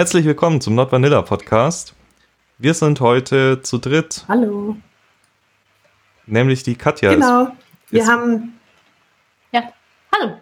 Herzlich 0.00 0.24
willkommen 0.24 0.62
zum 0.62 0.76
Not 0.76 0.92
Vanilla 0.92 1.20
Podcast. 1.20 1.94
Wir 2.56 2.72
sind 2.72 3.00
heute 3.00 3.60
zu 3.60 3.76
dritt. 3.76 4.24
Hallo. 4.28 4.76
Nämlich 6.24 6.62
die 6.62 6.74
Katja. 6.74 7.12
Genau. 7.12 7.48
Wir 7.90 8.06
haben. 8.06 8.54
Ja, 9.52 9.64
hallo. 10.16 10.36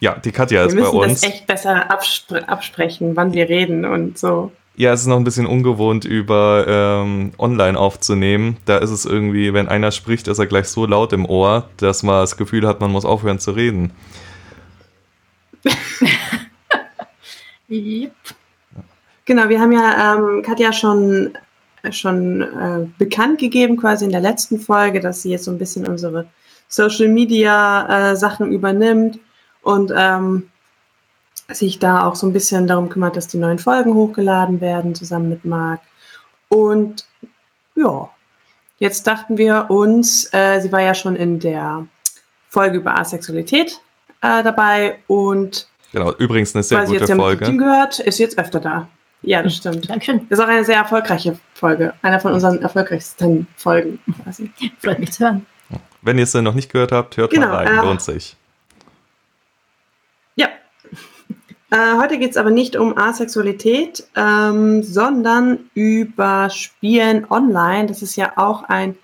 Ja, 0.00 0.16
die 0.18 0.32
Katja 0.32 0.66
ist 0.66 0.76
bei 0.76 0.82
uns. 0.82 0.92
Wir 0.92 1.00
müssen 1.00 1.14
das 1.14 1.22
echt 1.22 1.46
besser 1.46 1.90
abspre 1.90 2.46
absprechen, 2.46 3.16
wann 3.16 3.32
wir 3.32 3.48
reden 3.48 3.86
und 3.86 4.18
so. 4.18 4.52
Ja, 4.76 4.92
es 4.92 5.00
ist 5.00 5.06
noch 5.06 5.16
ein 5.16 5.24
bisschen 5.24 5.46
ungewohnt, 5.46 6.04
über 6.04 6.66
ähm, 6.68 7.32
online 7.38 7.78
aufzunehmen. 7.78 8.58
Da 8.66 8.76
ist 8.76 8.90
es 8.90 9.06
irgendwie, 9.06 9.54
wenn 9.54 9.66
einer 9.66 9.92
spricht, 9.92 10.28
ist 10.28 10.38
er 10.38 10.46
gleich 10.46 10.68
so 10.68 10.84
laut 10.84 11.14
im 11.14 11.24
Ohr, 11.24 11.70
dass 11.78 12.02
man 12.02 12.20
das 12.20 12.36
Gefühl 12.36 12.68
hat, 12.68 12.82
man 12.82 12.92
muss 12.92 13.06
aufhören 13.06 13.38
zu 13.38 13.52
reden. 13.52 13.92
yep. 17.70 18.12
Genau, 19.24 19.48
wir 19.48 19.60
haben 19.60 19.72
ja 19.72 20.16
ähm, 20.16 20.42
Katja 20.42 20.72
schon, 20.72 21.32
schon 21.90 22.42
äh, 22.42 22.86
bekannt 22.98 23.38
gegeben, 23.38 23.76
quasi 23.76 24.04
in 24.04 24.10
der 24.10 24.20
letzten 24.20 24.58
Folge, 24.58 25.00
dass 25.00 25.22
sie 25.22 25.30
jetzt 25.30 25.44
so 25.44 25.50
ein 25.50 25.58
bisschen 25.58 25.86
unsere 25.86 26.26
Social 26.68 27.08
Media 27.08 28.12
äh, 28.12 28.16
Sachen 28.16 28.50
übernimmt 28.50 29.20
und 29.62 29.92
ähm, 29.94 30.50
sich 31.50 31.78
da 31.78 32.06
auch 32.06 32.14
so 32.14 32.26
ein 32.26 32.32
bisschen 32.32 32.66
darum 32.66 32.88
kümmert, 32.88 33.16
dass 33.16 33.28
die 33.28 33.36
neuen 33.36 33.58
Folgen 33.58 33.94
hochgeladen 33.94 34.60
werden, 34.60 34.94
zusammen 34.94 35.28
mit 35.28 35.44
Marc. 35.44 35.80
Und 36.48 37.06
ja, 37.74 38.10
jetzt 38.78 39.06
dachten 39.06 39.38
wir 39.38 39.66
uns, 39.68 40.32
äh, 40.32 40.60
sie 40.60 40.72
war 40.72 40.80
ja 40.80 40.94
schon 40.94 41.14
in 41.14 41.38
der 41.38 41.86
Folge 42.48 42.78
über 42.78 42.98
Asexualität 42.98 43.80
äh, 44.20 44.42
dabei 44.42 44.98
und 45.06 45.68
Genau, 45.92 46.12
übrigens 46.14 46.54
eine 46.54 46.62
sehr 46.62 46.86
gute 46.86 47.06
Folge. 47.06 47.44
Ja 47.44 47.50
gehört, 47.50 47.98
ist 47.98 48.18
jetzt 48.18 48.38
öfter 48.38 48.60
da. 48.60 48.88
Ja, 49.22 49.42
das 49.42 49.56
stimmt. 49.56 49.88
Dankeschön. 49.88 50.26
Das 50.28 50.38
ist 50.38 50.44
auch 50.44 50.48
eine 50.48 50.64
sehr 50.64 50.76
erfolgreiche 50.76 51.38
Folge. 51.54 51.94
Einer 52.02 52.18
von 52.18 52.32
unseren 52.32 52.60
erfolgreichsten 52.60 53.46
Folgen 53.56 54.00
quasi. 54.22 54.50
Freut 54.78 54.98
mich 54.98 55.12
zu 55.12 55.24
hören. 55.24 55.46
Wenn 56.02 56.18
ihr 56.18 56.24
es 56.24 56.32
denn 56.32 56.44
noch 56.44 56.54
nicht 56.54 56.72
gehört 56.72 56.90
habt, 56.90 57.16
hört 57.16 57.30
genau, 57.30 57.48
mal 57.48 57.66
rein, 57.66 57.78
äh, 57.78 57.82
lohnt 57.82 58.02
sich. 58.02 58.36
Ja. 60.34 60.48
Äh, 61.70 61.98
heute 61.98 62.18
geht 62.18 62.32
es 62.32 62.36
aber 62.36 62.50
nicht 62.50 62.74
um 62.74 62.98
Asexualität, 62.98 64.04
ähm, 64.16 64.82
sondern 64.82 65.70
über 65.74 66.50
Spielen 66.50 67.24
online. 67.30 67.86
Das 67.86 68.02
ist 68.02 68.16
ja 68.16 68.32
auch 68.34 68.64
ein 68.64 68.96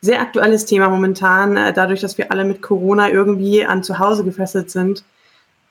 sehr 0.00 0.22
aktuelles 0.22 0.64
Thema 0.64 0.88
momentan, 0.88 1.58
äh, 1.58 1.72
dadurch, 1.74 2.00
dass 2.00 2.16
wir 2.16 2.32
alle 2.32 2.44
mit 2.44 2.62
Corona 2.62 3.10
irgendwie 3.10 3.66
an 3.66 3.82
zu 3.82 3.98
Hause 3.98 4.24
gefesselt 4.24 4.70
sind 4.70 5.04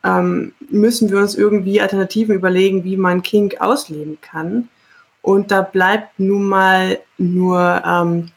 ähm, 0.06 0.53
müssen 0.70 1.09
wir 1.09 1.17
uns 1.17 1.36
irgendwie 1.36 1.81
Alternativen 1.81 2.36
überlegen, 2.36 2.84
wie 2.84 2.95
man 2.95 3.23
Kink 3.23 3.59
ausleben 3.59 4.20
kann. 4.22 4.70
Und 5.22 5.50
da 5.50 5.64
bleibt 5.64 6.20
nun 6.20 6.44
mal 6.44 7.00
nur 7.17 7.81
ähm, 7.84 8.31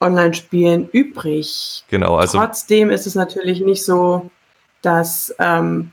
Online-Spielen 0.00 0.88
übrig. 0.90 1.84
Genau, 1.88 2.16
also. 2.16 2.38
Trotzdem 2.38 2.90
ist 2.90 3.06
es 3.06 3.14
natürlich 3.14 3.60
nicht 3.60 3.84
so, 3.84 4.30
dass 4.82 5.32
ähm, 5.38 5.92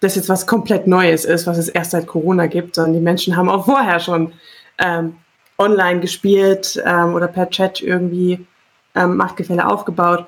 das 0.00 0.16
jetzt 0.16 0.30
was 0.30 0.46
komplett 0.46 0.86
Neues 0.86 1.26
ist, 1.26 1.46
was 1.46 1.58
es 1.58 1.68
erst 1.68 1.90
seit 1.90 2.06
Corona 2.06 2.46
gibt, 2.46 2.76
sondern 2.76 2.94
die 2.94 3.00
Menschen 3.00 3.36
haben 3.36 3.50
auch 3.50 3.66
vorher 3.66 4.00
schon 4.00 4.32
ähm, 4.78 5.16
online 5.58 6.00
gespielt 6.00 6.82
ähm, 6.86 7.14
oder 7.14 7.28
per 7.28 7.50
Chat 7.50 7.82
irgendwie 7.82 8.46
ähm, 8.94 9.16
Machtgefälle 9.16 9.66
aufgebaut. 9.66 10.26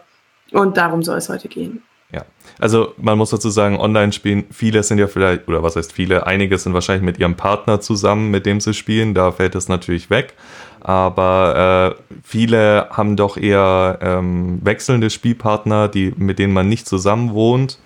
Und 0.51 0.77
darum 0.77 1.03
soll 1.03 1.17
es 1.17 1.31
heute 1.31 1.49
gehen. 1.49 1.83
Ja, 2.13 2.25
also 2.59 2.93
man 2.99 3.17
muss 3.17 3.31
dazu 3.31 3.49
sagen, 3.49 3.79
Online-Spielen, 3.79 4.45
viele 4.51 4.83
sind 4.83 4.99
ja 4.99 5.07
vielleicht, 5.07 5.49
oder 5.49 5.63
was 5.63 5.77
heißt 5.77 5.93
viele, 5.93 6.27
einige 6.27 6.59
sind 6.59 6.75
wahrscheinlich 6.75 7.05
mit 7.05 7.19
ihrem 7.19 7.37
Partner 7.37 7.81
zusammen, 7.81 8.31
mit 8.31 8.45
dem 8.45 8.61
sie 8.61 8.75
spielen, 8.75 9.15
da 9.15 9.33
fällt 9.33 9.55
es 9.55 9.69
natürlich 9.69 10.11
weg. 10.11 10.35
Aber 10.81 11.97
äh, 11.97 12.17
viele 12.23 12.89
haben 12.91 13.17
doch 13.17 13.37
eher 13.37 13.99
ähm, 14.03 14.61
wechselnde 14.63 15.11
Spielpartner, 15.11 15.89
die, 15.89 16.13
mit 16.17 16.39
denen 16.39 16.53
man 16.53 16.69
nicht 16.69 16.87
zusammen 16.87 17.33
wohnt. 17.33 17.79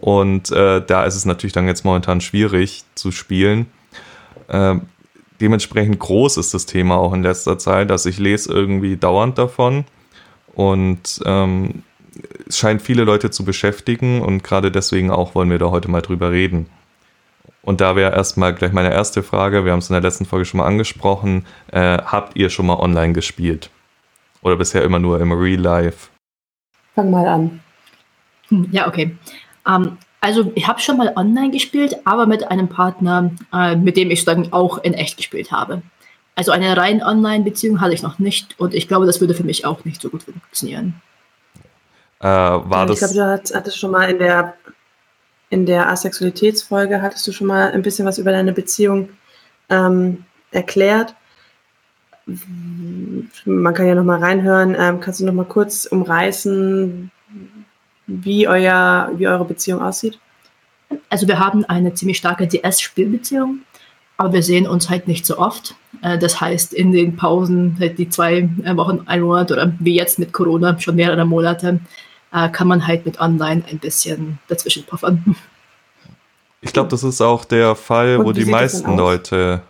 Und 0.00 0.50
äh, 0.50 0.84
da 0.84 1.04
ist 1.04 1.14
es 1.14 1.24
natürlich 1.24 1.52
dann 1.52 1.66
jetzt 1.66 1.84
momentan 1.84 2.20
schwierig 2.20 2.84
zu 2.94 3.12
spielen. 3.12 3.66
Äh, 4.48 4.74
dementsprechend 5.40 6.00
groß 6.00 6.36
ist 6.36 6.52
das 6.52 6.66
Thema 6.66 6.96
auch 6.96 7.12
in 7.12 7.22
letzter 7.22 7.58
Zeit, 7.58 7.90
dass 7.90 8.06
ich 8.06 8.18
lese 8.18 8.52
irgendwie 8.52 8.96
dauernd 8.96 9.38
davon. 9.38 9.84
Und 10.54 11.20
ähm, 11.24 11.84
es 12.48 12.58
scheint 12.58 12.82
viele 12.82 13.04
Leute 13.04 13.30
zu 13.30 13.44
beschäftigen 13.44 14.22
und 14.22 14.42
gerade 14.42 14.70
deswegen 14.70 15.10
auch 15.10 15.34
wollen 15.34 15.50
wir 15.50 15.58
da 15.58 15.70
heute 15.70 15.90
mal 15.90 16.02
drüber 16.02 16.30
reden. 16.30 16.68
Und 17.62 17.80
da 17.80 17.94
wäre 17.94 18.12
erstmal 18.12 18.54
gleich 18.54 18.72
meine 18.72 18.92
erste 18.92 19.22
Frage, 19.22 19.64
wir 19.64 19.72
haben 19.72 19.78
es 19.78 19.88
in 19.88 19.94
der 19.94 20.02
letzten 20.02 20.24
Folge 20.24 20.44
schon 20.44 20.58
mal 20.58 20.66
angesprochen, 20.66 21.46
äh, 21.70 21.98
habt 21.98 22.36
ihr 22.36 22.50
schon 22.50 22.66
mal 22.66 22.78
online 22.78 23.12
gespielt? 23.12 23.70
Oder 24.42 24.56
bisher 24.56 24.82
immer 24.82 24.98
nur 24.98 25.20
im 25.20 25.32
Real 25.32 25.60
Life? 25.60 26.08
Fang 26.94 27.10
mal 27.10 27.26
an. 27.26 27.60
Hm, 28.48 28.68
ja, 28.72 28.88
okay. 28.88 29.16
Ähm, 29.66 29.96
also 30.20 30.52
ich 30.54 30.66
habe 30.66 30.80
schon 30.80 30.96
mal 30.96 31.12
online 31.16 31.50
gespielt, 31.50 31.96
aber 32.04 32.26
mit 32.26 32.50
einem 32.50 32.68
Partner, 32.68 33.30
äh, 33.52 33.76
mit 33.76 33.96
dem 33.96 34.10
ich 34.10 34.24
dann 34.24 34.52
auch 34.52 34.78
in 34.78 34.94
echt 34.94 35.16
gespielt 35.16 35.52
habe. 35.52 35.82
Also 36.34 36.50
eine 36.50 36.76
rein 36.76 37.02
Online-Beziehung 37.02 37.80
hatte 37.80 37.94
ich 37.94 38.02
noch 38.02 38.18
nicht 38.18 38.58
und 38.58 38.74
ich 38.74 38.88
glaube, 38.88 39.06
das 39.06 39.20
würde 39.20 39.34
für 39.34 39.44
mich 39.44 39.64
auch 39.66 39.84
nicht 39.84 40.00
so 40.00 40.08
gut 40.08 40.22
funktionieren. 40.22 41.00
Äh, 42.22 42.26
war 42.26 42.88
ich 42.88 42.98
glaube, 42.98 43.14
du 43.14 43.26
hattest 43.26 43.78
schon 43.78 43.90
mal 43.90 44.08
in 44.08 44.18
der, 44.18 44.54
in 45.50 45.66
der 45.66 45.88
Asexualitätsfolge 45.88 47.02
hattest 47.02 47.26
du 47.26 47.32
schon 47.32 47.48
mal 47.48 47.72
ein 47.72 47.82
bisschen 47.82 48.06
was 48.06 48.18
über 48.18 48.30
deine 48.30 48.52
Beziehung 48.52 49.08
ähm, 49.68 50.24
erklärt. 50.52 51.16
Man 53.44 53.74
kann 53.74 53.88
ja 53.88 53.96
noch 53.96 54.04
mal 54.04 54.20
reinhören. 54.20 54.76
Ähm, 54.78 55.00
kannst 55.00 55.18
du 55.18 55.24
noch 55.24 55.32
mal 55.32 55.46
kurz 55.46 55.84
umreißen, 55.86 57.10
wie, 58.06 58.46
euer, 58.46 59.10
wie 59.16 59.26
eure 59.26 59.44
Beziehung 59.44 59.82
aussieht? 59.82 60.20
Also 61.08 61.26
wir 61.26 61.40
haben 61.40 61.64
eine 61.64 61.92
ziemlich 61.94 62.18
starke 62.18 62.46
DS-Spielbeziehung, 62.46 63.62
aber 64.16 64.34
wir 64.34 64.42
sehen 64.44 64.68
uns 64.68 64.88
halt 64.88 65.08
nicht 65.08 65.26
so 65.26 65.38
oft. 65.38 65.74
Äh, 66.02 66.18
das 66.18 66.40
heißt, 66.40 66.72
in 66.72 66.92
den 66.92 67.16
Pausen, 67.16 67.76
halt 67.80 67.98
die 67.98 68.08
zwei 68.08 68.48
Wochen, 68.76 69.00
ein 69.06 69.22
Monat 69.22 69.50
oder 69.50 69.72
wie 69.80 69.96
jetzt 69.96 70.20
mit 70.20 70.32
Corona 70.32 70.78
schon 70.78 70.94
mehrere 70.94 71.24
Monate, 71.24 71.80
äh, 72.32 72.48
kann 72.48 72.68
man 72.68 72.86
halt 72.86 73.06
mit 73.06 73.20
Online 73.20 73.62
ein 73.70 73.78
bisschen 73.78 74.38
dazwischen 74.48 74.84
puffern. 74.84 75.36
Ich 76.60 76.72
glaube, 76.72 76.88
das 76.88 77.02
ist 77.02 77.20
auch 77.20 77.44
der 77.44 77.74
Fall, 77.74 78.18
Und 78.18 78.26
wo 78.26 78.32
die 78.32 78.44
meisten 78.44 78.96
Leute 78.96 79.62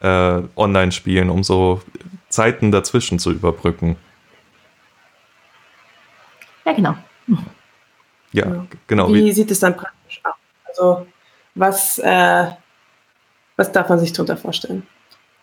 äh, 0.00 0.42
online 0.56 0.90
spielen, 0.90 1.30
um 1.30 1.44
so 1.44 1.82
Zeiten 2.28 2.72
dazwischen 2.72 3.18
zu 3.18 3.30
überbrücken. 3.30 3.96
Ja, 6.64 6.72
genau. 6.72 6.96
Ja, 8.32 8.46
ja. 8.46 8.66
genau. 8.86 9.08
Wie, 9.08 9.24
wie, 9.24 9.32
sieht 9.32 9.50
es 9.50 9.60
dann 9.60 9.76
praktisch 9.76 10.20
aus? 10.24 10.34
Also, 10.64 11.06
was, 11.54 11.98
äh, 11.98 12.46
was 13.56 13.72
darf 13.72 13.88
man 13.88 13.98
sich 13.98 14.12
darunter 14.12 14.36
vorstellen? 14.36 14.86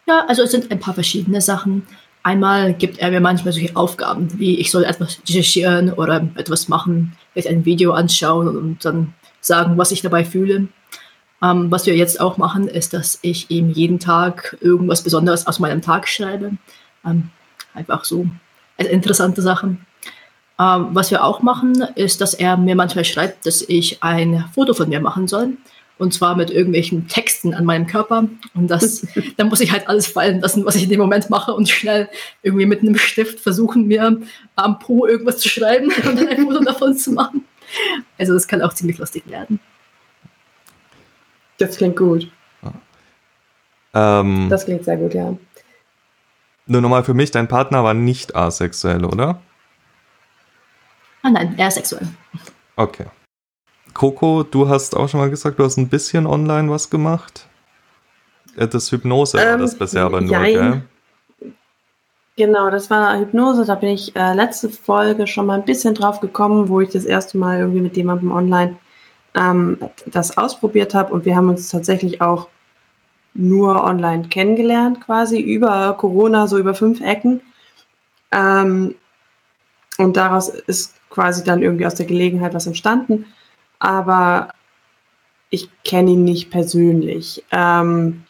Ja, 0.07 0.25
also 0.27 0.43
es 0.43 0.51
sind 0.51 0.71
ein 0.71 0.79
paar 0.79 0.95
verschiedene 0.95 1.39
Sachen. 1.39 1.85
Einmal 2.29 2.75
gibt 2.75 2.99
er 2.99 3.09
mir 3.09 3.21
manchmal 3.21 3.53
solche 3.53 3.75
Aufgaben, 3.75 4.37
wie 4.37 4.59
ich 4.59 4.69
soll 4.69 4.83
etwas 4.83 5.19
recherchieren 5.27 5.91
oder 5.91 6.27
etwas 6.35 6.67
machen, 6.67 7.17
vielleicht 7.31 7.47
ein 7.47 7.65
Video 7.65 7.93
anschauen 7.93 8.55
und 8.55 8.85
dann 8.85 9.15
sagen, 9.41 9.79
was 9.79 9.91
ich 9.91 10.03
dabei 10.03 10.23
fühle. 10.23 10.67
Ähm, 11.41 11.71
was 11.71 11.87
wir 11.87 11.95
jetzt 11.95 12.21
auch 12.21 12.37
machen, 12.37 12.67
ist, 12.67 12.93
dass 12.93 13.17
ich 13.23 13.49
ihm 13.49 13.71
jeden 13.71 13.97
Tag 13.97 14.57
irgendwas 14.61 15.01
Besonderes 15.01 15.47
aus 15.47 15.57
meinem 15.57 15.81
Tag 15.81 16.07
schreibe. 16.07 16.51
Ähm, 17.03 17.31
einfach 17.73 18.05
so 18.05 18.27
also 18.77 18.91
interessante 18.91 19.41
Sachen. 19.41 19.87
Ähm, 20.59 20.89
was 20.91 21.09
wir 21.09 21.23
auch 21.23 21.41
machen, 21.41 21.81
ist, 21.95 22.21
dass 22.21 22.35
er 22.35 22.57
mir 22.57 22.75
manchmal 22.75 23.05
schreibt, 23.05 23.47
dass 23.47 23.63
ich 23.63 24.03
ein 24.03 24.45
Foto 24.53 24.75
von 24.75 24.87
mir 24.87 25.01
machen 25.01 25.27
soll 25.27 25.53
und 25.99 26.13
zwar 26.13 26.35
mit 26.35 26.49
irgendwelchen 26.49 27.07
Texten 27.07 27.53
an 27.53 27.65
meinem 27.65 27.85
Körper. 27.85 28.27
Und 28.55 28.67
das, 28.69 29.05
dann 29.37 29.49
muss 29.49 29.59
ich 29.59 29.71
halt 29.71 29.87
alles 29.87 30.07
fallen 30.07 30.39
lassen, 30.39 30.65
was 30.65 30.75
ich 30.75 30.83
in 30.83 30.89
dem 30.89 30.99
Moment 30.99 31.29
mache 31.29 31.53
und 31.53 31.69
schnell 31.69 32.09
irgendwie 32.41 32.65
mit 32.65 32.81
einem 32.81 32.97
Stift 32.97 33.39
versuchen, 33.39 33.85
mir 33.85 34.17
am 34.55 34.79
Po 34.79 35.05
irgendwas 35.05 35.37
zu 35.37 35.49
schreiben 35.49 35.91
und 36.07 36.17
dann 36.17 36.27
ein 36.27 36.43
Foto 36.45 36.63
davon 36.63 36.97
zu 36.97 37.11
machen. 37.11 37.43
Also 38.17 38.33
das 38.33 38.47
kann 38.47 38.61
auch 38.61 38.73
ziemlich 38.73 38.97
lustig 38.97 39.23
werden. 39.27 39.59
Das 41.59 41.77
klingt 41.77 41.97
gut. 41.97 42.31
Ähm, 43.93 44.47
das 44.49 44.65
klingt 44.65 44.85
sehr 44.85 44.97
gut, 44.97 45.13
ja. 45.13 45.35
Nur 46.67 46.81
nochmal 46.81 47.03
für 47.03 47.13
mich, 47.13 47.31
dein 47.31 47.47
Partner 47.47 47.83
war 47.83 47.93
nicht 47.93 48.35
asexuell, 48.35 49.03
oder? 49.03 49.41
Ah 51.23 51.31
nein, 51.31 51.55
er 51.57 51.67
ist 51.67 51.73
sexuell. 51.73 52.07
Okay. 52.75 53.05
Coco, 53.93 54.43
du 54.43 54.69
hast 54.69 54.95
auch 54.95 55.09
schon 55.09 55.19
mal 55.19 55.29
gesagt, 55.29 55.59
du 55.59 55.63
hast 55.63 55.77
ein 55.77 55.89
bisschen 55.89 56.25
online 56.25 56.69
was 56.69 56.89
gemacht. 56.89 57.47
Äh, 58.55 58.67
das 58.67 58.91
Hypnose 58.91 59.39
ähm, 59.39 59.47
war 59.47 59.57
das 59.57 59.75
bisher 59.75 60.03
aber 60.03 60.21
nur, 60.21 60.31
jein. 60.31 60.53
gell? 60.53 60.81
Genau, 62.35 62.69
das 62.69 62.89
war 62.89 63.19
Hypnose. 63.19 63.65
Da 63.65 63.75
bin 63.75 63.89
ich 63.89 64.15
äh, 64.15 64.33
letzte 64.33 64.69
Folge 64.69 65.27
schon 65.27 65.45
mal 65.45 65.59
ein 65.59 65.65
bisschen 65.65 65.93
drauf 65.93 66.21
gekommen, 66.21 66.69
wo 66.69 66.79
ich 66.79 66.89
das 66.89 67.03
erste 67.03 67.37
Mal 67.37 67.59
irgendwie 67.59 67.81
mit 67.81 67.97
jemandem 67.97 68.31
online 68.31 68.77
ähm, 69.35 69.77
das 70.05 70.37
ausprobiert 70.37 70.93
habe. 70.93 71.13
Und 71.13 71.25
wir 71.25 71.35
haben 71.35 71.49
uns 71.49 71.69
tatsächlich 71.69 72.21
auch 72.21 72.47
nur 73.33 73.83
online 73.83 74.27
kennengelernt, 74.29 75.01
quasi 75.01 75.39
über 75.39 75.93
Corona, 75.97 76.47
so 76.47 76.57
über 76.57 76.73
fünf 76.73 77.01
Ecken. 77.01 77.41
Ähm, 78.31 78.95
und 79.97 80.15
daraus 80.15 80.49
ist 80.49 80.95
quasi 81.09 81.43
dann 81.43 81.61
irgendwie 81.61 81.85
aus 81.85 81.95
der 81.95 82.05
Gelegenheit 82.05 82.53
was 82.53 82.67
entstanden. 82.67 83.25
Aber 83.79 84.49
ich 85.49 85.69
kenne 85.83 86.11
ihn 86.11 86.23
nicht 86.23 86.51
persönlich. 86.51 87.43
Ähm, 87.51 88.23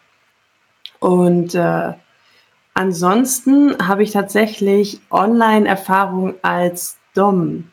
und 0.99 1.55
äh, 1.55 1.93
ansonsten 2.73 3.87
habe 3.87 4.03
ich 4.03 4.11
tatsächlich 4.11 5.01
Online-Erfahrung 5.09 6.35
als 6.41 6.97
Dom, 7.13 7.71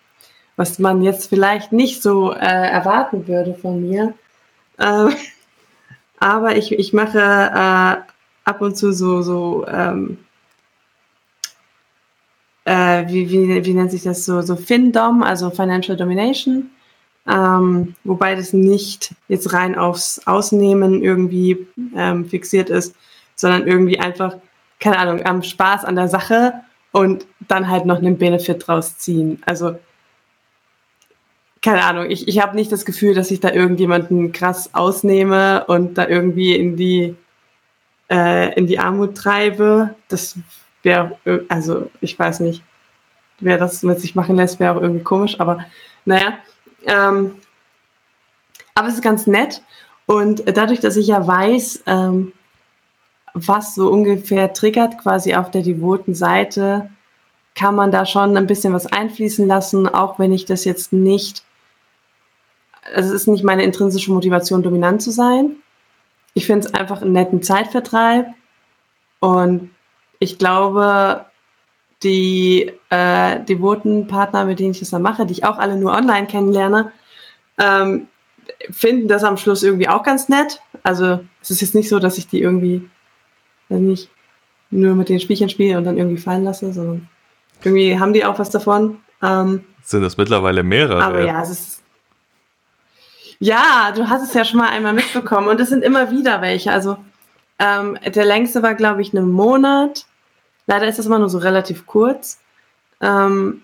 was 0.56 0.78
man 0.78 1.02
jetzt 1.02 1.28
vielleicht 1.28 1.72
nicht 1.72 2.02
so 2.02 2.32
äh, 2.32 2.38
erwarten 2.38 3.28
würde 3.28 3.54
von 3.54 3.80
mir. 3.80 4.14
Äh, 4.78 5.08
aber 6.18 6.56
ich, 6.56 6.72
ich 6.72 6.92
mache 6.92 7.18
äh, 7.18 8.12
ab 8.44 8.60
und 8.60 8.76
zu 8.76 8.92
so, 8.92 9.22
so 9.22 9.66
ähm, 9.68 10.18
äh, 12.64 13.06
wie, 13.08 13.30
wie, 13.30 13.64
wie 13.64 13.74
nennt 13.74 13.90
sich 13.90 14.02
das 14.02 14.24
so, 14.24 14.42
so 14.42 14.56
FinDom, 14.56 15.22
also 15.22 15.50
Financial 15.50 15.96
Domination. 15.96 16.70
Ähm, 17.28 17.94
wobei 18.04 18.36
das 18.36 18.52
nicht 18.52 19.14
jetzt 19.28 19.52
rein 19.52 19.76
aufs 19.76 20.26
Ausnehmen 20.26 21.02
irgendwie 21.02 21.66
ähm, 21.96 22.26
fixiert 22.26 22.70
ist, 22.70 22.94
sondern 23.34 23.66
irgendwie 23.66 23.98
einfach, 23.98 24.36
keine 24.78 24.98
Ahnung, 24.98 25.24
am 25.26 25.42
Spaß 25.42 25.84
an 25.84 25.96
der 25.96 26.08
Sache 26.08 26.54
und 26.92 27.26
dann 27.48 27.68
halt 27.68 27.84
noch 27.84 27.98
einen 27.98 28.16
Benefit 28.16 28.66
draus 28.66 28.96
ziehen. 28.98 29.42
Also, 29.44 29.76
keine 31.62 31.84
Ahnung, 31.84 32.08
ich, 32.10 32.28
ich 32.28 32.40
habe 32.40 32.54
nicht 32.54 32.70
das 32.70 32.84
Gefühl, 32.84 33.14
dass 33.14 33.30
ich 33.32 33.40
da 33.40 33.50
irgendjemanden 33.50 34.30
krass 34.30 34.72
ausnehme 34.72 35.64
und 35.66 35.98
da 35.98 36.06
irgendwie 36.06 36.54
in 36.54 36.76
die, 36.76 37.16
äh, 38.08 38.54
in 38.54 38.68
die 38.68 38.78
Armut 38.78 39.16
treibe. 39.16 39.96
Das 40.06 40.38
wäre, 40.84 41.18
also 41.48 41.90
ich 42.00 42.16
weiß 42.16 42.38
nicht, 42.40 42.62
wer 43.40 43.58
das 43.58 43.82
mit 43.82 44.00
sich 44.00 44.14
machen 44.14 44.36
lässt, 44.36 44.60
wäre 44.60 44.76
auch 44.76 44.80
irgendwie 44.80 45.02
komisch, 45.02 45.40
aber 45.40 45.64
naja. 46.04 46.38
Ähm, 46.86 47.36
aber 48.74 48.88
es 48.88 48.94
ist 48.94 49.02
ganz 49.02 49.26
nett 49.26 49.62
und 50.06 50.44
dadurch, 50.56 50.80
dass 50.80 50.96
ich 50.96 51.08
ja 51.08 51.26
weiß, 51.26 51.82
ähm, 51.86 52.32
was 53.34 53.74
so 53.74 53.90
ungefähr 53.90 54.52
triggert 54.52 54.98
quasi 54.98 55.34
auf 55.34 55.50
der 55.50 55.62
devoten 55.62 56.14
Seite, 56.14 56.90
kann 57.54 57.74
man 57.74 57.90
da 57.90 58.06
schon 58.06 58.36
ein 58.36 58.46
bisschen 58.46 58.72
was 58.72 58.86
einfließen 58.86 59.46
lassen, 59.46 59.88
auch 59.88 60.18
wenn 60.18 60.32
ich 60.32 60.44
das 60.44 60.64
jetzt 60.64 60.92
nicht, 60.92 61.42
also 62.94 63.08
es 63.08 63.22
ist 63.22 63.28
nicht 63.28 63.44
meine 63.44 63.64
intrinsische 63.64 64.12
Motivation, 64.12 64.62
dominant 64.62 65.02
zu 65.02 65.10
sein. 65.10 65.56
Ich 66.34 66.46
finde 66.46 66.66
es 66.66 66.74
einfach 66.74 67.02
einen 67.02 67.12
netten 67.12 67.42
Zeitvertreib 67.42 68.26
und 69.20 69.70
ich 70.18 70.38
glaube, 70.38 71.24
die 72.02 72.72
äh, 72.90 73.40
devoten 73.40 74.06
Partner, 74.06 74.44
mit 74.44 74.58
denen 74.58 74.72
ich 74.72 74.80
das 74.80 74.90
dann 74.90 75.02
mache, 75.02 75.26
die 75.26 75.32
ich 75.32 75.44
auch 75.44 75.58
alle 75.58 75.76
nur 75.76 75.92
online 75.92 76.26
kennenlerne, 76.26 76.92
ähm, 77.58 78.08
finden 78.70 79.08
das 79.08 79.24
am 79.24 79.36
Schluss 79.36 79.62
irgendwie 79.62 79.88
auch 79.88 80.02
ganz 80.02 80.28
nett. 80.28 80.60
Also 80.82 81.20
es 81.40 81.50
ist 81.50 81.60
jetzt 81.62 81.74
nicht 81.74 81.88
so, 81.88 81.98
dass 81.98 82.18
ich 82.18 82.28
die 82.28 82.40
irgendwie, 82.40 82.88
wenn 83.68 83.86
nicht, 83.86 84.10
nur 84.70 84.94
mit 84.94 85.08
den 85.08 85.20
Spielchen 85.20 85.48
spiele 85.48 85.78
und 85.78 85.84
dann 85.84 85.96
irgendwie 85.96 86.20
fallen 86.20 86.44
lasse, 86.44 86.72
sondern 86.72 87.08
irgendwie 87.62 87.98
haben 87.98 88.12
die 88.12 88.24
auch 88.24 88.38
was 88.38 88.50
davon. 88.50 88.98
Ähm, 89.22 89.64
Sind 89.82 90.02
das 90.02 90.16
mittlerweile 90.16 90.62
mehrere? 90.62 91.02
Aber 91.02 91.24
ja, 91.24 91.42
es 91.42 91.50
ist. 91.50 91.82
Ja, 93.38 93.92
du 93.94 94.08
hast 94.08 94.22
es 94.22 94.34
ja 94.34 94.44
schon 94.44 94.60
mal 94.60 94.70
einmal 94.70 94.94
mitbekommen 94.94 95.48
und 95.48 95.60
es 95.60 95.68
sind 95.68 95.84
immer 95.84 96.10
wieder 96.10 96.40
welche. 96.40 96.72
Also 96.72 96.96
ähm, 97.58 97.98
der 98.04 98.24
längste 98.24 98.62
war, 98.62 98.74
glaube 98.74 99.02
ich, 99.02 99.14
einen 99.14 99.30
Monat. 99.30 100.06
Leider 100.66 100.88
ist 100.88 100.98
das 100.98 101.06
immer 101.06 101.18
nur 101.18 101.28
so 101.28 101.38
relativ 101.38 101.86
kurz. 101.86 102.40
Ähm, 103.00 103.62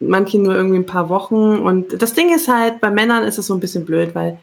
manche 0.00 0.38
nur 0.38 0.54
irgendwie 0.54 0.78
ein 0.78 0.86
paar 0.86 1.08
Wochen. 1.08 1.58
Und 1.58 2.00
das 2.02 2.14
Ding 2.14 2.34
ist 2.34 2.48
halt, 2.48 2.80
bei 2.80 2.90
Männern 2.90 3.24
ist 3.24 3.38
es 3.38 3.46
so 3.46 3.54
ein 3.54 3.60
bisschen 3.60 3.84
blöd, 3.84 4.14
weil 4.14 4.38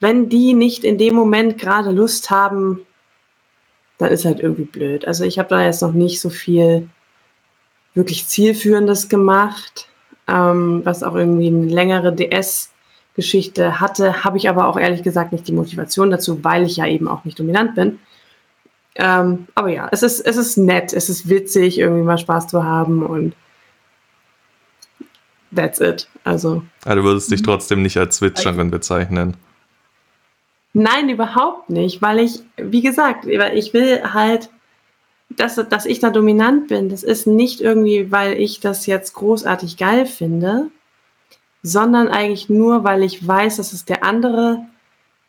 wenn 0.00 0.28
die 0.28 0.54
nicht 0.54 0.84
in 0.84 0.98
dem 0.98 1.14
Moment 1.14 1.58
gerade 1.58 1.90
Lust 1.90 2.30
haben, 2.30 2.86
dann 3.98 4.12
ist 4.12 4.24
halt 4.24 4.40
irgendwie 4.40 4.64
blöd. 4.64 5.06
Also 5.06 5.24
ich 5.24 5.38
habe 5.38 5.48
da 5.48 5.64
jetzt 5.64 5.82
noch 5.82 5.92
nicht 5.92 6.20
so 6.20 6.30
viel 6.30 6.88
wirklich 7.94 8.26
zielführendes 8.26 9.08
gemacht, 9.08 9.88
ähm, 10.28 10.82
was 10.84 11.02
auch 11.02 11.16
irgendwie 11.16 11.48
eine 11.48 11.66
längere 11.66 12.14
DS-Geschichte 12.14 13.80
hatte, 13.80 14.22
habe 14.22 14.36
ich 14.36 14.48
aber 14.48 14.68
auch 14.68 14.78
ehrlich 14.78 15.02
gesagt 15.02 15.32
nicht 15.32 15.48
die 15.48 15.52
Motivation 15.52 16.10
dazu, 16.10 16.44
weil 16.44 16.64
ich 16.64 16.76
ja 16.76 16.86
eben 16.86 17.08
auch 17.08 17.24
nicht 17.24 17.38
dominant 17.40 17.74
bin. 17.74 17.98
Ähm, 18.98 19.46
aber 19.54 19.68
ja, 19.68 19.88
es 19.92 20.02
ist, 20.02 20.20
es 20.20 20.36
ist 20.36 20.58
nett, 20.58 20.92
es 20.92 21.08
ist 21.08 21.28
witzig, 21.28 21.78
irgendwie 21.78 22.02
mal 22.02 22.18
Spaß 22.18 22.48
zu 22.48 22.64
haben 22.64 23.06
und 23.06 23.34
that's 25.54 25.80
it. 25.80 26.08
Also. 26.24 26.64
Aber 26.84 26.96
du 26.96 27.04
würdest 27.04 27.30
dich 27.30 27.42
trotzdem 27.42 27.82
nicht 27.82 27.96
als 27.96 28.16
Switcherin 28.16 28.72
bezeichnen. 28.72 29.36
Nein, 30.72 31.08
überhaupt 31.08 31.70
nicht, 31.70 32.02
weil 32.02 32.18
ich, 32.18 32.42
wie 32.56 32.82
gesagt, 32.82 33.24
ich 33.26 33.72
will 33.72 34.02
halt, 34.12 34.50
dass, 35.30 35.54
dass 35.54 35.86
ich 35.86 36.00
da 36.00 36.10
dominant 36.10 36.68
bin. 36.68 36.88
Das 36.88 37.04
ist 37.04 37.26
nicht 37.26 37.60
irgendwie, 37.60 38.10
weil 38.10 38.34
ich 38.34 38.60
das 38.60 38.86
jetzt 38.86 39.14
großartig 39.14 39.76
geil 39.76 40.06
finde, 40.06 40.70
sondern 41.62 42.08
eigentlich 42.08 42.48
nur, 42.48 42.82
weil 42.82 43.02
ich 43.04 43.26
weiß, 43.26 43.56
dass 43.56 43.72
es 43.72 43.84
der 43.84 44.04
andere 44.04 44.66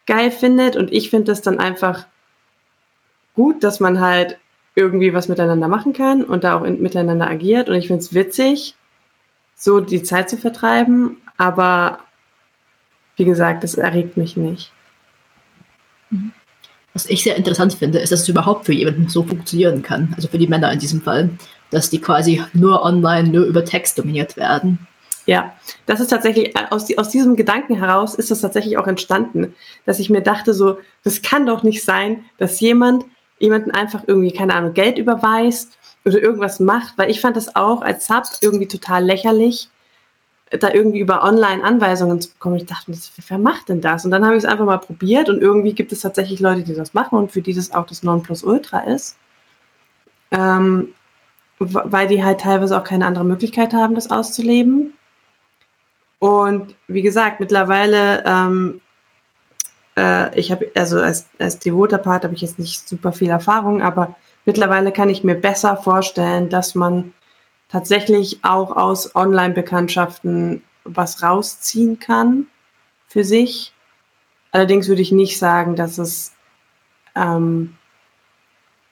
geil 0.07 0.31
findet 0.31 0.75
und 0.75 0.92
ich 0.92 1.12
finde 1.12 1.31
das 1.31 1.42
dann 1.42 1.60
einfach 1.60 2.06
gut, 3.39 3.63
dass 3.63 3.80
man 3.80 4.01
halt 4.01 4.38
irgendwie 4.75 5.13
was 5.13 5.30
miteinander 5.30 5.69
machen 5.69 5.94
kann 5.94 6.25
und 6.25 6.44
da 6.44 6.57
auch 6.57 6.63
in, 6.63 6.81
miteinander 6.81 7.30
agiert. 7.30 7.69
Und 7.69 7.75
ich 7.75 7.88
finde 7.88 8.01
es 8.03 8.13
witzig, 8.13 8.75
so 9.56 9.80
die 9.80 10.03
Zeit 10.03 10.30
zu 10.30 10.36
vertreiben. 10.36 11.15
Aber 11.38 12.00
wie 13.15 13.24
gesagt, 13.24 13.63
das 13.63 13.75
erregt 13.75 14.18
mich 14.18 14.36
nicht. 14.36 14.74
Mhm. 16.09 16.33
Was 16.91 17.06
ich 17.06 17.24
sehr 17.24 17.38
interessant 17.38 17.74
finde, 17.75 18.00
ist, 18.00 18.12
dass 18.12 18.24
es 18.24 18.27
überhaupt 18.27 18.65
für 18.65 18.74
jemanden 18.74 19.08
so 19.08 19.24
funktionieren 19.24 19.84
kann. 19.84 20.12
Also 20.17 20.27
für 20.27 20.38
die 20.38 20.48
Männer 20.48 20.74
in 20.74 20.79
diesem 20.79 21.01
Fall, 21.01 21.29
dass 21.69 21.89
die 21.89 22.01
quasi 22.01 22.43
nur 22.51 22.84
online, 22.84 23.29
nur 23.29 23.46
über 23.46 23.63
Text 23.63 23.98
dominiert 23.98 24.36
werden. 24.36 24.86
Ja, 25.27 25.53
das 25.86 26.01
ist 26.01 26.10
tatsächlich, 26.10 26.53
aus, 26.72 26.84
die, 26.84 26.98
aus 26.98 27.08
diesem 27.08 27.38
Gedanken 27.38 27.75
heraus 27.75 28.15
ist 28.15 28.31
das 28.31 28.41
tatsächlich 28.41 28.77
auch 28.77 28.88
entstanden, 28.88 29.53
dass 29.86 30.00
ich 30.00 30.10
mir 30.10 30.22
dachte, 30.22 30.53
so, 30.53 30.79
das 31.05 31.22
kann 31.22 31.46
doch 31.46 31.63
nicht 31.63 31.86
sein, 31.86 32.25
dass 32.38 32.60
jemand 32.60 33.05
jemanden 33.39 33.72
einfach 33.72 34.03
irgendwie, 34.05 34.31
keine 34.31 34.53
Ahnung, 34.53 34.74
Geld 34.74 34.98
überweist 34.98 35.77
oder 36.05 36.22
irgendwas 36.22 36.60
macht, 36.60 36.98
weil 36.98 37.10
ich 37.10 37.22
fand 37.22 37.36
das 37.38 37.55
auch 37.55 37.81
als 37.81 38.08
Sub 38.08 38.24
irgendwie 38.41 38.67
total 38.67 39.03
lächerlich, 39.03 39.69
da 40.51 40.72
irgendwie 40.72 41.00
über 41.00 41.24
Online-Anweisungen 41.24 42.22
zu 42.22 42.31
bekommen. 42.31 42.55
Ich 42.58 42.65
dachte, 42.65 42.91
wer 43.27 43.38
macht 43.38 43.69
denn 43.69 43.81
das? 43.81 44.05
Und 44.05 44.12
dann 44.12 44.25
habe 44.25 44.36
ich 44.36 44.43
es 44.43 44.50
einfach 44.50 44.65
mal 44.65 44.77
probiert 44.77 45.29
und 45.29 45.41
irgendwie 45.41 45.74
gibt 45.74 45.91
es 45.91 46.01
tatsächlich 46.01 46.39
Leute, 46.39 46.63
die 46.63 46.74
das 46.74 46.93
machen 46.93 47.17
und 47.17 47.31
für 47.31 47.41
die 47.41 47.53
das 47.53 47.72
auch 47.72 47.86
das 47.86 48.03
Nonplusultra 48.03 48.79
ist. 48.81 49.17
Ähm, 50.31 50.89
weil 51.60 52.08
die 52.08 52.24
halt 52.24 52.41
teilweise 52.41 52.77
auch 52.77 52.84
keine 52.84 53.05
andere 53.05 53.25
Möglichkeit 53.25 53.74
haben, 53.74 53.96
das 53.96 54.10
auszuleben. 54.10 54.93
Und 56.19 56.75
wie 56.88 57.01
gesagt, 57.01 57.39
mittlerweile 57.39 58.24
ähm, 58.25 58.81
äh, 60.00 60.39
ich 60.39 60.51
habe, 60.51 60.72
also 60.75 61.00
als, 61.00 61.27
als 61.38 61.60
devoter 61.60 61.98
Part 61.98 62.24
habe 62.24 62.34
ich 62.34 62.41
jetzt 62.41 62.58
nicht 62.58 62.88
super 62.88 63.12
viel 63.12 63.29
Erfahrung, 63.29 63.82
aber 63.82 64.15
mittlerweile 64.46 64.91
kann 64.91 65.10
ich 65.10 65.24
mir 65.24 65.36
besser 65.36 65.75
vorstellen, 65.77 66.50
dass 66.50 66.74
man 66.74 67.13
tatsächlich 67.68 68.39
auch 68.44 68.75
aus 68.75 69.15
Online-Bekanntschaften 69.15 70.63
was 70.86 71.22
rausziehen 71.22 72.00
kann 72.00 72.48
für 73.08 73.24
sich. 73.24 73.74
Allerdings 74.51 74.88
würde 74.88 75.01
ich 75.01 75.12
nicht 75.12 75.38
sagen, 75.38 75.75
dass 75.75 75.98
es 75.98 76.34
ähm, 77.15 77.75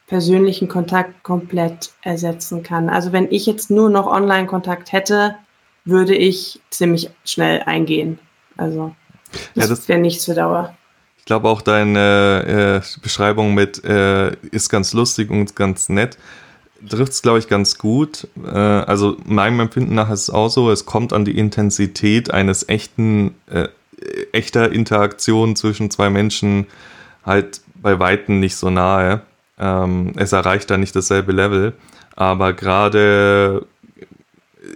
persönlichen 0.08 0.68
Kontakt 0.68 1.24
komplett 1.24 1.92
ersetzen 2.02 2.62
kann. 2.62 2.90
Also 2.90 3.14
wenn 3.14 3.32
ich 3.32 3.46
jetzt 3.46 3.72
nur 3.72 3.90
noch 3.90 4.06
Online-Kontakt 4.06 4.92
hätte, 4.92 5.36
würde 5.86 6.16
ich 6.16 6.62
ziemlich 6.70 7.10
schnell 7.24 7.64
eingehen. 7.64 8.20
Also 8.58 8.94
das, 9.32 9.50
ja, 9.56 9.68
das 9.68 9.88
wäre 9.88 10.00
nichts 10.00 10.26
für 10.26 10.36
Dauer 10.36 10.78
glaube 11.28 11.48
auch 11.48 11.62
deine 11.62 12.82
äh, 12.84 13.00
Beschreibung 13.02 13.54
mit 13.54 13.84
äh, 13.86 14.32
ist 14.50 14.70
ganz 14.70 14.94
lustig 14.94 15.30
und 15.30 15.56
ganz 15.56 15.90
nett 15.90 16.18
trifft 16.90 17.12
es, 17.12 17.22
glaube 17.22 17.40
ich, 17.40 17.48
ganz 17.48 17.78
gut. 17.78 18.28
Äh, 18.46 18.50
also 18.50 19.18
meinem 19.26 19.60
Empfinden 19.60 19.96
nach 19.96 20.10
ist 20.10 20.24
es 20.24 20.30
auch 20.30 20.50
so, 20.50 20.72
es 20.72 20.86
kommt 20.86 21.14
an 21.14 21.26
die 21.26 21.38
Intensität 21.38 22.32
eines 22.32 22.68
echten, 22.70 23.36
äh, 23.48 23.68
echter 24.32 24.72
Interaktion 24.72 25.56
zwischen 25.56 25.90
zwei 25.92 26.10
Menschen 26.10 26.68
halt 27.26 27.62
bei 27.76 28.00
Weitem 28.00 28.40
nicht 28.40 28.56
so 28.56 28.70
nahe. 28.70 29.22
Ähm, 29.60 30.14
es 30.18 30.34
erreicht 30.34 30.70
da 30.70 30.78
nicht 30.78 30.96
dasselbe 30.96 31.32
Level. 31.32 31.74
Aber 32.16 32.54
gerade 32.54 33.66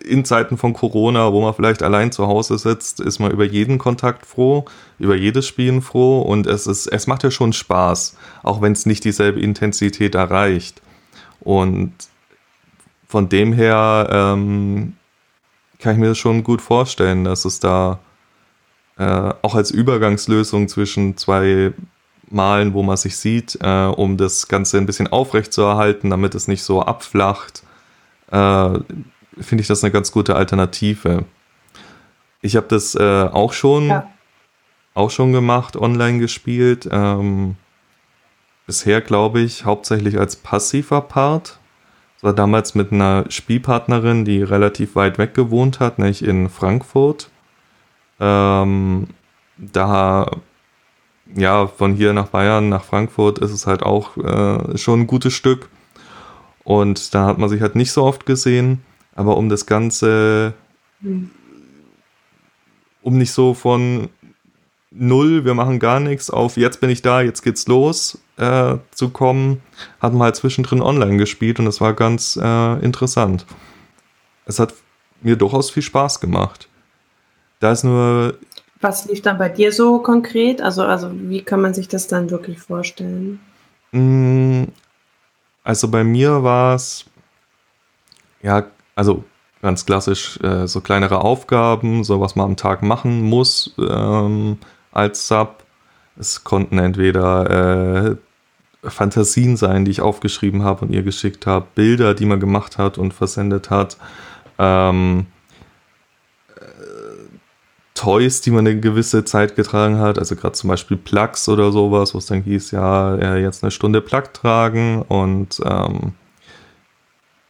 in 0.03 0.25
Zeiten 0.25 0.57
von 0.57 0.74
Corona, 0.74 1.31
wo 1.33 1.41
man 1.41 1.53
vielleicht 1.53 1.83
allein 1.83 2.12
zu 2.12 2.27
Hause 2.27 2.57
sitzt, 2.57 3.00
ist 3.00 3.19
man 3.19 3.31
über 3.31 3.45
jeden 3.45 3.77
Kontakt 3.77 4.25
froh, 4.25 4.65
über 5.00 5.15
jedes 5.15 5.48
Spielen 5.48 5.81
froh 5.81 6.21
und 6.21 6.48
es 6.48 6.67
ist, 6.67 6.88
es 6.88 7.07
macht 7.07 7.24
ja 7.24 7.31
schon 7.31 7.53
Spaß, 7.53 8.17
auch 8.43 8.62
wenn 8.62 8.74
es 8.74 8.86
nicht 8.86 9.03
dieselbe 9.03 9.39
Intensität 9.39 10.15
erreicht. 10.15 10.81
Und 11.39 11.93
von 13.07 13.29
dem 13.29 13.53
her 13.53 14.07
ähm, 14.12 14.93
kann 15.79 15.93
ich 15.93 16.00
mir 16.00 16.10
das 16.10 16.17
schon 16.17 16.43
gut 16.43 16.62
vorstellen, 16.62 17.24
dass 17.24 17.45
es 17.45 17.60
da 17.60 18.00
äh, 18.98 19.33
auch 19.41 19.55
als 19.55 19.71
Übergangslösung 19.71 20.67
zwischen 20.67 21.17
zwei 21.17 21.74
Malen, 22.29 22.74
wo 22.74 22.83
man 22.83 22.98
sich 22.98 23.17
sieht, 23.17 23.57
äh, 23.62 23.86
um 23.86 24.17
das 24.17 24.48
Ganze 24.48 24.77
ein 24.77 24.86
bisschen 24.86 25.07
aufrecht 25.07 25.51
zu 25.51 25.63
erhalten, 25.63 26.10
damit 26.10 26.36
es 26.36 26.48
nicht 26.48 26.63
so 26.63 26.81
abflacht, 26.81 27.63
äh, 28.31 28.79
finde 29.39 29.61
ich 29.61 29.67
das 29.67 29.83
eine 29.83 29.91
ganz 29.91 30.11
gute 30.11 30.35
Alternative. 30.35 31.25
Ich 32.41 32.55
habe 32.55 32.67
das 32.67 32.95
äh, 32.95 33.29
auch 33.31 33.53
schon 33.53 33.88
ja. 33.88 34.09
auch 34.93 35.11
schon 35.11 35.31
gemacht, 35.31 35.75
online 35.75 36.19
gespielt. 36.19 36.88
Ähm, 36.91 37.55
bisher 38.65 39.01
glaube 39.01 39.41
ich 39.41 39.65
hauptsächlich 39.65 40.19
als 40.19 40.35
passiver 40.35 41.01
Part. 41.01 41.59
Das 42.15 42.23
war 42.23 42.33
damals 42.33 42.75
mit 42.75 42.91
einer 42.91 43.25
Spielpartnerin, 43.29 44.25
die 44.25 44.43
relativ 44.43 44.95
weit 44.95 45.17
weg 45.17 45.33
gewohnt 45.33 45.79
hat, 45.79 46.00
nämlich 46.00 46.23
in 46.23 46.50
Frankfurt. 46.50 47.29
Ähm, 48.19 49.07
da 49.57 50.29
ja, 51.35 51.67
von 51.67 51.93
hier 51.93 52.13
nach 52.13 52.27
Bayern, 52.27 52.69
nach 52.69 52.83
Frankfurt 52.83 53.39
ist 53.39 53.51
es 53.51 53.67
halt 53.67 53.83
auch 53.83 54.17
äh, 54.17 54.77
schon 54.77 55.01
ein 55.01 55.07
gutes 55.07 55.33
Stück. 55.33 55.69
Und 56.63 57.13
da 57.15 57.25
hat 57.25 57.38
man 57.38 57.50
sich 57.50 57.61
halt 57.61 57.75
nicht 57.75 57.91
so 57.91 58.03
oft 58.03 58.25
gesehen. 58.25 58.83
Aber 59.15 59.37
um 59.37 59.49
das 59.49 59.65
Ganze, 59.65 60.53
um 63.01 63.17
nicht 63.17 63.31
so 63.31 63.53
von 63.53 64.09
null, 64.91 65.45
wir 65.45 65.53
machen 65.53 65.79
gar 65.79 65.99
nichts, 65.99 66.29
auf 66.29 66.57
jetzt 66.57 66.81
bin 66.81 66.89
ich 66.89 67.01
da, 67.01 67.21
jetzt 67.21 67.41
geht's 67.41 67.67
los 67.67 68.19
äh, 68.37 68.77
zu 68.91 69.09
kommen, 69.09 69.61
hat 69.99 70.13
man 70.13 70.23
halt 70.23 70.35
zwischendrin 70.35 70.81
online 70.81 71.17
gespielt 71.17 71.59
und 71.59 71.65
das 71.65 71.81
war 71.81 71.93
ganz 71.93 72.37
äh, 72.41 72.79
interessant. 72.83 73.45
Es 74.45 74.59
hat 74.59 74.73
mir 75.21 75.35
durchaus 75.35 75.69
viel 75.71 75.83
Spaß 75.83 76.19
gemacht. 76.19 76.67
Da 77.59 77.71
ist 77.71 77.83
nur. 77.83 78.37
Was 78.81 79.05
lief 79.05 79.21
dann 79.21 79.37
bei 79.37 79.49
dir 79.49 79.71
so 79.71 79.99
konkret? 79.99 80.61
Also, 80.61 80.83
also 80.83 81.11
wie 81.13 81.43
kann 81.43 81.61
man 81.61 81.73
sich 81.73 81.87
das 81.87 82.07
dann 82.07 82.31
wirklich 82.31 82.59
vorstellen? 82.59 83.39
Mm, 83.91 84.63
also 85.63 85.87
bei 85.87 86.03
mir 86.03 86.43
war 86.43 86.75
es 86.75 87.05
ja 88.41 88.65
also 89.01 89.24
ganz 89.63 89.88
klassisch 89.88 90.39
äh, 90.43 90.67
so 90.67 90.79
kleinere 90.79 91.22
Aufgaben, 91.22 92.03
so 92.03 92.22
was 92.22 92.36
man 92.36 92.46
am 92.46 92.55
Tag 92.55 92.84
machen 92.84 93.24
muss 93.24 93.74
ähm, 93.79 94.60
als 94.91 95.27
Sub. 95.27 95.63
Es 96.20 96.43
konnten 96.43 96.77
entweder 96.77 98.12
äh, 98.12 98.15
Fantasien 98.88 99.58
sein, 99.58 99.86
die 99.86 99.91
ich 99.91 100.01
aufgeschrieben 100.01 100.62
habe 100.63 100.86
und 100.86 100.91
ihr 100.91 101.01
geschickt 101.01 101.48
habe, 101.48 101.65
Bilder, 101.74 102.13
die 102.13 102.25
man 102.25 102.39
gemacht 102.39 102.77
hat 102.77 103.00
und 103.00 103.12
versendet 103.12 103.72
hat, 103.72 103.98
ähm, 104.60 105.25
äh, 106.58 106.62
Toys, 107.96 108.41
die 108.41 108.51
man 108.51 108.67
eine 108.67 108.79
gewisse 108.79 109.25
Zeit 109.25 109.55
getragen 109.55 109.98
hat, 109.98 110.20
also 110.20 110.36
gerade 110.36 110.53
zum 110.53 110.67
Beispiel 110.67 110.98
Plugs 110.98 111.50
oder 111.50 111.72
sowas, 111.72 112.13
wo 112.13 112.20
es 112.20 112.27
dann 112.27 112.43
hieß, 112.43 112.70
ja, 112.70 113.15
äh, 113.15 113.41
jetzt 113.41 113.63
eine 113.63 113.72
Stunde 113.72 114.00
Plug 114.00 114.31
tragen 114.31 115.01
und 115.01 115.60
ähm, 115.65 116.13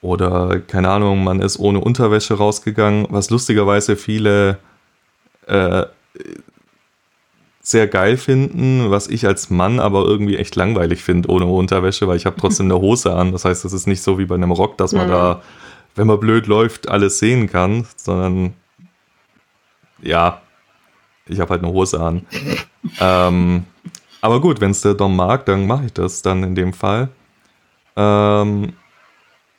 oder 0.02 0.60
keine 0.60 0.90
Ahnung, 0.90 1.24
man 1.24 1.42
ist 1.42 1.60
ohne 1.60 1.80
Unterwäsche 1.80 2.34
rausgegangen, 2.36 3.08
was 3.10 3.30
lustigerweise 3.30 3.96
viele 3.96 4.58
äh, 5.48 5.86
sehr 7.62 7.88
geil 7.88 8.18
finden, 8.18 8.90
was 8.90 9.08
ich 9.08 9.28
als 9.28 9.52
Mann 9.52 9.80
aber 9.80 10.04
irgendwie 10.06 10.38
echt 10.38 10.56
langweilig 10.56 11.04
finde 11.04 11.30
ohne 11.30 11.46
Unterwäsche, 11.46 12.08
weil 12.08 12.18
ich 12.18 12.26
habe 12.26 12.40
trotzdem 12.40 12.66
eine 12.66 12.80
Hose 12.80 13.14
an. 13.14 13.32
Das 13.32 13.46
heißt, 13.46 13.64
es 13.66 13.74
ist 13.74 13.86
nicht 13.86 14.02
so 14.02 14.18
wie 14.18 14.26
bei 14.26 14.36
einem 14.36 14.52
Rock, 14.52 14.78
dass 14.78 14.94
man 14.94 15.08
mhm. 15.08 15.12
da, 15.12 15.42
wenn 15.96 16.08
man 16.08 16.20
blöd 16.20 16.48
läuft, 16.48 16.90
alles 16.90 17.20
sehen 17.20 17.50
kann, 17.50 17.86
sondern 17.96 18.54
ja, 20.02 20.42
ich 21.28 21.40
habe 21.40 21.52
halt 21.52 21.64
eine 21.64 21.72
Hose 21.72 22.02
an. 22.02 22.26
ähm, 23.00 23.66
aber 24.22 24.42
gut, 24.42 24.60
wenn 24.60 24.72
es 24.72 24.82
der 24.82 24.96
Dom 24.96 25.16
mag, 25.16 25.46
dann 25.46 25.68
mache 25.68 25.86
ich 25.86 25.94
das 25.94 26.24
dann 26.24 26.44
in 26.44 26.56
dem 26.56 26.74
Fall. 26.74 27.10
Ähm, 27.96 28.74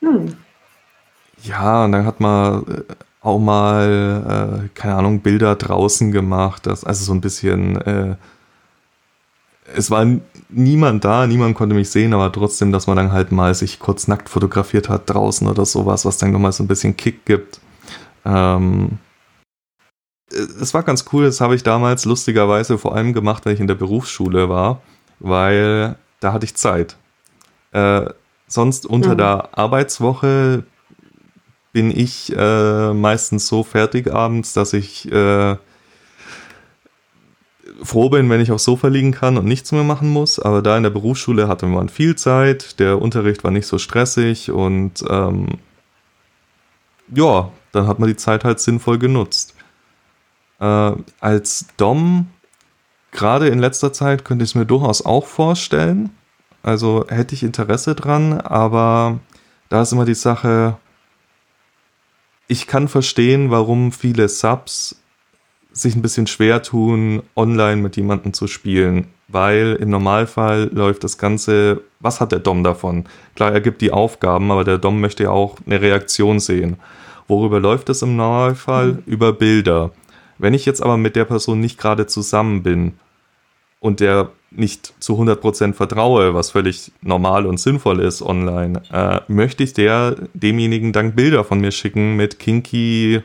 hm. 0.03 0.35
Ja, 1.43 1.85
und 1.85 1.91
dann 1.91 2.05
hat 2.05 2.19
man 2.19 2.63
äh, 2.67 2.83
auch 3.21 3.39
mal, 3.39 4.65
äh, 4.65 4.69
keine 4.73 4.95
Ahnung, 4.95 5.21
Bilder 5.21 5.55
draußen 5.55 6.11
gemacht. 6.11 6.65
Das, 6.65 6.83
also 6.83 7.05
so 7.05 7.13
ein 7.13 7.21
bisschen, 7.21 7.77
äh, 7.81 8.15
es 9.75 9.89
war 9.91 10.05
niemand 10.49 11.05
da, 11.05 11.25
niemand 11.27 11.55
konnte 11.55 11.75
mich 11.75 11.89
sehen, 11.89 12.13
aber 12.13 12.31
trotzdem, 12.31 12.71
dass 12.71 12.87
man 12.87 12.97
dann 12.97 13.11
halt 13.11 13.31
mal 13.31 13.53
sich 13.55 13.79
kurz 13.79 14.07
nackt 14.07 14.29
fotografiert 14.29 14.89
hat 14.89 15.09
draußen 15.09 15.47
oder 15.47 15.65
sowas, 15.65 16.05
was 16.05 16.17
dann 16.17 16.31
nochmal 16.31 16.51
so 16.51 16.63
ein 16.63 16.67
bisschen 16.67 16.97
Kick 16.97 17.25
gibt. 17.25 17.59
Ähm, 18.25 18.99
es 20.29 20.73
war 20.73 20.83
ganz 20.83 21.05
cool, 21.13 21.25
das 21.25 21.41
habe 21.41 21.55
ich 21.55 21.63
damals 21.63 22.05
lustigerweise 22.05 22.77
vor 22.77 22.95
allem 22.95 23.13
gemacht, 23.13 23.45
wenn 23.45 23.53
ich 23.53 23.59
in 23.59 23.67
der 23.67 23.75
Berufsschule 23.75 24.49
war, 24.49 24.81
weil 25.19 25.95
da 26.19 26.33
hatte 26.33 26.45
ich 26.45 26.55
Zeit. 26.55 26.97
Äh, 27.71 28.09
sonst 28.47 28.85
unter 28.85 29.13
mhm. 29.13 29.17
der 29.17 29.57
Arbeitswoche 29.57 30.63
bin 31.71 31.89
ich 31.89 32.31
äh, 32.35 32.93
meistens 32.93 33.47
so 33.47 33.63
fertig 33.63 34.13
abends, 34.13 34.53
dass 34.53 34.73
ich 34.73 35.11
äh, 35.11 35.57
froh 37.81 38.09
bin, 38.09 38.29
wenn 38.29 38.41
ich 38.41 38.51
aufs 38.51 38.63
Sofa 38.63 38.87
liegen 38.87 39.11
kann 39.11 39.37
und 39.37 39.45
nichts 39.45 39.71
mehr 39.71 39.83
machen 39.83 40.09
muss. 40.09 40.39
Aber 40.39 40.61
da 40.61 40.77
in 40.77 40.83
der 40.83 40.91
Berufsschule 40.91 41.47
hatte 41.47 41.65
man 41.65 41.89
viel 41.89 42.15
Zeit, 42.15 42.79
der 42.79 43.01
Unterricht 43.01 43.43
war 43.43 43.51
nicht 43.51 43.67
so 43.67 43.79
stressig 43.79 44.51
und 44.51 45.03
ähm, 45.09 45.47
ja, 47.13 47.51
dann 47.71 47.87
hat 47.87 47.99
man 47.99 48.07
die 48.07 48.15
Zeit 48.15 48.43
halt 48.43 48.59
sinnvoll 48.59 48.99
genutzt. 48.99 49.55
Äh, 50.59 50.91
als 51.19 51.67
Dom, 51.77 52.27
gerade 53.11 53.47
in 53.47 53.59
letzter 53.59 53.91
Zeit, 53.93 54.23
könnte 54.25 54.43
ich 54.43 54.51
es 54.51 54.55
mir 54.55 54.65
durchaus 54.65 55.05
auch 55.05 55.25
vorstellen. 55.25 56.11
Also 56.63 57.05
hätte 57.09 57.35
ich 57.35 57.43
Interesse 57.43 57.93
dran, 57.93 58.39
aber 58.39 59.19
da 59.69 59.81
ist 59.81 59.91
immer 59.91 60.05
die 60.05 60.15
Sache, 60.15 60.77
ich 62.47 62.67
kann 62.67 62.87
verstehen, 62.87 63.51
warum 63.51 63.91
viele 63.91 64.29
Subs 64.29 64.95
sich 65.73 65.95
ein 65.95 66.01
bisschen 66.01 66.27
schwer 66.27 66.61
tun, 66.63 67.23
online 67.35 67.81
mit 67.81 67.97
jemandem 67.97 68.31
zu 68.31 68.47
spielen, 68.47 69.07
weil 69.27 69.77
im 69.79 69.89
Normalfall 69.89 70.69
läuft 70.71 71.03
das 71.03 71.17
Ganze, 71.17 71.81
was 71.99 72.21
hat 72.21 72.31
der 72.31 72.39
Dom 72.39 72.63
davon? 72.63 73.05
Klar, 73.35 73.51
er 73.51 73.61
gibt 73.61 73.81
die 73.81 73.91
Aufgaben, 73.91 74.51
aber 74.51 74.63
der 74.63 74.77
Dom 74.77 75.01
möchte 75.01 75.23
ja 75.23 75.31
auch 75.31 75.57
eine 75.65 75.81
Reaktion 75.81 76.39
sehen. 76.39 76.77
Worüber 77.27 77.59
läuft 77.59 77.89
es 77.89 78.03
im 78.03 78.15
Normalfall? 78.15 78.93
Mhm. 78.93 79.03
Über 79.05 79.33
Bilder. 79.33 79.91
Wenn 80.37 80.53
ich 80.53 80.65
jetzt 80.65 80.81
aber 80.81 80.97
mit 80.97 81.15
der 81.15 81.25
Person 81.25 81.59
nicht 81.59 81.79
gerade 81.79 82.05
zusammen 82.05 82.63
bin 82.63 82.93
und 83.79 83.99
der 83.99 84.29
nicht 84.55 84.93
zu 84.99 85.19
100% 85.19 85.73
vertraue, 85.73 86.33
was 86.33 86.51
völlig 86.51 86.91
normal 87.01 87.45
und 87.45 87.59
sinnvoll 87.59 87.99
ist 87.99 88.21
online, 88.21 88.81
äh, 88.91 89.19
möchte 89.27 89.63
ich 89.63 89.73
der 89.73 90.15
demjenigen 90.33 90.93
dann 90.93 91.13
Bilder 91.13 91.43
von 91.43 91.59
mir 91.59 91.71
schicken 91.71 92.15
mit 92.15 92.39
kinky 92.39 93.21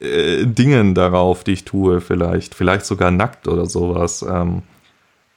äh, 0.00 0.46
Dingen 0.46 0.94
darauf, 0.94 1.44
die 1.44 1.52
ich 1.52 1.64
tue, 1.64 2.00
vielleicht, 2.00 2.54
vielleicht 2.54 2.86
sogar 2.86 3.10
nackt 3.10 3.48
oder 3.48 3.66
sowas. 3.66 4.22
Ähm, 4.22 4.62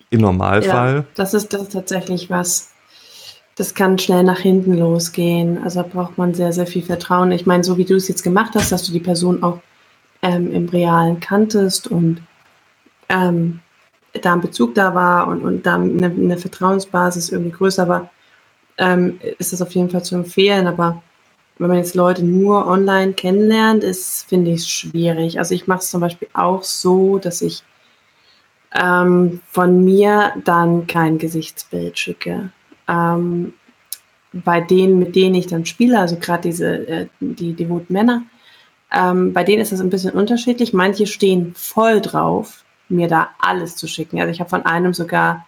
Im 0.10 0.22
Normalfall. 0.22 0.96
Ja, 0.96 1.06
das 1.16 1.34
ist, 1.34 1.54
das 1.54 1.64
ist 1.64 1.74
tatsächlich 1.74 2.30
was. 2.30 2.72
Das 3.56 3.74
kann 3.74 3.98
schnell 3.98 4.24
nach 4.24 4.40
hinten 4.40 4.78
losgehen. 4.78 5.64
Also 5.64 5.84
braucht 5.84 6.18
man 6.18 6.34
sehr, 6.34 6.54
sehr 6.54 6.68
viel 6.68 6.84
Vertrauen. 6.84 7.32
Ich 7.32 7.46
meine, 7.46 7.64
so 7.64 7.78
wie 7.78 7.86
du 7.86 7.96
es 7.96 8.08
jetzt 8.08 8.24
gemacht 8.24 8.52
hast, 8.56 8.72
dass 8.72 8.84
du 8.84 8.92
die 8.92 9.00
Person 9.00 9.42
auch 9.42 9.60
ähm, 10.22 10.52
im 10.54 10.70
Realen 10.70 11.20
kanntest 11.20 11.88
und 11.88 12.22
ähm, 13.10 13.62
da 14.26 14.34
ein 14.34 14.42
Bezug 14.42 14.76
da 14.76 14.94
war 14.96 15.28
und, 15.28 15.42
und 15.44 15.66
da 15.66 15.76
eine, 15.76 16.08
eine 16.08 16.38
Vertrauensbasis 16.38 17.30
irgendwie 17.30 17.52
größer 17.52 17.88
war, 17.88 18.10
ähm, 18.78 19.20
ist 19.40 19.54
das 19.54 19.62
auf 19.62 19.72
jeden 19.72 19.90
Fall 19.90 20.04
zu 20.04 20.16
empfehlen. 20.16 20.68
Aber 20.68 21.02
wenn 21.58 21.70
man 21.70 21.78
jetzt 21.78 21.96
Leute 21.96 22.24
nur 22.24 22.68
online 22.68 23.14
kennenlernt, 23.14 23.84
ist, 23.84 24.26
finde 24.28 24.52
ich 24.52 24.68
schwierig. 24.68 25.40
Also 25.40 25.56
ich 25.56 25.68
mache 25.68 25.80
es 25.80 25.90
zum 25.90 26.02
Beispiel 26.02 26.28
auch 26.34 26.64
so, 26.64 27.18
dass 27.18 27.42
ich 27.42 27.64
ähm, 28.76 29.42
von 29.50 29.84
mir 29.84 30.34
dann 30.44 30.88
kein 30.88 31.18
Gesichtsbild 31.18 31.98
schicke. 31.98 32.52
Ähm, 32.88 33.54
bei 34.34 34.62
denen, 34.62 35.00
mit 35.00 35.16
denen 35.16 35.36
ich 35.36 35.48
dann 35.48 35.66
spiele, 35.66 36.00
also 36.00 36.18
gerade 36.18 36.44
diese, 36.44 36.88
äh, 36.88 37.08
die 37.20 37.54
devoten 37.54 37.94
Männer, 37.94 38.24
ähm, 38.92 39.34
bei 39.34 39.44
denen 39.44 39.62
ist 39.62 39.72
das 39.72 39.82
ein 39.82 39.90
bisschen 39.90 40.12
unterschiedlich. 40.12 40.74
Manche 40.74 41.08
stehen 41.08 41.54
voll 41.56 42.02
drauf, 42.02 42.64
mir 42.90 43.08
da 43.08 43.30
alles 43.40 43.76
zu 43.76 43.88
schicken. 43.88 44.20
Also 44.20 44.32
ich 44.32 44.40
habe 44.40 44.50
von 44.50 44.66
einem 44.66 44.94
sogar 44.94 45.46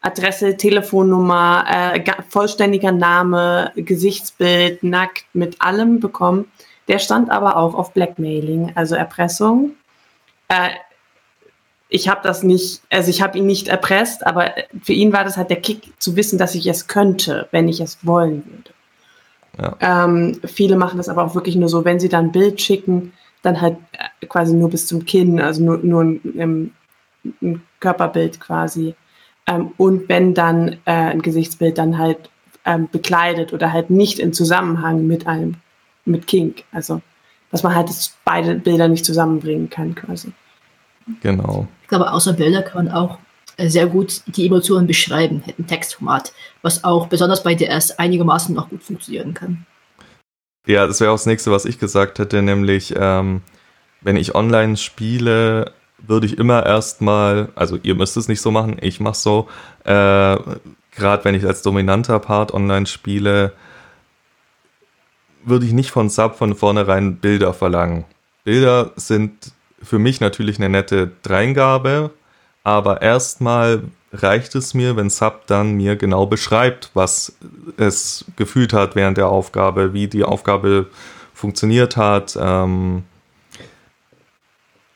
Adresse, 0.00 0.56
Telefonnummer, 0.56 1.64
äh, 1.68 2.02
vollständiger 2.28 2.92
Name, 2.92 3.72
Gesichtsbild, 3.76 4.82
nackt, 4.82 5.24
mit 5.32 5.62
allem 5.62 6.00
bekommen. 6.00 6.46
Der 6.88 6.98
stand 6.98 7.30
aber 7.30 7.56
auch 7.56 7.74
auf 7.74 7.92
Blackmailing, 7.94 8.72
also 8.74 8.96
Erpressung. 8.96 9.72
Äh, 10.48 10.70
ich 11.88 12.08
habe 12.08 12.20
das 12.22 12.42
nicht, 12.42 12.82
also 12.90 13.10
ich 13.10 13.22
habe 13.22 13.38
ihn 13.38 13.46
nicht 13.46 13.68
erpresst, 13.68 14.26
aber 14.26 14.52
für 14.82 14.94
ihn 14.94 15.12
war 15.12 15.24
das 15.24 15.36
halt 15.36 15.50
der 15.50 15.60
Kick 15.60 15.92
zu 15.98 16.16
wissen, 16.16 16.38
dass 16.38 16.54
ich 16.54 16.66
es 16.66 16.88
könnte, 16.88 17.48
wenn 17.52 17.68
ich 17.68 17.80
es 17.80 18.04
wollen 18.04 18.44
würde. 18.46 18.70
Ja. 19.58 20.04
Ähm, 20.04 20.40
viele 20.44 20.76
machen 20.76 20.96
das 20.96 21.10
aber 21.10 21.22
auch 21.24 21.34
wirklich 21.34 21.54
nur 21.54 21.68
so, 21.68 21.84
wenn 21.84 22.00
sie 22.00 22.08
dann 22.08 22.26
ein 22.26 22.32
Bild 22.32 22.60
schicken, 22.60 23.12
dann 23.42 23.60
halt 23.60 23.76
äh, 23.92 24.26
quasi 24.26 24.54
nur 24.54 24.70
bis 24.70 24.86
zum 24.86 25.04
Kinn, 25.04 25.40
also 25.40 25.62
nur, 25.62 25.78
nur 25.78 26.02
ein, 26.02 26.72
ein 27.40 27.62
Körperbild 27.80 28.40
quasi. 28.40 28.94
Ähm, 29.46 29.72
und 29.76 30.08
wenn 30.08 30.34
dann 30.34 30.78
äh, 30.84 30.92
ein 30.92 31.22
Gesichtsbild 31.22 31.78
dann 31.78 31.98
halt 31.98 32.30
ähm, 32.64 32.88
bekleidet 32.90 33.52
oder 33.52 33.72
halt 33.72 33.90
nicht 33.90 34.18
in 34.18 34.32
Zusammenhang 34.32 35.06
mit 35.06 35.26
einem, 35.26 35.56
mit 36.04 36.26
Kink. 36.26 36.64
Also, 36.72 37.00
dass 37.50 37.62
man 37.62 37.74
halt 37.74 37.88
das, 37.88 38.16
beide 38.24 38.54
Bilder 38.54 38.88
nicht 38.88 39.04
zusammenbringen 39.04 39.68
kann 39.68 39.94
quasi. 39.94 40.32
Genau. 41.20 41.66
Ich 41.82 41.88
glaube, 41.88 42.12
außer 42.12 42.32
Bilder 42.32 42.62
kann 42.62 42.86
man 42.86 42.94
auch 42.94 43.18
äh, 43.56 43.68
sehr 43.68 43.86
gut 43.86 44.22
die 44.26 44.46
Emotionen 44.46 44.86
beschreiben, 44.86 45.42
ein 45.58 45.66
Textformat, 45.66 46.32
was 46.62 46.84
auch 46.84 47.08
besonders 47.08 47.42
bei 47.42 47.54
DS 47.54 47.98
einigermaßen 47.98 48.54
noch 48.54 48.70
gut 48.70 48.82
funktionieren 48.82 49.34
kann. 49.34 49.66
Ja, 50.66 50.86
das 50.86 51.00
wäre 51.00 51.10
auch 51.10 51.16
das 51.16 51.26
nächste, 51.26 51.50
was 51.50 51.64
ich 51.64 51.78
gesagt 51.78 52.18
hätte, 52.18 52.40
nämlich 52.40 52.94
ähm, 52.96 53.42
wenn 54.00 54.16
ich 54.16 54.34
online 54.34 54.76
spiele, 54.76 55.72
würde 55.98 56.26
ich 56.26 56.38
immer 56.38 56.64
erstmal, 56.66 57.48
also 57.54 57.78
ihr 57.82 57.94
müsst 57.94 58.16
es 58.16 58.28
nicht 58.28 58.40
so 58.40 58.50
machen, 58.50 58.76
ich 58.80 59.00
mache 59.00 59.16
so, 59.16 59.48
äh, 59.84 60.36
gerade 60.92 61.24
wenn 61.24 61.34
ich 61.34 61.44
als 61.44 61.62
dominanter 61.62 62.18
Part 62.20 62.54
online 62.54 62.86
spiele, 62.86 63.52
würde 65.44 65.66
ich 65.66 65.72
nicht 65.72 65.90
von 65.90 66.08
Sub 66.08 66.36
von 66.36 66.54
vornherein 66.54 67.16
Bilder 67.16 67.52
verlangen. 67.54 68.04
Bilder 68.44 68.92
sind 68.96 69.52
für 69.82 69.98
mich 69.98 70.20
natürlich 70.20 70.58
eine 70.58 70.68
nette 70.68 71.10
Dreingabe, 71.22 72.10
aber 72.62 73.02
erstmal 73.02 73.82
reicht 74.12 74.54
es 74.54 74.74
mir, 74.74 74.96
wenn 74.96 75.10
Sub 75.10 75.46
dann 75.46 75.72
mir 75.72 75.96
genau 75.96 76.26
beschreibt, 76.26 76.90
was 76.94 77.36
es 77.76 78.24
gefühlt 78.36 78.72
hat 78.72 78.94
während 78.96 79.16
der 79.16 79.28
Aufgabe, 79.28 79.92
wie 79.92 80.08
die 80.08 80.24
Aufgabe 80.24 80.86
funktioniert 81.34 81.96
hat. 81.96 82.36
Ähm 82.40 83.04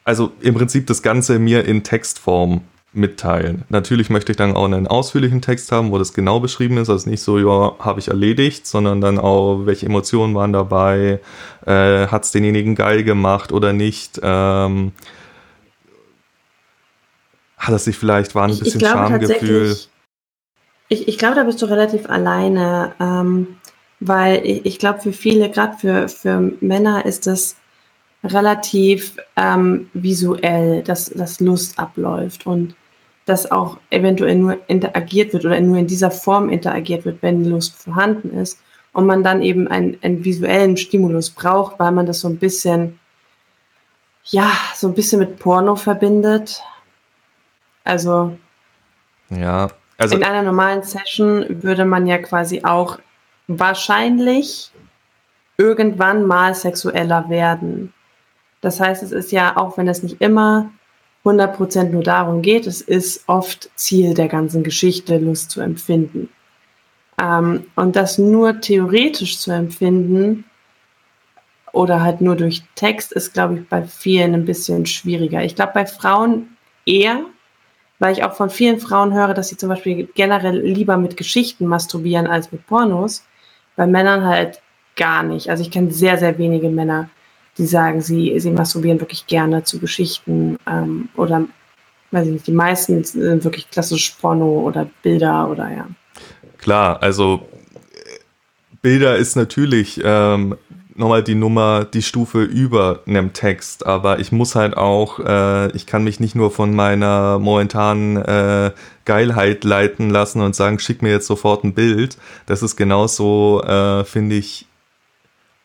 also 0.04 0.30
im 0.40 0.54
Prinzip 0.54 0.86
das 0.86 1.02
Ganze 1.02 1.40
mir 1.40 1.64
in 1.64 1.82
Textform 1.82 2.60
mitteilen. 2.92 3.64
Natürlich 3.68 4.08
möchte 4.08 4.32
ich 4.32 4.38
dann 4.38 4.56
auch 4.56 4.64
einen 4.64 4.86
ausführlichen 4.86 5.42
Text 5.42 5.70
haben, 5.72 5.90
wo 5.90 5.98
das 5.98 6.14
genau 6.14 6.40
beschrieben 6.40 6.78
ist. 6.78 6.88
Also 6.88 7.10
nicht 7.10 7.22
so, 7.22 7.38
ja, 7.38 7.74
habe 7.78 8.00
ich 8.00 8.08
erledigt, 8.08 8.66
sondern 8.66 9.00
dann 9.00 9.18
auch, 9.18 9.66
welche 9.66 9.86
Emotionen 9.86 10.34
waren 10.34 10.52
dabei, 10.52 11.20
äh, 11.66 12.06
hat 12.06 12.24
es 12.24 12.30
denjenigen 12.30 12.74
geil 12.74 13.04
gemacht 13.04 13.52
oder 13.52 13.72
nicht. 13.72 14.20
Ähm, 14.22 14.92
hat 17.66 17.74
es 17.74 17.84
sich 17.84 17.96
vielleicht, 17.96 18.34
war 18.34 18.48
ein 18.48 18.58
bisschen 18.58 18.80
Schamgefühl. 18.80 19.76
Ich, 20.88 21.08
ich 21.08 21.18
glaube, 21.18 21.34
da 21.34 21.44
bist 21.44 21.60
du 21.62 21.66
relativ 21.66 22.08
alleine, 22.08 22.94
ähm, 23.00 23.58
weil 24.00 24.44
ich, 24.44 24.64
ich 24.66 24.78
glaube, 24.78 25.00
für 25.00 25.12
viele, 25.12 25.50
gerade 25.50 25.76
für, 25.76 26.08
für 26.08 26.52
Männer 26.60 27.04
ist 27.04 27.26
das 27.26 27.56
relativ 28.22 29.16
ähm, 29.36 29.90
visuell, 29.94 30.82
dass, 30.82 31.10
dass 31.10 31.40
Lust 31.40 31.78
abläuft 31.78 32.46
und 32.46 32.74
dass 33.24 33.50
auch 33.50 33.78
eventuell 33.90 34.36
nur 34.36 34.58
interagiert 34.68 35.32
wird 35.32 35.44
oder 35.44 35.60
nur 35.60 35.78
in 35.78 35.88
dieser 35.88 36.12
Form 36.12 36.48
interagiert 36.48 37.04
wird, 37.04 37.22
wenn 37.22 37.44
Lust 37.44 37.74
vorhanden 37.74 38.38
ist 38.38 38.58
und 38.92 39.06
man 39.06 39.24
dann 39.24 39.42
eben 39.42 39.66
einen, 39.68 39.98
einen 40.02 40.24
visuellen 40.24 40.76
Stimulus 40.76 41.30
braucht, 41.30 41.78
weil 41.78 41.90
man 41.90 42.06
das 42.06 42.20
so 42.20 42.28
ein 42.28 42.38
bisschen, 42.38 42.98
ja, 44.24 44.50
so 44.74 44.86
ein 44.86 44.94
bisschen 44.94 45.18
mit 45.18 45.38
Porno 45.38 45.74
verbindet. 45.74 46.62
Also, 47.86 48.36
ja, 49.30 49.68
also 49.98 50.16
in 50.16 50.24
einer 50.24 50.42
normalen 50.42 50.82
Session 50.82 51.46
würde 51.62 51.84
man 51.84 52.06
ja 52.06 52.18
quasi 52.18 52.62
auch 52.64 52.98
wahrscheinlich 53.48 54.70
irgendwann 55.56 56.26
mal 56.26 56.54
sexueller 56.54 57.28
werden. 57.28 57.92
Das 58.60 58.80
heißt, 58.80 59.02
es 59.02 59.12
ist 59.12 59.32
ja, 59.32 59.56
auch 59.56 59.78
wenn 59.78 59.88
es 59.88 60.02
nicht 60.02 60.20
immer 60.20 60.70
100% 61.24 61.90
nur 61.90 62.02
darum 62.02 62.42
geht. 62.42 62.66
Es 62.66 62.80
ist 62.80 63.24
oft 63.28 63.70
Ziel 63.76 64.14
der 64.14 64.28
ganzen 64.28 64.62
Geschichte, 64.62 65.18
Lust 65.18 65.50
zu 65.50 65.60
empfinden. 65.60 66.28
Ähm, 67.20 67.66
und 67.74 67.96
das 67.96 68.18
nur 68.18 68.60
theoretisch 68.60 69.38
zu 69.38 69.50
empfinden 69.52 70.44
oder 71.72 72.02
halt 72.02 72.20
nur 72.20 72.36
durch 72.36 72.62
Text 72.74 73.12
ist, 73.12 73.34
glaube 73.34 73.58
ich, 73.58 73.68
bei 73.68 73.84
vielen 73.84 74.34
ein 74.34 74.44
bisschen 74.44 74.86
schwieriger. 74.86 75.42
Ich 75.42 75.54
glaube, 75.54 75.72
bei 75.74 75.86
Frauen 75.86 76.56
eher, 76.86 77.24
weil 77.98 78.12
ich 78.12 78.24
auch 78.24 78.34
von 78.34 78.50
vielen 78.50 78.78
Frauen 78.80 79.14
höre, 79.14 79.34
dass 79.34 79.48
sie 79.48 79.56
zum 79.56 79.68
Beispiel 79.68 80.08
generell 80.14 80.60
lieber 80.60 80.96
mit 80.96 81.16
Geschichten 81.16 81.66
masturbieren 81.66 82.26
als 82.26 82.52
mit 82.52 82.66
Pornos. 82.66 83.24
Bei 83.74 83.86
Männern 83.86 84.24
halt 84.24 84.60
gar 84.96 85.22
nicht. 85.22 85.50
Also 85.50 85.62
ich 85.62 85.70
kenne 85.70 85.92
sehr, 85.92 86.18
sehr 86.18 86.38
wenige 86.38 86.68
Männer, 86.68 87.10
die 87.58 87.66
sagen, 87.66 88.00
sie, 88.00 88.38
sie 88.38 88.50
masturbieren 88.50 89.00
wirklich 89.00 89.26
gerne 89.26 89.62
zu 89.64 89.78
Geschichten 89.78 90.58
ähm, 90.66 91.08
oder 91.16 91.46
weiß 92.10 92.26
ich 92.26 92.32
nicht, 92.32 92.46
die 92.46 92.52
meisten 92.52 93.02
sind 93.04 93.44
wirklich 93.44 93.70
klassisch 93.70 94.16
Porno 94.20 94.60
oder 94.60 94.88
Bilder 95.02 95.50
oder 95.50 95.70
ja. 95.70 95.86
Klar, 96.58 97.02
also 97.02 97.48
Bilder 98.82 99.16
ist 99.16 99.36
natürlich 99.36 100.00
ähm, 100.04 100.56
nochmal 100.96 101.22
die 101.22 101.34
Nummer, 101.34 101.84
die 101.84 102.02
Stufe 102.02 102.42
über 102.42 103.00
einem 103.06 103.32
Text, 103.32 103.86
aber 103.86 104.18
ich 104.18 104.32
muss 104.32 104.54
halt 104.54 104.76
auch, 104.76 105.20
äh, 105.20 105.70
ich 105.72 105.86
kann 105.86 106.04
mich 106.04 106.20
nicht 106.20 106.34
nur 106.34 106.50
von 106.50 106.74
meiner 106.74 107.38
momentanen 107.38 108.16
äh, 108.16 108.72
Geilheit 109.04 109.64
leiten 109.64 110.10
lassen 110.10 110.40
und 110.40 110.56
sagen, 110.56 110.78
schick 110.78 111.02
mir 111.02 111.10
jetzt 111.10 111.26
sofort 111.26 111.64
ein 111.64 111.74
Bild. 111.74 112.16
Das 112.46 112.62
ist 112.62 112.76
genauso, 112.76 113.62
äh, 113.62 114.04
finde 114.04 114.36
ich, 114.36 114.66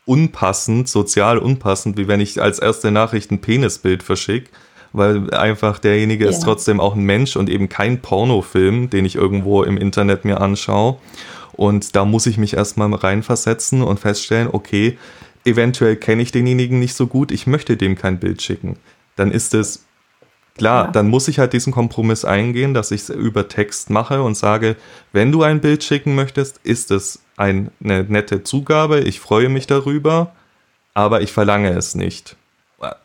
unpassend, 0.05 0.89
sozial 0.89 1.37
unpassend, 1.37 1.97
wie 1.97 2.07
wenn 2.07 2.19
ich 2.19 2.41
als 2.41 2.59
erste 2.59 2.91
Nachricht 2.91 3.31
ein 3.31 3.41
Penisbild 3.41 4.03
verschicke, 4.03 4.49
weil 4.93 5.33
einfach 5.33 5.79
derjenige 5.79 6.25
ja. 6.25 6.29
ist 6.29 6.41
trotzdem 6.41 6.79
auch 6.79 6.95
ein 6.95 7.03
Mensch 7.03 7.35
und 7.35 7.49
eben 7.49 7.69
kein 7.69 8.01
Pornofilm, 8.01 8.89
den 8.89 9.05
ich 9.05 9.15
irgendwo 9.15 9.63
im 9.63 9.77
Internet 9.77 10.25
mir 10.25 10.41
anschaue. 10.41 10.97
Und 11.53 11.95
da 11.95 12.05
muss 12.05 12.25
ich 12.25 12.37
mich 12.37 12.53
erstmal 12.53 12.93
reinversetzen 12.93 13.81
und 13.81 13.99
feststellen, 13.99 14.49
okay, 14.51 14.97
eventuell 15.45 15.95
kenne 15.95 16.21
ich 16.21 16.31
denjenigen 16.31 16.79
nicht 16.79 16.95
so 16.95 17.07
gut, 17.07 17.31
ich 17.31 17.47
möchte 17.47 17.77
dem 17.77 17.95
kein 17.95 18.19
Bild 18.19 18.41
schicken. 18.41 18.77
Dann 19.15 19.31
ist 19.31 19.53
es 19.53 19.85
Klar, 20.57 20.85
ja. 20.85 20.91
dann 20.91 21.07
muss 21.07 21.27
ich 21.27 21.39
halt 21.39 21.53
diesen 21.53 21.71
Kompromiss 21.71 22.25
eingehen, 22.25 22.73
dass 22.73 22.91
ich 22.91 23.01
es 23.01 23.09
über 23.09 23.47
Text 23.47 23.89
mache 23.89 24.21
und 24.21 24.35
sage, 24.35 24.75
wenn 25.13 25.31
du 25.31 25.43
ein 25.43 25.61
Bild 25.61 25.83
schicken 25.83 26.13
möchtest, 26.13 26.59
ist 26.63 26.91
es 26.91 27.21
eine 27.37 27.71
nette 27.79 28.43
Zugabe, 28.43 28.99
ich 28.99 29.19
freue 29.19 29.49
mich 29.49 29.65
darüber, 29.65 30.35
aber 30.93 31.21
ich 31.21 31.31
verlange 31.31 31.69
es 31.69 31.95
nicht. 31.95 32.35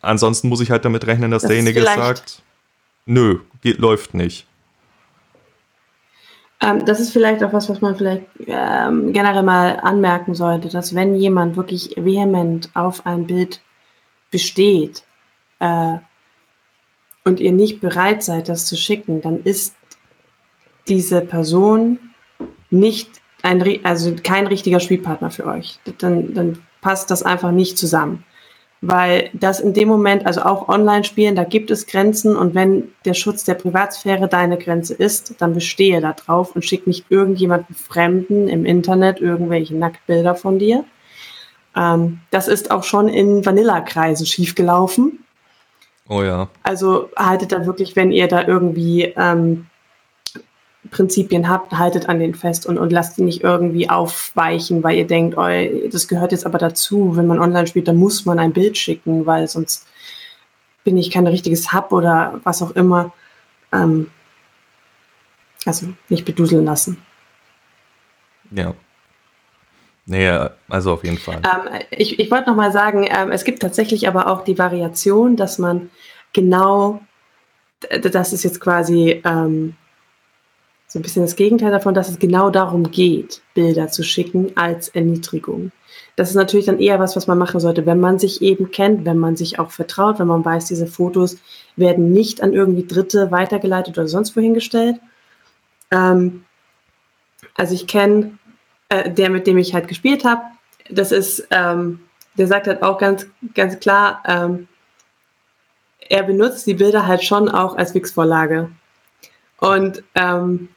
Ansonsten 0.00 0.48
muss 0.48 0.60
ich 0.60 0.70
halt 0.70 0.84
damit 0.84 1.06
rechnen, 1.06 1.30
dass 1.30 1.42
das 1.42 1.50
derjenige 1.50 1.82
sagt, 1.82 2.42
nö, 3.06 3.38
geht, 3.62 3.78
läuft 3.78 4.14
nicht. 4.14 4.46
Ähm, 6.60 6.84
das 6.84 7.00
ist 7.00 7.12
vielleicht 7.12 7.44
auch 7.44 7.52
was, 7.52 7.68
was 7.68 7.80
man 7.80 7.96
vielleicht 7.96 8.26
ähm, 8.46 9.12
generell 9.12 9.42
mal 9.42 9.78
anmerken 9.80 10.34
sollte, 10.34 10.68
dass 10.68 10.94
wenn 10.94 11.14
jemand 11.14 11.56
wirklich 11.56 11.94
vehement 11.96 12.70
auf 12.74 13.04
ein 13.06 13.26
Bild 13.26 13.60
besteht, 14.30 15.04
äh, 15.58 15.98
und 17.26 17.40
ihr 17.40 17.52
nicht 17.52 17.80
bereit 17.80 18.22
seid, 18.22 18.48
das 18.48 18.66
zu 18.66 18.76
schicken, 18.76 19.20
dann 19.20 19.42
ist 19.42 19.74
diese 20.86 21.20
Person 21.20 21.98
nicht 22.70 23.10
ein, 23.42 23.84
also 23.84 24.14
kein 24.22 24.46
richtiger 24.46 24.78
Spielpartner 24.78 25.30
für 25.32 25.44
euch. 25.46 25.80
Dann, 25.98 26.34
dann 26.34 26.62
passt 26.80 27.10
das 27.10 27.24
einfach 27.24 27.50
nicht 27.50 27.78
zusammen. 27.78 28.24
Weil 28.82 29.30
das 29.32 29.58
in 29.58 29.72
dem 29.72 29.88
Moment, 29.88 30.26
also 30.26 30.42
auch 30.42 30.68
Online-Spielen, 30.68 31.34
da 31.34 31.44
gibt 31.44 31.70
es 31.70 31.86
Grenzen 31.86 32.36
und 32.36 32.54
wenn 32.54 32.92
der 33.04 33.14
Schutz 33.14 33.44
der 33.44 33.54
Privatsphäre 33.54 34.28
deine 34.28 34.58
Grenze 34.58 34.94
ist, 34.94 35.34
dann 35.38 35.54
bestehe 35.54 36.00
da 36.00 36.12
drauf 36.12 36.54
und 36.54 36.64
schick 36.64 36.86
nicht 36.86 37.06
irgendjemanden 37.08 37.74
Fremden 37.74 38.48
im 38.48 38.66
Internet 38.66 39.20
irgendwelche 39.20 39.74
Nacktbilder 39.74 40.34
von 40.34 40.58
dir. 40.58 40.84
Ähm, 41.74 42.20
das 42.30 42.48
ist 42.48 42.70
auch 42.70 42.84
schon 42.84 43.08
in 43.08 43.44
Vanilla-Kreisen 43.44 44.26
schiefgelaufen. 44.26 45.24
Oh 46.08 46.22
ja. 46.22 46.48
Also 46.62 47.10
haltet 47.16 47.52
da 47.52 47.66
wirklich, 47.66 47.96
wenn 47.96 48.12
ihr 48.12 48.28
da 48.28 48.46
irgendwie 48.46 49.14
ähm, 49.16 49.66
Prinzipien 50.90 51.48
habt, 51.48 51.72
haltet 51.72 52.08
an 52.08 52.18
den 52.18 52.34
fest 52.34 52.66
und, 52.66 52.78
und 52.78 52.92
lasst 52.92 53.18
die 53.18 53.22
nicht 53.22 53.42
irgendwie 53.42 53.88
aufweichen, 53.88 54.82
weil 54.82 54.96
ihr 54.96 55.06
denkt, 55.06 55.36
oh, 55.36 55.88
das 55.90 56.08
gehört 56.08 56.32
jetzt 56.32 56.46
aber 56.46 56.58
dazu, 56.58 57.16
wenn 57.16 57.26
man 57.26 57.40
online 57.40 57.66
spielt, 57.66 57.88
dann 57.88 57.96
muss 57.96 58.24
man 58.24 58.38
ein 58.38 58.52
Bild 58.52 58.76
schicken, 58.78 59.26
weil 59.26 59.48
sonst 59.48 59.86
bin 60.84 60.96
ich 60.96 61.10
kein 61.10 61.26
richtiges 61.26 61.72
Hub 61.72 61.92
oder 61.92 62.40
was 62.44 62.62
auch 62.62 62.70
immer. 62.72 63.12
Ähm, 63.72 64.10
also 65.64 65.88
nicht 66.08 66.24
beduseln 66.24 66.64
lassen. 66.64 67.02
Ja. 68.52 68.74
Nee, 70.06 70.30
also 70.68 70.92
auf 70.92 71.02
jeden 71.02 71.18
Fall. 71.18 71.42
Ähm, 71.44 71.80
ich 71.90 72.20
ich 72.20 72.30
wollte 72.30 72.48
noch 72.48 72.56
mal 72.56 72.70
sagen, 72.70 73.04
ähm, 73.08 73.32
es 73.32 73.42
gibt 73.42 73.60
tatsächlich 73.60 74.06
aber 74.06 74.28
auch 74.28 74.44
die 74.44 74.56
Variation, 74.56 75.34
dass 75.34 75.58
man 75.58 75.90
genau, 76.32 77.00
das 78.00 78.32
ist 78.32 78.44
jetzt 78.44 78.60
quasi 78.60 79.20
ähm, 79.24 79.74
so 80.96 81.00
ein 81.00 81.02
bisschen 81.02 81.24
das 81.24 81.36
Gegenteil 81.36 81.70
davon, 81.70 81.92
dass 81.92 82.08
es 82.08 82.18
genau 82.18 82.48
darum 82.48 82.90
geht, 82.90 83.42
Bilder 83.52 83.88
zu 83.88 84.02
schicken 84.02 84.52
als 84.54 84.88
Erniedrigung. 84.88 85.70
Das 86.16 86.30
ist 86.30 86.36
natürlich 86.36 86.64
dann 86.64 86.78
eher 86.78 86.98
was, 86.98 87.16
was 87.16 87.26
man 87.26 87.36
machen 87.36 87.60
sollte, 87.60 87.84
wenn 87.84 88.00
man 88.00 88.18
sich 88.18 88.40
eben 88.40 88.70
kennt, 88.70 89.04
wenn 89.04 89.18
man 89.18 89.36
sich 89.36 89.58
auch 89.58 89.70
vertraut, 89.70 90.18
wenn 90.18 90.26
man 90.26 90.42
weiß, 90.42 90.64
diese 90.64 90.86
Fotos 90.86 91.36
werden 91.76 92.12
nicht 92.12 92.42
an 92.42 92.54
irgendwie 92.54 92.86
Dritte 92.86 93.30
weitergeleitet 93.30 93.98
oder 93.98 94.08
sonst 94.08 94.34
wohin 94.36 94.54
gestellt. 94.54 94.96
Ähm, 95.90 96.46
also 97.54 97.74
ich 97.74 97.86
kenne 97.86 98.38
äh, 98.88 99.10
der, 99.10 99.28
mit 99.28 99.46
dem 99.46 99.58
ich 99.58 99.74
halt 99.74 99.88
gespielt 99.88 100.24
habe, 100.24 100.40
das 100.88 101.12
ist, 101.12 101.46
ähm, 101.50 102.00
der 102.38 102.46
sagt 102.46 102.68
halt 102.68 102.82
auch 102.82 102.96
ganz, 102.96 103.26
ganz 103.52 103.78
klar, 103.80 104.22
ähm, 104.26 104.66
er 106.08 106.22
benutzt 106.22 106.66
die 106.66 106.74
Bilder 106.74 107.06
halt 107.06 107.22
schon 107.22 107.50
auch 107.50 107.76
als 107.76 107.92
Wix-Vorlage. 107.92 108.70
Und 109.58 110.02
ähm, 110.14 110.70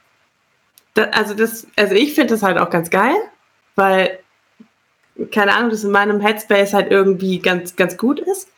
da, 0.94 1.04
also 1.10 1.34
das, 1.34 1.66
also 1.76 1.94
ich 1.94 2.14
finde 2.14 2.34
das 2.34 2.42
halt 2.42 2.58
auch 2.58 2.70
ganz 2.70 2.90
geil, 2.90 3.14
weil, 3.76 4.18
keine 5.30 5.54
Ahnung, 5.54 5.70
das 5.70 5.84
in 5.84 5.90
meinem 5.90 6.20
Headspace 6.20 6.74
halt 6.74 6.90
irgendwie 6.90 7.38
ganz, 7.38 7.76
ganz 7.76 7.96
gut 7.96 8.20
ist. 8.20 8.48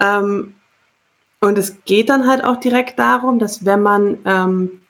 Ähm, 0.00 0.54
und 1.40 1.58
es 1.58 1.84
geht 1.84 2.08
dann 2.08 2.26
halt 2.26 2.42
auch 2.42 2.56
direkt 2.56 2.98
darum, 2.98 3.38
dass 3.38 3.64
wenn 3.64 3.82
man 3.82 4.18
ähm, 4.24 4.80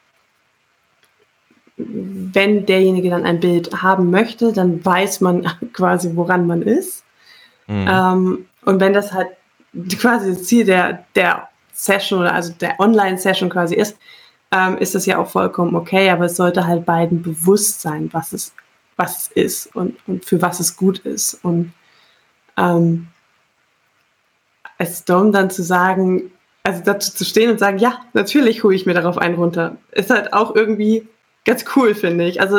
wenn 1.76 2.66
derjenige 2.66 3.10
dann 3.10 3.24
ein 3.24 3.40
Bild 3.40 3.82
haben 3.82 4.10
möchte, 4.10 4.52
dann 4.52 4.84
weiß 4.84 5.20
man 5.20 5.46
quasi, 5.72 6.10
woran 6.14 6.46
man 6.46 6.62
ist. 6.62 7.04
Mhm. 7.66 7.88
Ähm, 7.88 8.46
und 8.64 8.80
wenn 8.80 8.92
das 8.92 9.12
halt 9.12 9.28
quasi 10.00 10.30
das 10.30 10.44
Ziel 10.44 10.64
der, 10.64 11.04
der 11.14 11.48
Session 11.72 12.20
oder 12.20 12.32
also 12.32 12.52
der 12.52 12.78
Online-Session 12.78 13.50
quasi 13.50 13.74
ist, 13.74 13.96
ähm, 14.50 14.78
ist 14.78 14.94
das 14.94 15.06
ja 15.06 15.18
auch 15.18 15.28
vollkommen 15.28 15.74
okay, 15.74 16.10
aber 16.10 16.26
es 16.26 16.36
sollte 16.36 16.66
halt 16.66 16.86
beiden 16.86 17.22
bewusst 17.22 17.80
sein, 17.80 18.08
was 18.12 18.32
es, 18.32 18.54
was 18.96 19.18
es 19.18 19.28
ist 19.28 19.76
und, 19.76 19.96
und 20.06 20.24
für 20.24 20.40
was 20.40 20.60
es 20.60 20.76
gut 20.76 21.00
ist. 21.00 21.38
Und 21.42 21.72
ähm, 22.56 23.08
als 24.78 25.04
Dom 25.04 25.32
dann 25.32 25.50
zu 25.50 25.62
sagen, 25.62 26.30
also 26.62 26.82
dazu 26.84 27.12
zu 27.12 27.24
stehen 27.24 27.50
und 27.50 27.58
sagen, 27.58 27.78
ja, 27.78 28.00
natürlich 28.12 28.64
hole 28.64 28.74
ich 28.74 28.86
mir 28.86 28.94
darauf 28.94 29.18
einen 29.18 29.34
runter, 29.34 29.76
ist 29.92 30.10
halt 30.10 30.32
auch 30.32 30.54
irgendwie 30.54 31.06
ganz 31.44 31.64
cool, 31.76 31.94
finde 31.94 32.24
ich. 32.24 32.40
Also 32.40 32.58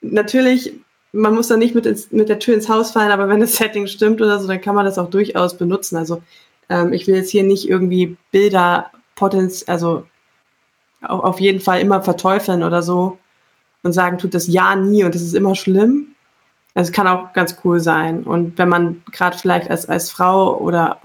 natürlich, 0.00 0.74
man 1.12 1.34
muss 1.34 1.48
da 1.48 1.56
nicht 1.56 1.74
mit, 1.74 1.86
ins, 1.86 2.12
mit 2.12 2.28
der 2.28 2.38
Tür 2.38 2.54
ins 2.54 2.68
Haus 2.68 2.90
fallen, 2.90 3.12
aber 3.12 3.28
wenn 3.28 3.40
das 3.40 3.56
Setting 3.56 3.86
stimmt 3.86 4.20
oder 4.20 4.38
so, 4.38 4.46
dann 4.46 4.60
kann 4.60 4.74
man 4.74 4.84
das 4.84 4.98
auch 4.98 5.10
durchaus 5.10 5.56
benutzen. 5.56 5.96
Also 5.96 6.22
ähm, 6.68 6.92
ich 6.92 7.06
will 7.06 7.16
jetzt 7.16 7.30
hier 7.30 7.44
nicht 7.44 7.68
irgendwie 7.68 8.16
Bilder 8.30 8.90
potenz, 9.14 9.64
also 9.66 10.06
auf, 11.08 11.40
jeden 11.40 11.60
Fall 11.60 11.80
immer 11.80 12.02
verteufeln 12.02 12.62
oder 12.62 12.82
so 12.82 13.18
und 13.82 13.92
sagen, 13.92 14.18
tut 14.18 14.34
das 14.34 14.46
ja 14.46 14.76
nie 14.76 15.04
und 15.04 15.14
das 15.14 15.22
ist 15.22 15.34
immer 15.34 15.54
schlimm. 15.54 16.08
Also 16.74 16.90
es 16.90 16.92
kann 16.92 17.06
auch 17.06 17.32
ganz 17.32 17.56
cool 17.64 17.80
sein. 17.80 18.24
Und 18.24 18.58
wenn 18.58 18.68
man 18.68 19.02
gerade 19.12 19.38
vielleicht 19.38 19.70
als, 19.70 19.88
als 19.88 20.10
Frau 20.10 20.58
oder 20.58 21.00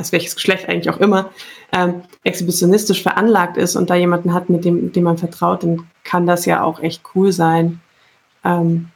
als 0.00 0.12
welches 0.12 0.34
Geschlecht 0.34 0.68
eigentlich 0.68 0.88
auch 0.88 0.98
immer, 0.98 1.30
ähm, 1.72 2.02
exhibitionistisch 2.24 3.02
veranlagt 3.02 3.58
ist 3.58 3.76
und 3.76 3.90
da 3.90 3.94
jemanden 3.94 4.32
hat, 4.32 4.48
mit 4.48 4.64
dem, 4.64 4.92
dem 4.92 5.04
man 5.04 5.18
vertraut, 5.18 5.62
dann 5.62 5.86
kann 6.04 6.26
das 6.26 6.46
ja 6.46 6.62
auch 6.62 6.80
echt 6.80 7.02
cool 7.14 7.32
sein, 7.32 7.80
ähm, 8.42 8.88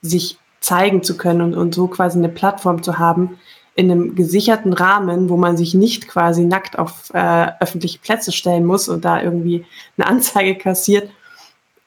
sich 0.00 0.38
zeigen 0.60 1.02
zu 1.02 1.18
können 1.18 1.42
und, 1.42 1.54
und 1.54 1.74
so 1.74 1.88
quasi 1.88 2.18
eine 2.18 2.30
Plattform 2.30 2.82
zu 2.82 2.98
haben 2.98 3.38
in 3.80 3.90
einem 3.90 4.14
gesicherten 4.14 4.72
Rahmen, 4.72 5.28
wo 5.28 5.36
man 5.36 5.56
sich 5.56 5.74
nicht 5.74 6.08
quasi 6.08 6.44
nackt 6.44 6.78
auf 6.78 7.10
äh, 7.14 7.48
öffentliche 7.60 7.98
Plätze 7.98 8.32
stellen 8.32 8.64
muss 8.64 8.88
und 8.88 9.04
da 9.04 9.22
irgendwie 9.22 9.64
eine 9.96 10.06
Anzeige 10.06 10.56
kassiert. 10.56 11.10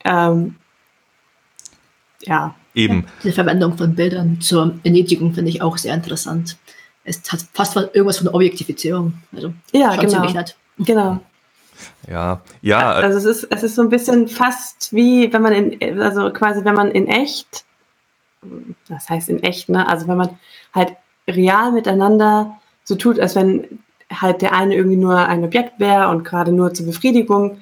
Ähm, 0.04 0.56
ja. 2.22 2.56
Eben. 2.76 3.06
Die 3.24 3.32
Verwendung 3.32 3.78
von 3.78 3.96
Bildern 3.96 4.42
zur 4.42 4.80
Erniedrigung 4.84 5.34
finde 5.34 5.52
ich 5.52 5.62
auch 5.62 5.78
sehr 5.78 5.94
interessant 5.94 6.58
es 7.04 7.22
hat 7.32 7.46
fast 7.54 7.76
irgendwas 7.76 8.18
von 8.18 8.26
der 8.26 8.36
Objektifizierung. 8.36 9.14
Also 9.36 9.54
ja, 9.72 9.96
genau. 9.96 10.44
Genau. 10.80 11.20
Ja, 12.08 12.42
ja. 12.62 12.92
Also 12.92 13.18
es 13.18 13.44
ist, 13.44 13.52
es 13.52 13.64
ist 13.64 13.76
so 13.76 13.82
ein 13.82 13.90
bisschen 13.90 14.28
fast 14.28 14.94
wie, 14.94 15.32
wenn 15.34 15.42
man 15.42 15.54
in, 15.54 16.02
also 16.02 16.32
quasi, 16.32 16.64
wenn 16.64 16.76
man 16.76 16.92
in 16.92 17.08
echt, 17.08 17.66
das 18.88 19.10
heißt 19.10 19.30
in 19.30 19.42
echt, 19.44 19.70
ne? 19.70 19.88
Also 19.88 20.08
wenn 20.08 20.18
man 20.18 20.38
halt 20.74 20.96
real 21.28 21.72
miteinander 21.72 22.58
so 22.84 22.96
tut, 22.96 23.20
als 23.20 23.36
wenn 23.36 23.80
halt 24.12 24.42
der 24.42 24.54
eine 24.54 24.76
irgendwie 24.76 24.98
nur 24.98 25.18
ein 25.18 25.44
Objekt 25.44 25.80
wäre 25.80 26.10
und 26.10 26.24
gerade 26.24 26.52
nur 26.52 26.74
zur 26.74 26.86
Befriedigung 26.86 27.62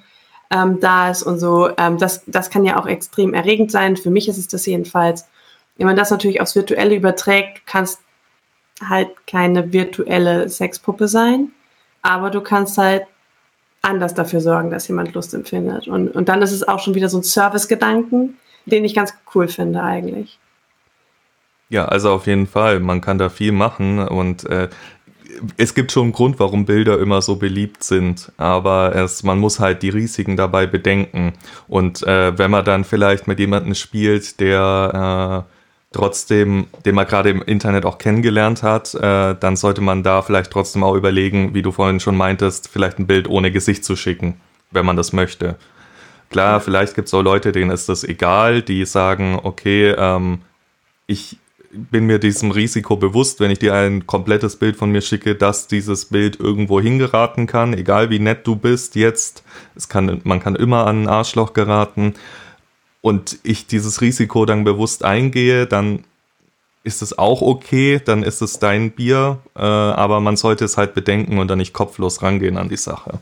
ähm, 0.50 0.80
da 0.80 1.10
ist 1.10 1.24
und 1.24 1.40
so. 1.40 1.70
Ähm, 1.78 1.98
das, 1.98 2.24
das 2.28 2.50
kann 2.50 2.66
ja 2.66 2.80
auch 2.80 2.88
extrem 2.88 3.34
erregend 3.34 3.72
sein. 3.72 3.96
Für 3.98 4.10
mich 4.10 4.28
ist 4.28 4.38
es 4.38 4.48
das 4.48 4.66
jedenfalls. 4.66 5.28
Wenn 5.78 5.88
man 5.88 5.96
das 5.96 6.12
natürlich 6.12 6.42
aufs 6.42 6.56
Virtuelle 6.56 6.96
überträgt, 6.96 7.66
kannst 7.66 8.00
halt 8.88 9.10
keine 9.28 9.72
virtuelle 9.72 10.50
Sexpuppe 10.50 11.08
sein, 11.08 11.52
aber 12.02 12.32
du 12.32 12.42
kannst 12.42 12.78
halt 12.78 13.04
anders 13.82 14.14
dafür 14.14 14.42
sorgen, 14.42 14.70
dass 14.70 14.88
jemand 14.88 15.14
Lust 15.14 15.34
empfindet. 15.34 15.88
Und, 15.88 16.10
und 16.10 16.30
dann 16.30 16.42
ist 16.42 16.52
es 16.52 16.68
auch 16.68 16.80
schon 16.80 16.96
wieder 16.96 17.10
so 17.10 17.18
ein 17.18 17.24
Service-Gedanken, 17.24 18.38
den 18.66 18.86
ich 18.86 18.94
ganz 18.94 19.14
cool 19.34 19.48
finde 19.48 19.82
eigentlich. 19.82 20.40
Ja, 21.72 21.86
also 21.86 22.12
auf 22.12 22.28
jeden 22.28 22.48
Fall. 22.48 22.82
Man 22.82 23.00
kann 23.00 23.18
da 23.18 23.30
viel 23.30 23.54
machen 23.54 24.00
und 24.00 24.44
äh, 24.50 24.68
es 25.56 25.74
gibt 25.74 25.94
schon 25.94 26.04
einen 26.04 26.12
Grund, 26.12 26.38
warum 26.38 26.66
Bilder 26.66 27.00
immer 27.00 27.22
so 27.22 27.38
beliebt 27.38 27.82
sind, 27.82 28.30
aber 28.36 28.94
es, 28.94 29.24
man 29.24 29.40
muss 29.40 29.62
halt 29.62 29.82
die 29.82 29.90
Risiken 29.90 30.36
dabei 30.36 30.68
bedenken. 30.68 31.32
Und 31.70 32.04
äh, 32.04 32.38
wenn 32.38 32.52
man 32.52 32.66
dann 32.66 32.84
vielleicht 32.84 33.26
mit 33.28 33.40
jemandem 33.40 33.74
spielt, 33.76 34.42
der 34.42 35.46
äh, 35.48 35.52
trotzdem, 35.94 36.68
den 36.86 36.96
man 36.96 37.08
gerade 37.08 37.30
im 37.30 37.42
Internet 37.42 37.86
auch 37.86 38.00
kennengelernt 38.00 38.64
hat, 38.64 38.94
äh, 38.94 39.34
dann 39.40 39.56
sollte 39.56 39.80
man 39.80 40.04
da 40.04 40.22
vielleicht 40.24 40.52
trotzdem 40.52 40.84
auch 40.84 40.96
überlegen, 40.96 41.54
wie 41.54 41.62
du 41.62 41.72
vorhin 41.72 42.02
schon 42.02 42.18
meintest, 42.18 42.68
vielleicht 42.68 43.00
ein 43.00 43.08
Bild 43.08 43.30
ohne 43.30 43.50
Gesicht 43.50 43.86
zu 43.86 43.96
schicken, 43.96 44.42
wenn 44.72 44.86
man 44.86 44.98
das 44.98 45.14
möchte. 45.14 45.56
Klar, 46.32 46.60
vielleicht 46.60 46.96
gibt 46.96 47.08
es 47.08 47.14
auch 47.14 47.22
Leute, 47.22 47.54
denen 47.54 47.72
ist 47.72 47.88
das 47.88 48.04
egal, 48.04 48.62
die 48.62 48.84
sagen, 48.84 49.40
okay, 49.42 49.96
ähm, 49.98 50.42
ich 51.08 51.38
bin 51.74 52.06
mir 52.06 52.20
diesem 52.20 52.52
Risiko 52.52 52.96
bewusst, 52.96 53.40
wenn 53.40 53.52
ich 53.52 53.60
dir 53.60 53.74
ein 53.74 54.06
komplettes 54.08 54.56
Bild 54.58 54.76
von 54.76 54.92
mir 54.92 55.02
schicke, 55.02 55.36
dass 55.36 55.68
dieses 55.68 56.06
Bild 56.06 56.40
irgendwo 56.40 56.82
hingeraten 56.82 57.48
kann, 57.48 57.74
egal 57.74 58.10
wie 58.10 58.20
nett 58.20 58.46
du 58.46 58.56
bist 58.56 58.96
jetzt. 58.96 59.44
Es 59.76 59.90
kann, 59.90 60.22
man 60.24 60.40
kann 60.40 60.56
immer 60.56 60.86
an 60.88 61.04
ein 61.04 61.08
Arschloch 61.08 61.54
geraten 61.54 62.14
und 63.02 63.40
ich 63.44 63.68
dieses 63.68 64.02
Risiko 64.02 64.46
dann 64.46 64.64
bewusst 64.64 65.04
eingehe, 65.04 65.66
dann 65.66 66.04
ist 66.84 67.02
es 67.02 67.18
auch 67.18 67.42
okay, 67.42 68.02
dann 68.04 68.24
ist 68.24 68.42
es 68.42 68.60
dein 68.60 68.92
Bier, 68.92 69.40
äh, 69.56 69.62
aber 69.62 70.20
man 70.20 70.36
sollte 70.36 70.66
es 70.66 70.78
halt 70.78 70.94
bedenken 70.94 71.38
und 71.38 71.48
dann 71.48 71.60
nicht 71.60 71.74
kopflos 71.74 72.22
rangehen 72.22 72.58
an 72.58 72.70
die 72.70 72.78
Sache. 72.78 73.20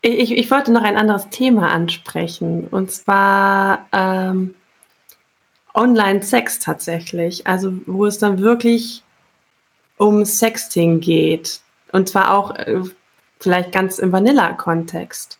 Ich, 0.00 0.32
ich 0.32 0.50
wollte 0.50 0.70
noch 0.70 0.82
ein 0.82 0.96
anderes 0.96 1.30
Thema 1.30 1.70
ansprechen 1.70 2.66
und 2.70 2.90
zwar 2.90 3.86
ähm, 3.92 4.54
Online-Sex 5.74 6.60
tatsächlich, 6.60 7.46
also 7.46 7.72
wo 7.86 8.06
es 8.06 8.18
dann 8.18 8.38
wirklich 8.38 9.02
um 9.96 10.24
Sexting 10.24 11.00
geht 11.00 11.60
und 11.92 12.08
zwar 12.08 12.34
auch 12.36 12.54
äh, 12.56 12.82
vielleicht 13.40 13.72
ganz 13.72 13.98
im 13.98 14.12
Vanilla-Kontext. 14.12 15.38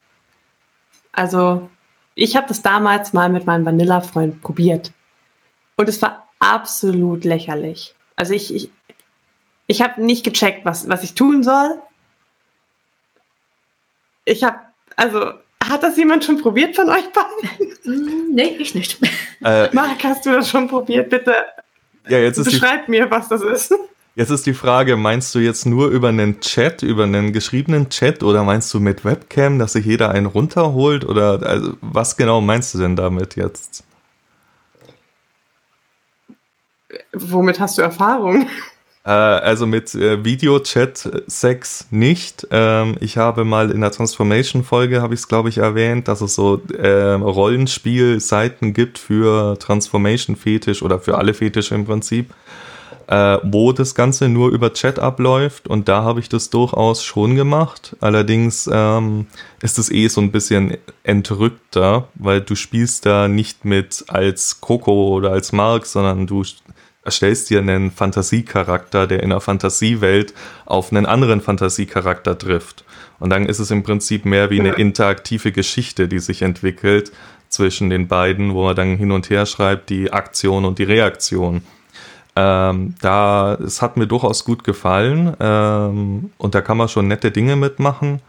Also 1.12 1.70
ich 2.14 2.37
habe 2.37 2.47
das 2.49 2.62
damals 2.62 3.12
mal 3.12 3.29
mit 3.29 3.47
meinem 3.47 3.64
Vanilla-Freund 3.64 4.40
probiert. 4.40 4.92
Und 5.77 5.88
es 5.88 6.01
war 6.03 6.29
absolut 6.38 7.25
lächerlich. 7.25 7.94
Also 8.16 8.35
ich, 8.35 8.55
ich, 8.55 8.70
ich 9.66 9.83
habe 9.83 10.03
nicht 10.03 10.25
gecheckt, 10.25 10.64
was, 10.64 10.88
was 10.88 11.03
ich 11.03 11.14
tun 11.14 11.42
soll. 11.42 11.81
Ich 14.25 14.44
habe, 14.44 14.59
also, 14.97 15.33
hat 15.68 15.83
das 15.83 15.96
jemand 15.96 16.24
schon 16.24 16.40
probiert 16.40 16.77
von 16.77 16.88
euch 16.88 17.05
beiden? 17.12 17.72
Mm, 17.85 18.35
nee, 18.35 18.57
ich 18.59 18.74
nicht. 18.74 18.98
Äh, 19.42 19.68
Marc, 19.72 20.03
hast 20.05 20.24
du 20.27 20.33
das 20.33 20.48
schon 20.48 20.68
probiert? 20.68 21.11
Bitte 21.11 21.35
ja, 22.09 22.18
jetzt 22.18 22.38
ist 22.38 22.46
beschreib 22.46 22.88
mir, 22.88 23.11
was 23.11 23.29
das 23.29 23.42
ist. 23.42 23.74
Jetzt 24.16 24.31
ist 24.31 24.46
die 24.46 24.55
Frage, 24.55 24.96
meinst 24.96 25.35
du 25.35 25.40
jetzt 25.40 25.66
nur 25.66 25.88
über 25.88 26.09
einen 26.09 26.40
Chat, 26.40 26.83
über 26.83 27.03
einen 27.05 27.33
geschriebenen 27.33 27.88
Chat 27.88 28.22
oder 28.22 28.44
meinst 28.44 28.72
du 28.72 28.79
mit 28.79 29.05
Webcam, 29.05 29.59
dass 29.59 29.72
sich 29.72 29.85
jeder 29.85 30.11
einen 30.11 30.27
runterholt 30.27 31.05
oder 31.05 31.42
also, 31.42 31.74
was 31.81 32.16
genau 32.16 32.40
meinst 32.40 32.74
du 32.74 32.79
denn 32.79 32.94
damit 32.94 33.35
jetzt? 33.35 33.83
Womit 37.12 37.59
hast 37.59 37.79
du 37.79 37.83
Erfahrung? 37.83 38.46
Äh, 39.05 39.11
also 39.11 39.67
mit 39.67 39.95
äh, 39.95 40.25
Videochat-Sex 40.25 41.88
nicht. 41.90 42.47
Ähm, 42.51 42.97
ich 43.01 43.17
habe 43.17 43.45
mal 43.45 43.71
in 43.71 43.81
der 43.81 43.90
Transformation-Folge, 43.90 45.03
habe 45.03 45.14
ich 45.14 45.21
es 45.21 45.29
glaube 45.29 45.49
ich 45.49 45.59
erwähnt, 45.59 46.09
dass 46.09 46.21
es 46.21 46.35
so 46.35 46.61
äh, 46.73 47.12
Rollenspiel-Seiten 47.12 48.73
gibt 48.73 48.99
für 48.99 49.59
Transformation-Fetisch 49.59 50.83
oder 50.83 50.99
für 50.99 51.19
alle 51.19 51.35
Fetische 51.35 51.75
im 51.75 51.85
Prinzip 51.85 52.33
äh, 53.07 53.38
wo 53.43 53.73
das 53.73 53.95
Ganze 53.95 54.29
nur 54.29 54.51
über 54.51 54.73
Chat 54.73 54.99
abläuft 54.99 55.69
und 55.69 55.88
da 55.88 56.03
habe 56.03 56.21
ich 56.21 56.29
das 56.29 56.51
durchaus 56.51 57.05
schon 57.05 57.37
gemacht. 57.37 57.97
Allerdings 58.01 58.69
ähm, 58.73 59.27
ist 59.62 59.79
es 59.79 59.90
eh 59.90 60.09
so 60.09 60.21
ein 60.21 60.33
bisschen 60.33 60.77
entrückter, 61.03 62.09
weil 62.14 62.40
du 62.40 62.55
spielst 62.55 63.07
da 63.07 63.29
nicht 63.29 63.64
mit 63.64 64.05
als 64.09 64.61
Coco 64.61 65.09
oder 65.14 65.33
als 65.33 65.53
Mark, 65.53 65.87
sondern 65.87 66.27
du 66.27 66.45
erstellst 67.05 67.51
dir 67.51 67.59
einen 67.59 67.90
Fantasiecharakter, 67.90 69.07
der 69.07 69.23
in 69.23 69.31
einer 69.31 69.40
Fantasiewelt 69.40 70.35
auf 70.64 70.90
einen 70.90 71.07
anderen 71.07 71.40
Fantasiecharakter 71.40 72.38
trifft. 72.38 72.85
Und 73.21 73.31
dann 73.31 73.47
ist 73.47 73.59
es 73.59 73.71
im 73.71 73.83
Prinzip 73.83 74.25
mehr 74.25 74.51
wie 74.51 74.61
eine 74.61 74.73
interaktive 74.73 75.53
Geschichte, 75.53 76.09
die 76.09 76.19
sich 76.19 76.43
entwickelt 76.43 77.12
zwischen 77.49 77.90
den 77.90 78.09
beiden, 78.09 78.55
wo 78.55 78.64
man 78.64 78.77
dann 78.77 78.97
hin 78.97 79.12
und 79.12 79.31
her 79.31 79.47
schreibt, 79.47 79.90
die 79.90 80.12
Aktion 80.12 80.64
und 80.64 80.79
die 80.79 80.85
Reaktion. 80.85 81.62
Ähm, 82.37 82.95
da, 83.01 83.55
es 83.55 83.81
hat 83.81 83.97
mir 83.97 84.09
durchaus 84.09 84.45
gut 84.45 84.64
gefallen 84.64 85.37
ähm, 85.38 86.31
und 86.37 86.55
da 86.55 86.61
kann 86.62 86.77
man 86.77 86.88
schon 86.88 87.07
nette 87.07 87.31
Dinge 87.31 87.55
mitmachen. 87.55 88.21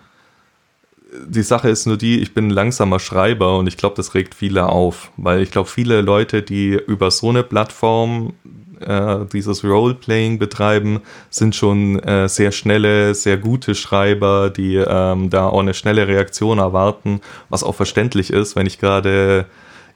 Die 1.27 1.41
Sache 1.41 1.69
ist 1.69 1.87
nur 1.87 1.97
die, 1.97 2.19
ich 2.19 2.33
bin 2.33 2.47
ein 2.47 2.51
langsamer 2.51 2.99
Schreiber 2.99 3.57
und 3.57 3.67
ich 3.67 3.77
glaube, 3.77 3.95
das 3.95 4.13
regt 4.13 4.35
viele 4.35 4.67
auf, 4.67 5.11
weil 5.17 5.41
ich 5.41 5.49
glaube, 5.49 5.69
viele 5.69 6.01
Leute, 6.01 6.43
die 6.43 6.73
über 6.73 7.09
so 7.09 7.29
eine 7.29 7.41
Plattform 7.41 8.33
äh, 8.81 9.25
dieses 9.31 9.63
Roleplaying 9.63 10.39
betreiben, 10.39 11.01
sind 11.29 11.55
schon 11.55 11.99
äh, 11.99 12.27
sehr 12.27 12.51
schnelle, 12.51 13.15
sehr 13.15 13.37
gute 13.37 13.75
Schreiber, 13.75 14.49
die 14.49 14.75
ähm, 14.75 15.29
da 15.29 15.47
auch 15.47 15.59
eine 15.59 15.73
schnelle 15.73 16.07
Reaktion 16.07 16.59
erwarten, 16.59 17.21
was 17.49 17.63
auch 17.63 17.75
verständlich 17.75 18.31
ist, 18.31 18.55
wenn 18.55 18.67
ich 18.67 18.79
gerade 18.79 19.45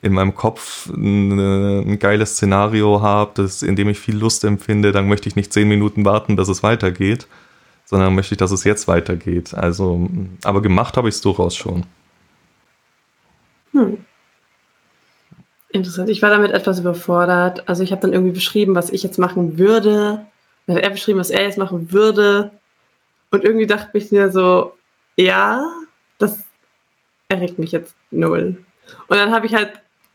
in 0.02 0.14
meinem 0.14 0.34
Kopf 0.36 0.88
ein, 0.88 1.38
ein 1.92 2.00
geiles 2.00 2.36
Szenario 2.36 3.02
habe, 3.02 3.50
in 3.62 3.76
dem 3.76 3.90
ich 3.90 4.00
viel 4.00 4.18
Lust 4.18 4.44
empfinde, 4.44 4.92
dann 4.92 5.08
möchte 5.08 5.28
ich 5.28 5.36
nicht 5.36 5.52
zehn 5.52 5.68
Minuten 5.68 6.06
warten, 6.06 6.38
dass 6.38 6.48
es 6.48 6.64
weitergeht, 6.64 7.28
sondern 7.86 8.16
möchte 8.16 8.36
ich, 8.36 8.38
dass 8.38 8.52
es 8.52 8.64
jetzt 8.64 8.88
weitergeht. 8.88 9.54
Also, 9.54 10.10
aber 10.44 10.62
gemacht 10.62 10.96
habe 10.96 11.10
ich 11.10 11.16
es 11.16 11.22
durchaus 11.22 11.56
schon. 11.56 11.86
Hm. 13.74 13.98
Interessant. 15.72 16.10
Ich 16.10 16.22
war 16.22 16.30
damit 16.30 16.52
etwas 16.52 16.80
überfordert. 16.80 17.68
Also 17.68 17.84
ich 17.84 17.92
habe 17.92 18.02
dann 18.02 18.14
irgendwie 18.14 18.34
beschrieben, 18.34 18.76
was 18.76 18.90
ich 18.90 19.04
jetzt 19.04 19.20
machen 19.20 19.58
würde. 19.58 20.26
Dann 20.66 20.76
hat 20.76 20.84
er 20.84 20.90
beschrieben, 20.90 21.20
was 21.20 21.30
er 21.30 21.44
jetzt 21.44 21.58
machen 21.58 21.92
würde. 21.92 22.52
Und 23.32 23.44
irgendwie 23.44 23.68
dachte 23.68 23.98
ich 23.98 24.12
mir 24.12 24.32
so, 24.32 24.74
ja, 25.16 25.64
das 26.18 26.40
erregt 27.28 27.60
mich 27.60 27.72
jetzt 27.72 27.94
null. 28.10 28.58
Und 29.08 29.18
dann 29.18 29.32
habe 29.32 29.46
ich 29.46 29.54
halt 29.54 29.74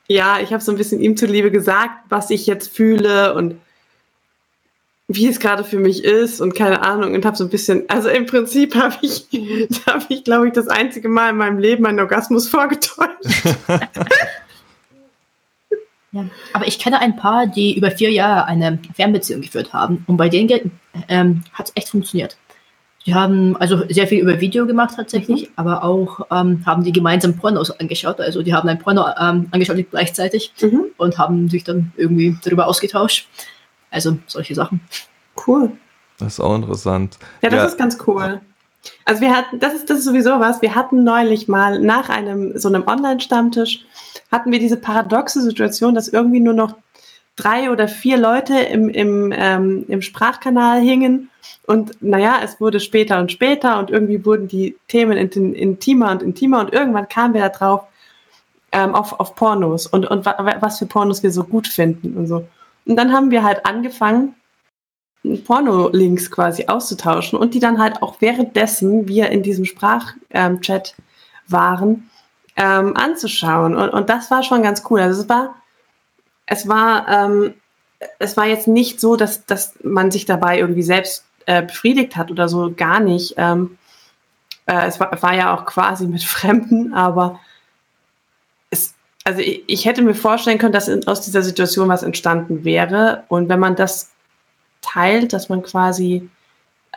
ja, 0.08 0.38
ich 0.40 0.52
habe 0.52 0.62
so 0.62 0.72
ein 0.72 0.78
bisschen 0.78 1.00
ihm 1.00 1.16
zuliebe 1.16 1.50
gesagt, 1.50 2.04
was 2.08 2.30
ich 2.30 2.46
jetzt 2.46 2.74
fühle 2.74 3.34
und 3.34 3.56
wie 5.06 5.28
es 5.28 5.38
gerade 5.38 5.64
für 5.64 5.78
mich 5.78 6.02
ist 6.02 6.40
und 6.40 6.54
keine 6.54 6.82
Ahnung 6.82 7.14
und 7.14 7.24
habe 7.26 7.36
so 7.36 7.44
ein 7.44 7.50
bisschen, 7.50 7.84
also 7.88 8.08
im 8.08 8.26
Prinzip 8.26 8.74
habe 8.74 8.96
ich, 9.02 9.26
habe 9.86 10.04
ich, 10.08 10.24
glaube 10.24 10.46
ich, 10.46 10.52
das 10.52 10.68
einzige 10.68 11.08
Mal 11.08 11.30
in 11.30 11.36
meinem 11.36 11.58
Leben 11.58 11.86
einen 11.86 12.00
Orgasmus 12.00 12.48
vorgetäuscht. 12.48 13.14
ja, 16.14 16.24
aber 16.52 16.66
ich 16.66 16.78
kenne 16.78 17.00
ein 17.00 17.16
paar, 17.16 17.46
die 17.46 17.76
über 17.76 17.90
vier 17.90 18.10
Jahre 18.10 18.46
eine 18.46 18.78
Fernbeziehung 18.94 19.42
geführt 19.42 19.72
haben 19.72 20.04
und 20.06 20.16
bei 20.16 20.28
denen 20.28 20.70
ähm, 21.08 21.42
hat 21.52 21.68
es 21.68 21.72
echt 21.74 21.88
funktioniert. 21.88 22.36
Die 23.06 23.14
haben 23.14 23.56
also 23.56 23.82
sehr 23.90 24.06
viel 24.06 24.20
über 24.20 24.40
Video 24.40 24.66
gemacht 24.66 24.94
tatsächlich, 24.96 25.42
mhm. 25.42 25.52
aber 25.56 25.84
auch 25.84 26.20
ähm, 26.30 26.64
haben 26.64 26.84
die 26.84 26.92
gemeinsam 26.92 27.36
Pornos 27.36 27.70
angeschaut. 27.70 28.20
Also 28.20 28.42
die 28.42 28.54
haben 28.54 28.68
ein 28.68 28.78
Porno 28.78 29.04
ähm, 29.20 29.48
angeschaut 29.50 29.84
gleichzeitig 29.90 30.54
mhm. 30.62 30.86
und 30.96 31.18
haben 31.18 31.50
sich 31.50 31.64
dann 31.64 31.92
irgendwie 31.96 32.38
darüber 32.42 32.66
ausgetauscht. 32.66 33.28
Also 33.90 34.16
solche 34.26 34.54
Sachen. 34.54 34.80
Cool. 35.46 35.72
Das 36.18 36.34
ist 36.34 36.40
auch 36.40 36.54
interessant. 36.54 37.18
Ja, 37.42 37.50
das 37.50 37.58
ja. 37.58 37.64
ist 37.66 37.78
ganz 37.78 37.98
cool. 38.06 38.40
Also 39.04 39.20
wir 39.20 39.34
hatten, 39.34 39.58
das 39.58 39.74
ist, 39.74 39.90
das 39.90 39.98
ist 39.98 40.04
sowieso 40.04 40.40
was, 40.40 40.62
wir 40.62 40.74
hatten 40.74 41.04
neulich 41.04 41.48
mal 41.48 41.80
nach 41.80 42.08
einem 42.08 42.58
so 42.58 42.68
einem 42.68 42.86
Online-Stammtisch, 42.86 43.84
hatten 44.34 44.50
wir 44.50 44.58
diese 44.58 44.76
paradoxe 44.76 45.40
Situation, 45.40 45.94
dass 45.94 46.08
irgendwie 46.08 46.40
nur 46.40 46.54
noch 46.54 46.74
drei 47.36 47.70
oder 47.70 47.86
vier 47.86 48.16
Leute 48.16 48.58
im, 48.58 48.88
im, 48.88 49.32
ähm, 49.32 49.84
im 49.86 50.02
Sprachkanal 50.02 50.80
hingen. 50.80 51.30
Und 51.66 52.02
naja, 52.02 52.40
es 52.42 52.60
wurde 52.60 52.80
später 52.80 53.20
und 53.20 53.30
später 53.30 53.78
und 53.78 53.90
irgendwie 53.90 54.24
wurden 54.26 54.48
die 54.48 54.76
Themen 54.88 55.16
intimer 55.16 56.10
und 56.10 56.22
intimer 56.22 56.60
und 56.60 56.72
irgendwann 56.72 57.08
kamen 57.08 57.32
wir 57.32 57.42
da 57.42 57.48
drauf 57.48 57.84
ähm, 58.72 58.94
auf, 58.94 59.18
auf 59.20 59.36
Pornos 59.36 59.86
und, 59.86 60.06
und 60.06 60.26
was 60.26 60.78
für 60.80 60.86
Pornos 60.86 61.22
wir 61.22 61.30
so 61.30 61.44
gut 61.44 61.68
finden 61.68 62.16
und 62.16 62.26
so. 62.26 62.46
Und 62.86 62.96
dann 62.96 63.12
haben 63.12 63.30
wir 63.30 63.44
halt 63.44 63.64
angefangen, 63.64 64.34
Porno-Links 65.46 66.30
quasi 66.30 66.66
auszutauschen 66.66 67.38
und 67.38 67.54
die 67.54 67.60
dann 67.60 67.78
halt 67.78 68.02
auch 68.02 68.20
währenddessen 68.20 69.08
wir 69.08 69.30
in 69.30 69.42
diesem 69.42 69.64
Sprachchat 69.64 70.18
ähm, 70.30 70.60
waren, 71.46 72.10
ähm, 72.56 72.96
anzuschauen. 72.96 73.76
Und, 73.76 73.90
und 73.90 74.08
das 74.08 74.30
war 74.30 74.42
schon 74.42 74.62
ganz 74.62 74.82
cool. 74.90 75.00
Also 75.00 75.22
es 75.22 75.28
war 75.28 75.54
es 76.46 76.68
war, 76.68 77.08
ähm, 77.08 77.54
es 78.18 78.36
war 78.36 78.46
jetzt 78.46 78.68
nicht 78.68 79.00
so, 79.00 79.16
dass, 79.16 79.46
dass 79.46 79.74
man 79.82 80.10
sich 80.10 80.26
dabei 80.26 80.58
irgendwie 80.58 80.82
selbst 80.82 81.24
äh, 81.46 81.62
befriedigt 81.62 82.16
hat 82.16 82.30
oder 82.30 82.48
so, 82.48 82.72
gar 82.74 83.00
nicht. 83.00 83.34
Ähm, 83.36 83.78
äh, 84.66 84.86
es 84.86 85.00
war, 85.00 85.22
war, 85.22 85.34
ja 85.34 85.54
auch 85.54 85.64
quasi 85.64 86.06
mit 86.06 86.22
Fremden, 86.24 86.92
aber 86.92 87.40
es, 88.70 88.94
also 89.24 89.40
ich, 89.40 89.64
ich 89.66 89.84
hätte 89.84 90.02
mir 90.02 90.14
vorstellen 90.14 90.58
können, 90.58 90.72
dass 90.72 90.88
in, 90.88 91.06
aus 91.06 91.22
dieser 91.22 91.42
Situation 91.42 91.88
was 91.88 92.02
entstanden 92.02 92.64
wäre. 92.64 93.24
Und 93.28 93.48
wenn 93.48 93.60
man 93.60 93.76
das 93.76 94.10
teilt, 94.82 95.32
dass 95.32 95.48
man 95.48 95.62
quasi 95.62 96.28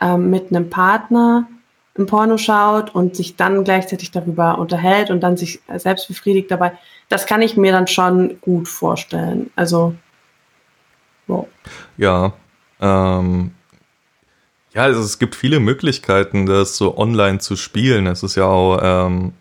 ähm, 0.00 0.30
mit 0.30 0.50
einem 0.50 0.68
Partner 0.68 1.48
ein 1.98 2.06
Porno 2.06 2.38
schaut 2.38 2.94
und 2.94 3.16
sich 3.16 3.36
dann 3.36 3.64
gleichzeitig 3.64 4.10
darüber 4.10 4.58
unterhält 4.58 5.10
und 5.10 5.20
dann 5.20 5.36
sich 5.36 5.60
selbst 5.76 6.08
befriedigt 6.08 6.50
dabei, 6.50 6.72
das 7.08 7.26
kann 7.26 7.42
ich 7.42 7.56
mir 7.56 7.72
dann 7.72 7.86
schon 7.86 8.40
gut 8.40 8.68
vorstellen. 8.68 9.50
Also, 9.56 9.94
wow. 11.26 11.46
Ja, 11.96 12.32
ähm, 12.80 13.52
ja, 14.74 14.82
also 14.82 15.00
es 15.00 15.18
gibt 15.18 15.34
viele 15.34 15.60
Möglichkeiten, 15.60 16.46
das 16.46 16.76
so 16.76 16.96
online 16.96 17.38
zu 17.38 17.56
spielen. 17.56 18.06
Es 18.06 18.22
ist 18.22 18.36
ja 18.36 18.44
auch, 18.44 18.78
ähm, 18.82 19.32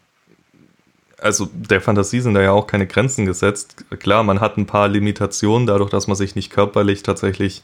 also 1.19 1.47
der 1.53 1.81
Fantasie 1.81 2.21
sind 2.21 2.33
da 2.33 2.41
ja 2.41 2.51
auch 2.51 2.67
keine 2.67 2.87
Grenzen 2.87 3.25
gesetzt. 3.25 3.85
Klar, 3.99 4.23
man 4.23 4.39
hat 4.39 4.57
ein 4.57 4.65
paar 4.65 4.87
Limitationen 4.87 5.67
dadurch, 5.67 5.89
dass 5.89 6.07
man 6.07 6.15
sich 6.15 6.35
nicht 6.35 6.51
körperlich 6.51 7.03
tatsächlich 7.03 7.63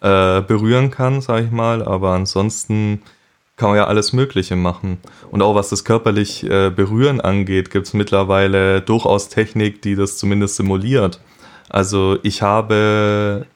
äh, 0.00 0.42
berühren 0.42 0.90
kann, 0.90 1.20
sag 1.20 1.44
ich 1.44 1.50
mal, 1.50 1.82
aber 1.82 2.12
ansonsten 2.12 3.02
kann 3.58 3.70
man 3.70 3.76
ja 3.76 3.86
alles 3.86 4.12
Mögliche 4.12 4.56
machen. 4.56 4.98
Und 5.30 5.42
auch 5.42 5.54
was 5.54 5.68
das 5.68 5.84
körperlich 5.84 6.44
äh, 6.44 6.70
Berühren 6.70 7.20
angeht, 7.20 7.70
gibt 7.70 7.86
es 7.88 7.92
mittlerweile 7.92 8.80
durchaus 8.80 9.28
Technik, 9.28 9.82
die 9.82 9.96
das 9.96 10.16
zumindest 10.16 10.56
simuliert. 10.56 11.20
Also 11.68 12.18
ich 12.22 12.40
habe 12.40 13.46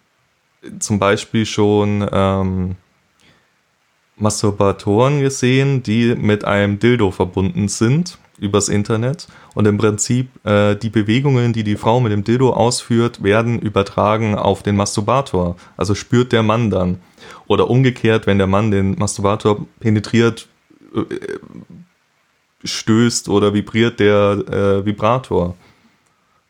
zum 0.81 0.99
Beispiel 0.99 1.47
schon 1.47 2.07
ähm, 2.12 2.77
Masturbatoren 4.17 5.21
gesehen, 5.21 5.83
die 5.83 6.15
mit 6.15 6.45
einem 6.45 6.79
Dildo 6.79 7.11
verbunden 7.11 7.69
sind 7.69 8.19
übers 8.42 8.68
Internet 8.68 9.28
und 9.55 9.66
im 9.66 9.78
Prinzip 9.78 10.28
äh, 10.44 10.74
die 10.74 10.90
Bewegungen, 10.90 11.52
die 11.52 11.62
die 11.62 11.76
Frau 11.76 12.00
mit 12.00 12.12
dem 12.12 12.24
Dildo 12.24 12.52
ausführt, 12.52 13.22
werden 13.22 13.61
übertragen 13.61 14.35
auf 14.35 14.62
den 14.62 14.76
Masturbator. 14.76 15.57
Also 15.76 15.94
spürt 15.94 16.33
der 16.33 16.42
Mann 16.42 16.68
dann. 16.68 16.98
Oder 17.46 17.70
umgekehrt, 17.70 18.26
wenn 18.26 18.38
der 18.38 18.48
Mann 18.48 18.70
den 18.70 18.96
Masturbator 18.98 19.64
penetriert, 19.78 20.48
äh, 20.94 21.02
stößt 22.64 23.28
oder 23.28 23.55
vibriert 23.55 24.00
der 24.00 24.44
äh, 24.48 24.85
Vibrator. 24.85 25.55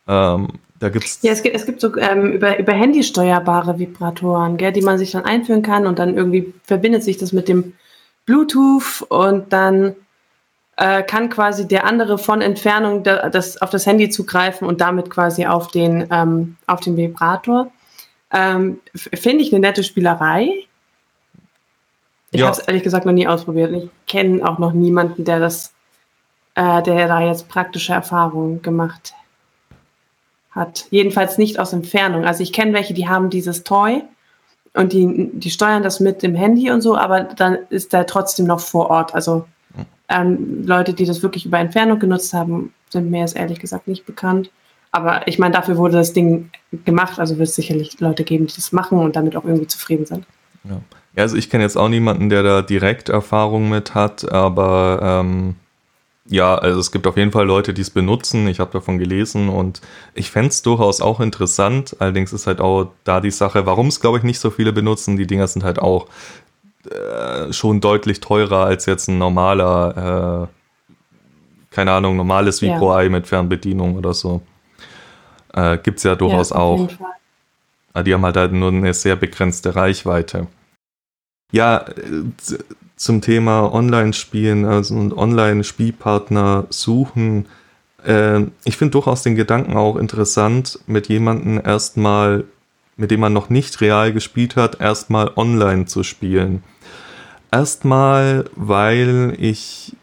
Ähm, 0.08 0.48
da 0.78 0.88
gibt's 0.88 1.20
ja, 1.22 1.32
es 1.32 1.42
gibt, 1.42 1.54
es 1.54 1.64
gibt 1.64 1.80
so 1.80 1.96
ähm, 1.96 2.32
über, 2.32 2.58
über 2.58 2.72
Handy 2.72 3.04
steuerbare 3.04 3.78
Vibratoren, 3.78 4.56
gell, 4.56 4.72
die 4.72 4.82
man 4.82 4.98
sich 4.98 5.12
dann 5.12 5.24
einführen 5.24 5.62
kann 5.62 5.86
und 5.86 5.98
dann 5.98 6.16
irgendwie 6.16 6.52
verbindet 6.64 7.04
sich 7.04 7.18
das 7.18 7.32
mit 7.32 7.48
dem 7.48 7.74
Bluetooth 8.26 9.02
und 9.08 9.52
dann 9.52 9.94
äh, 10.76 11.02
kann 11.02 11.28
quasi 11.28 11.68
der 11.68 11.84
andere 11.84 12.18
von 12.18 12.40
Entfernung 12.40 13.02
das, 13.02 13.60
auf 13.60 13.70
das 13.70 13.86
Handy 13.86 14.08
zugreifen 14.08 14.66
und 14.66 14.80
damit 14.80 15.10
quasi 15.10 15.46
auf 15.46 15.68
den, 15.68 16.06
ähm, 16.10 16.56
auf 16.66 16.80
den 16.80 16.96
Vibrator. 16.96 17.70
Ähm, 18.32 18.80
Finde 18.94 19.44
ich 19.44 19.52
eine 19.52 19.60
nette 19.60 19.84
Spielerei. 19.84 20.48
Ich 22.30 22.40
ja. 22.40 22.46
habe 22.46 22.58
es 22.58 22.66
ehrlich 22.66 22.82
gesagt 22.82 23.04
noch 23.04 23.12
nie 23.12 23.26
ausprobiert. 23.26 23.72
Ich 23.72 23.90
kenne 24.06 24.48
auch 24.48 24.58
noch 24.58 24.72
niemanden, 24.72 25.24
der 25.24 25.38
das, 25.38 25.74
äh, 26.54 26.82
der 26.82 27.06
da 27.06 27.20
jetzt 27.20 27.48
praktische 27.48 27.92
Erfahrungen 27.92 28.62
gemacht 28.62 29.12
hat. 30.50 30.86
Jedenfalls 30.90 31.36
nicht 31.36 31.58
aus 31.58 31.74
Entfernung. 31.74 32.24
Also 32.24 32.42
ich 32.42 32.52
kenne 32.52 32.72
welche, 32.72 32.94
die 32.94 33.08
haben 33.08 33.28
dieses 33.28 33.64
Toy 33.64 34.02
und 34.72 34.94
die, 34.94 35.30
die 35.34 35.50
steuern 35.50 35.82
das 35.82 36.00
mit 36.00 36.22
dem 36.22 36.34
Handy 36.34 36.70
und 36.70 36.80
so, 36.80 36.96
aber 36.96 37.24
dann 37.24 37.58
ist 37.68 37.92
er 37.92 38.06
trotzdem 38.06 38.46
noch 38.46 38.60
vor 38.60 38.88
Ort. 38.88 39.14
Also 39.14 39.46
ähm, 40.12 40.66
Leute, 40.66 40.94
die 40.94 41.04
das 41.04 41.22
wirklich 41.22 41.46
über 41.46 41.58
Entfernung 41.58 41.98
genutzt 41.98 42.32
haben, 42.32 42.72
sind 42.90 43.10
mir 43.10 43.20
jetzt 43.20 43.36
ehrlich 43.36 43.58
gesagt 43.58 43.88
nicht 43.88 44.06
bekannt. 44.06 44.50
Aber 44.90 45.26
ich 45.26 45.38
meine, 45.38 45.54
dafür 45.54 45.78
wurde 45.78 45.96
das 45.96 46.12
Ding 46.12 46.50
gemacht, 46.84 47.18
also 47.18 47.38
wird 47.38 47.48
es 47.48 47.54
sicherlich 47.54 47.98
Leute 48.00 48.24
geben, 48.24 48.46
die 48.46 48.54
das 48.54 48.72
machen 48.72 48.98
und 48.98 49.16
damit 49.16 49.36
auch 49.36 49.44
irgendwie 49.44 49.66
zufrieden 49.66 50.04
sind. 50.04 50.26
Ja. 50.64 50.80
Also 51.16 51.36
ich 51.36 51.50
kenne 51.50 51.64
jetzt 51.64 51.76
auch 51.76 51.88
niemanden, 51.88 52.28
der 52.28 52.42
da 52.42 52.62
direkt 52.62 53.08
Erfahrung 53.08 53.68
mit 53.68 53.94
hat, 53.94 54.30
aber 54.30 55.00
ähm, 55.02 55.56
ja, 56.26 56.54
also 56.54 56.78
es 56.78 56.92
gibt 56.92 57.06
auf 57.06 57.16
jeden 57.16 57.32
Fall 57.32 57.46
Leute, 57.46 57.74
die 57.74 57.82
es 57.82 57.90
benutzen. 57.90 58.46
Ich 58.48 58.60
habe 58.60 58.72
davon 58.72 58.98
gelesen 58.98 59.48
und 59.48 59.80
ich 60.14 60.30
fände 60.30 60.50
es 60.50 60.62
durchaus 60.62 61.00
auch 61.00 61.20
interessant. 61.20 61.96
Allerdings 61.98 62.32
ist 62.32 62.46
halt 62.46 62.60
auch 62.60 62.92
da 63.04 63.20
die 63.20 63.30
Sache, 63.30 63.66
warum 63.66 63.88
es, 63.88 64.00
glaube 64.00 64.18
ich, 64.18 64.24
nicht 64.24 64.38
so 64.38 64.50
viele 64.50 64.72
benutzen. 64.72 65.16
Die 65.16 65.26
Dinger 65.26 65.48
sind 65.48 65.64
halt 65.64 65.80
auch 65.80 66.06
äh, 66.90 67.52
schon 67.52 67.80
deutlich 67.80 68.20
teurer 68.20 68.66
als 68.66 68.86
jetzt 68.86 69.08
ein 69.08 69.18
normaler, 69.18 70.48
äh, 70.48 71.74
keine 71.74 71.92
Ahnung, 71.92 72.16
normales 72.16 72.62
ViPro-Eye 72.62 73.04
ja. 73.04 73.10
mit 73.10 73.26
Fernbedienung 73.26 73.96
oder 73.96 74.14
so. 74.14 74.42
Äh, 75.52 75.78
Gibt 75.78 75.98
es 75.98 76.04
ja 76.04 76.14
durchaus 76.14 76.50
ja, 76.50 76.56
auch. 76.56 76.88
Aber 77.92 78.04
die 78.04 78.14
haben 78.14 78.24
halt, 78.24 78.36
halt 78.36 78.52
nur 78.52 78.70
eine 78.70 78.94
sehr 78.94 79.16
begrenzte 79.16 79.76
Reichweite. 79.76 80.46
Ja, 81.52 81.78
äh, 81.88 82.24
zum 82.96 83.20
Thema 83.20 83.72
Online-Spielen 83.72 84.64
also 84.64 84.94
und 84.94 85.12
Online-Spielpartner 85.16 86.66
suchen. 86.70 87.46
Äh, 88.04 88.42
ich 88.64 88.76
finde 88.76 88.92
durchaus 88.92 89.22
den 89.22 89.34
Gedanken 89.34 89.76
auch 89.76 89.96
interessant, 89.96 90.78
mit 90.86 91.08
jemandem 91.08 91.60
erstmal, 91.64 92.44
mit 93.02 93.10
dem 93.10 93.20
man 93.20 93.32
noch 93.32 93.50
nicht 93.50 93.80
real 93.80 94.12
gespielt 94.12 94.56
hat, 94.56 94.80
erstmal 94.80 95.32
online 95.36 95.86
zu 95.86 96.04
spielen. 96.04 96.62
Erstmal, 97.50 98.44
weil 98.56 99.34
ich 99.38 99.96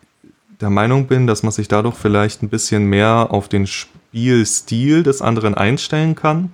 der 0.61 0.69
Meinung 0.69 1.07
bin, 1.07 1.25
dass 1.25 1.41
man 1.41 1.51
sich 1.51 1.67
dadurch 1.67 1.95
vielleicht 1.95 2.43
ein 2.43 2.49
bisschen 2.49 2.85
mehr 2.85 3.29
auf 3.31 3.47
den 3.47 3.65
Spielstil 3.65 5.03
des 5.03 5.21
anderen 5.21 5.55
einstellen 5.55 6.13
kann 6.13 6.51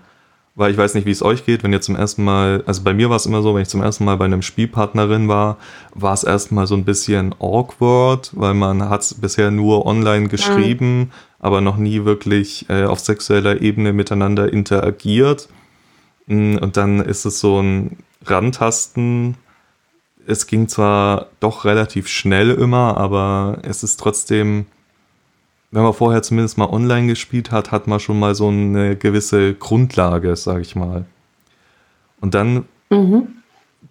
weil 0.56 0.72
ich 0.72 0.78
weiß 0.78 0.94
nicht, 0.94 1.06
wie 1.06 1.12
es 1.12 1.22
euch 1.22 1.46
geht, 1.46 1.64
wenn 1.64 1.74
ihr 1.74 1.82
zum 1.82 1.98
ersten 1.98 2.24
Mal, 2.24 2.64
also 2.66 2.82
bei 2.82 2.94
mir 2.94 3.10
war 3.10 3.18
es 3.18 3.26
immer 3.26 3.42
so, 3.42 3.54
wenn 3.54 3.62
ich 3.62 3.68
zum 3.68 3.84
ersten 3.84 4.06
Mal 4.06 4.16
bei 4.16 4.26
einem 4.26 4.42
Spielpartnerin 4.42 5.28
war, 5.28 5.58
war 5.94 6.14
es 6.14 6.24
erstmal 6.24 6.66
so 6.66 6.76
ein 6.76 6.86
bisschen 6.86 7.36
awkward, 7.40 8.32
weil 8.34 8.54
man 8.54 8.90
hat 8.90 9.02
es 9.02 9.14
bisher 9.14 9.52
nur 9.52 9.86
online 9.86 10.30
geschrieben, 10.30 10.98
mhm. 10.98 11.12
aber 11.40 11.60
noch 11.60 11.76
nie 11.76 12.06
wirklich 12.06 12.70
äh, 12.70 12.86
auf 12.86 13.02
sexueller 13.02 13.62
Ebene 13.62 13.92
miteinander 13.92 14.52
interagiert. 14.52 15.50
Mm, 16.28 16.58
und 16.58 16.78
dann 16.78 17.00
ist 17.00 17.26
es 17.26 17.40
so 17.40 17.60
ein 17.62 17.98
Rantasten. 18.26 19.38
Es 20.28 20.48
ging 20.48 20.68
zwar 20.68 21.28
doch 21.40 21.66
relativ 21.66 22.08
schnell 22.08 22.52
immer, 22.52 22.98
aber 22.98 23.60
es 23.64 23.84
ist 23.84 23.98
trotzdem 23.98 24.66
wenn 25.76 25.84
man 25.84 25.94
vorher 25.94 26.24
zumindest 26.24 26.58
mal 26.58 26.70
online 26.70 27.08
gespielt 27.08 27.52
hat, 27.52 27.74
hat 27.74 27.86
man 27.86 28.00
schon 28.00 28.18
mal 28.18 28.34
so 28.34 28.48
eine 28.48 28.96
gewisse 28.96 29.54
Grundlage, 29.54 30.34
sag 30.38 30.62
ich 30.62 30.74
mal. 30.78 31.04
Und 32.22 32.34
dann, 32.34 32.64
mhm. 32.90 33.28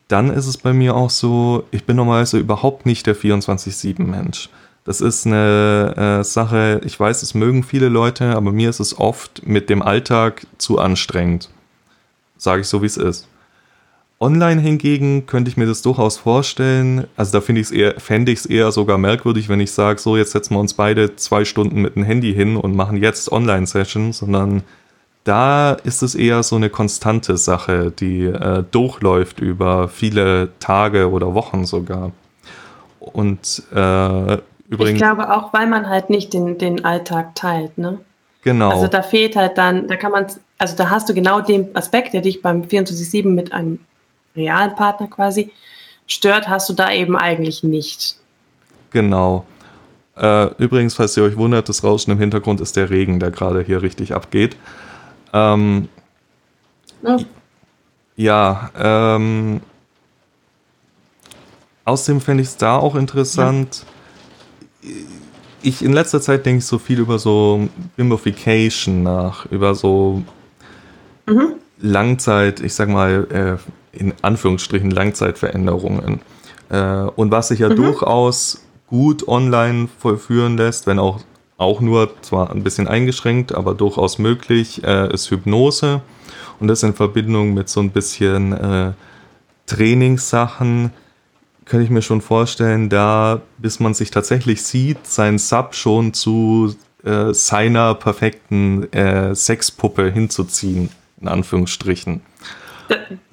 dann 0.09 0.31
ist 0.31 0.47
es 0.47 0.57
bei 0.57 0.73
mir 0.73 0.97
auch 0.97 1.11
so, 1.11 1.64
ich 1.73 1.85
bin 1.85 1.97
normalerweise 1.97 2.38
überhaupt 2.38 2.87
nicht 2.87 3.07
der 3.07 3.14
24-7-Mensch. 3.14 4.49
Das 4.85 5.03
ist 5.03 5.27
eine 5.27 6.20
äh, 6.20 6.25
Sache, 6.25 6.81
ich 6.87 6.99
weiß, 6.99 7.23
es 7.23 7.35
mögen 7.35 7.62
viele 7.62 7.90
Leute, 7.90 8.35
aber 8.35 8.51
mir 8.51 8.70
ist 8.70 8.81
es 8.81 8.99
oft 8.99 9.47
mit 9.47 9.68
dem 9.68 9.83
Alltag 9.83 10.47
zu 10.57 10.79
anstrengend. 10.79 11.51
Sage 12.44 12.61
ich 12.61 12.68
so, 12.68 12.83
wie 12.83 12.87
es 12.87 12.96
ist. 12.96 13.26
Online 14.20 14.61
hingegen 14.61 15.26
könnte 15.26 15.50
ich 15.50 15.57
mir 15.57 15.66
das 15.66 15.83
durchaus 15.83 16.18
vorstellen. 16.18 17.07
Also 17.16 17.33
da 17.33 17.40
finde 17.40 17.61
ich 17.62 17.68
es 17.68 17.72
eher, 17.72 17.98
fände 17.98 18.33
ich 18.33 18.40
es 18.40 18.46
eher 18.46 18.70
sogar 18.70 18.96
merkwürdig, 18.96 19.48
wenn 19.48 19.61
ich 19.61 19.72
sage, 19.72 19.98
so 19.98 20.16
jetzt 20.16 20.33
setzen 20.33 20.54
wir 20.54 20.61
uns 20.61 20.74
beide 20.74 21.16
zwei 21.16 21.44
Stunden 21.44 21.83
mit 21.83 21.96
dem 21.96 22.04
Handy 22.04 22.33
hin 22.33 22.57
und 22.57 22.76
machen 22.76 22.98
jetzt 22.98 23.33
Online-Sessions, 23.33 24.18
sondern 24.18 24.62
da 25.24 25.72
ist 25.72 26.02
es 26.02 26.14
eher 26.14 26.42
so 26.42 26.57
eine 26.57 26.68
konstante 26.68 27.37
Sache, 27.38 27.90
die 27.90 28.24
äh, 28.24 28.62
durchläuft 28.70 29.40
über 29.40 29.88
viele 29.88 30.50
Tage 30.61 31.11
oder 31.11 31.35
Wochen 31.35 31.64
sogar. 31.64 32.12
Und 33.00 33.62
äh, 33.74 34.38
übrigens. 34.68 34.92
Ich 34.92 34.96
glaube 34.98 35.35
auch, 35.35 35.52
weil 35.52 35.66
man 35.66 35.88
halt 35.88 36.11
nicht 36.11 36.35
den, 36.35 36.59
den 36.59 36.85
Alltag 36.85 37.35
teilt, 37.35 37.78
ne? 37.78 37.98
Genau. 38.42 38.70
Also 38.70 38.88
da 38.88 39.02
fehlt 39.02 39.37
halt 39.37 39.57
dann, 39.57 39.88
da 39.88 39.96
kann 39.96 40.12
man, 40.12 40.26
also 40.59 40.77
da 40.77 40.90
hast 40.90 41.09
du 41.09 41.14
genau 41.14 41.40
den 41.40 41.75
Aspekt, 41.77 42.14
der 42.14 42.21
dich 42.21 42.43
beim 42.43 42.62
24-7 42.62 43.29
mit 43.29 43.53
einem 43.53 43.81
realen 44.37 44.75
Partner 44.75 45.09
quasi 45.09 45.51
stört, 46.07 46.49
hast 46.49 46.69
du 46.69 46.73
da 46.73 46.93
eben 46.93 47.17
eigentlich 47.17 47.62
nicht. 47.62 48.17
Genau. 48.90 49.45
Äh, 50.17 50.47
übrigens, 50.62 50.95
falls 50.95 51.17
ihr 51.17 51.25
euch 51.25 51.37
wundert, 51.37 51.69
das 51.69 51.83
Rauschen 51.83 52.12
im 52.12 52.19
Hintergrund 52.19 52.61
ist 52.61 52.77
der 52.77 52.90
Regen, 52.90 53.19
der 53.19 53.31
gerade 53.31 53.62
hier 53.62 53.83
richtig 53.83 54.14
abgeht. 54.14 54.57
Ähm, 55.33 55.88
oh. 57.03 57.19
Ja, 58.17 58.71
ähm, 58.79 59.61
außerdem 61.85 62.21
fände 62.21 62.43
ich 62.43 62.51
es 62.51 62.57
da 62.57 62.77
auch 62.77 62.95
interessant. 62.95 63.85
Ja. 64.83 64.90
Ich 65.62 65.83
in 65.83 65.93
letzter 65.93 66.21
Zeit 66.21 66.47
denke 66.47 66.59
ich 66.59 66.67
so 66.67 66.79
viel 66.79 67.01
über 67.01 67.19
so 67.19 67.69
Bimbofication 67.97 69.03
nach, 69.03 69.47
über 69.47 69.75
so 69.75 70.23
mhm. 71.27 71.55
Langzeit, 71.81 72.61
ich 72.61 72.75
sag 72.75 72.89
mal, 72.89 73.59
äh, 73.93 73.99
in 73.99 74.15
Anführungsstrichen 74.23 74.91
Langzeitveränderungen. 74.91 76.21
Äh, 76.71 77.05
und 77.17 77.31
was 77.31 77.49
sich 77.49 77.61
ja 77.61 77.69
mhm. 77.69 77.77
durchaus 77.77 78.65
gut 78.87 79.27
online 79.29 79.89
vollführen 79.99 80.57
lässt, 80.57 80.87
wenn 80.87 80.99
auch, 80.99 81.21
auch 81.57 81.81
nur 81.81 82.11
zwar 82.23 82.51
ein 82.51 82.63
bisschen 82.63 82.89
eingeschränkt, 82.89 83.55
aber 83.55 83.75
durchaus 83.75 84.19
möglich, 84.19 84.83
äh, 84.85 85.13
ist 85.13 85.31
Hypnose. 85.31 86.03
Und 86.61 86.69
das 86.69 86.83
in 86.83 86.95
Verbindung 86.95 87.55
mit 87.55 87.69
so 87.69 87.81
ein 87.81 87.91
bisschen 87.91 88.53
äh, 88.53 88.93
Trainingssachen, 89.67 90.91
könnte 91.65 91.85
ich 91.85 91.91
mir 91.91 92.03
schon 92.03 92.21
vorstellen, 92.21 92.89
da, 92.89 93.41
bis 93.59 93.81
man 93.81 93.95
sich 93.95 94.11
tatsächlich 94.11 94.63
sieht, 94.63 95.07
sein 95.07 95.39
Sub 95.39 95.75
schon 95.75 96.13
zu 96.13 96.75
äh, 97.05 97.33
seiner 97.33 97.95
perfekten 97.95 98.93
äh, 98.93 99.35
Sexpuppe 99.35 100.11
hinzuziehen, 100.11 100.91
in 101.25 101.29
Anführungsstrichen. 101.29 102.21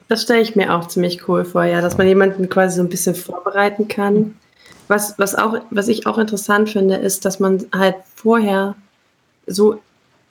Das 0.08 0.24
stelle 0.24 0.42
ich 0.42 0.56
mir 0.56 0.74
auch 0.74 0.88
ziemlich 0.88 1.28
cool 1.28 1.46
vor, 1.46 1.66
ja, 1.66 1.82
dass 1.82 1.98
man 1.98 2.08
jemanden 2.08 2.50
quasi 2.50 2.78
so 2.78 2.82
ein 2.82 2.90
bisschen 2.90 3.16
vorbereiten 3.16 3.88
kann. 3.88 4.38
Was, 4.88 5.18
was, 5.20 5.36
auch, 5.36 5.56
was 5.70 5.88
ich 5.88 6.08
auch 6.08 6.18
interessant 6.18 6.70
finde, 6.70 6.96
ist, 6.96 7.26
dass 7.26 7.40
man 7.40 7.66
halt 7.74 7.96
vorher 8.16 8.76
so 9.46 9.80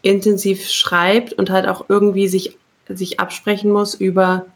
intensiv 0.03 0.68
schreibt 0.68 1.35
und 1.35 1.51
halt 1.51 1.66
auch 1.66 1.87
irgendwie 1.88 2.29
sich, 2.29 2.57
sich 2.88 3.20
absprechen 3.20 3.70
muss 3.70 3.94
über, 3.94 4.46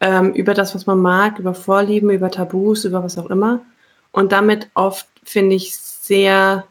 ähm, 0.00 0.32
über 0.34 0.54
das, 0.54 0.74
was 0.74 0.86
man 0.86 0.98
mag, 0.98 1.38
über 1.38 1.54
Vorlieben, 1.54 2.10
über 2.10 2.30
Tabus, 2.30 2.84
über 2.84 3.02
was 3.02 3.18
auch 3.18 3.30
immer. 3.30 3.60
Und 4.10 4.32
damit 4.32 4.68
oft, 4.74 5.06
finde 5.24 5.56
ich, 5.56 5.76
sehr, 5.76 6.64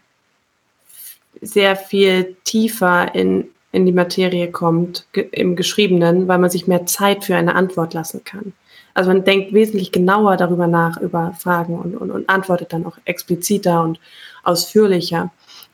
sehr 1.42 1.76
viel 1.76 2.36
tiefer 2.44 3.16
in, 3.16 3.50
in 3.72 3.86
die 3.86 3.92
Materie 3.92 4.52
kommt, 4.52 5.06
ge 5.14 5.28
im 5.32 5.56
Geschriebenen, 5.56 6.28
weil 6.28 6.40
man 6.40 6.50
sich 6.50 6.68
mehr 6.68 6.86
Zeit 6.86 7.24
für 7.24 7.36
eine 7.36 7.56
Antwort 7.56 7.94
lassen 7.94 8.24
kann. 8.24 8.54
Also 8.94 9.10
man 9.10 9.24
denkt 9.24 9.54
wesentlich 9.54 9.92
genauer 9.92 10.36
darüber 10.38 10.68
nach, 10.68 10.98
über 10.98 11.34
Fragen 11.40 11.80
und, 11.80 11.96
und, 11.96 12.12
und 12.12 12.30
antwortet 12.30 12.74
dann 12.74 12.86
auch 12.86 12.98
expliziter 13.06 13.84
und 13.84 14.00
ausführlicher. 14.44 15.32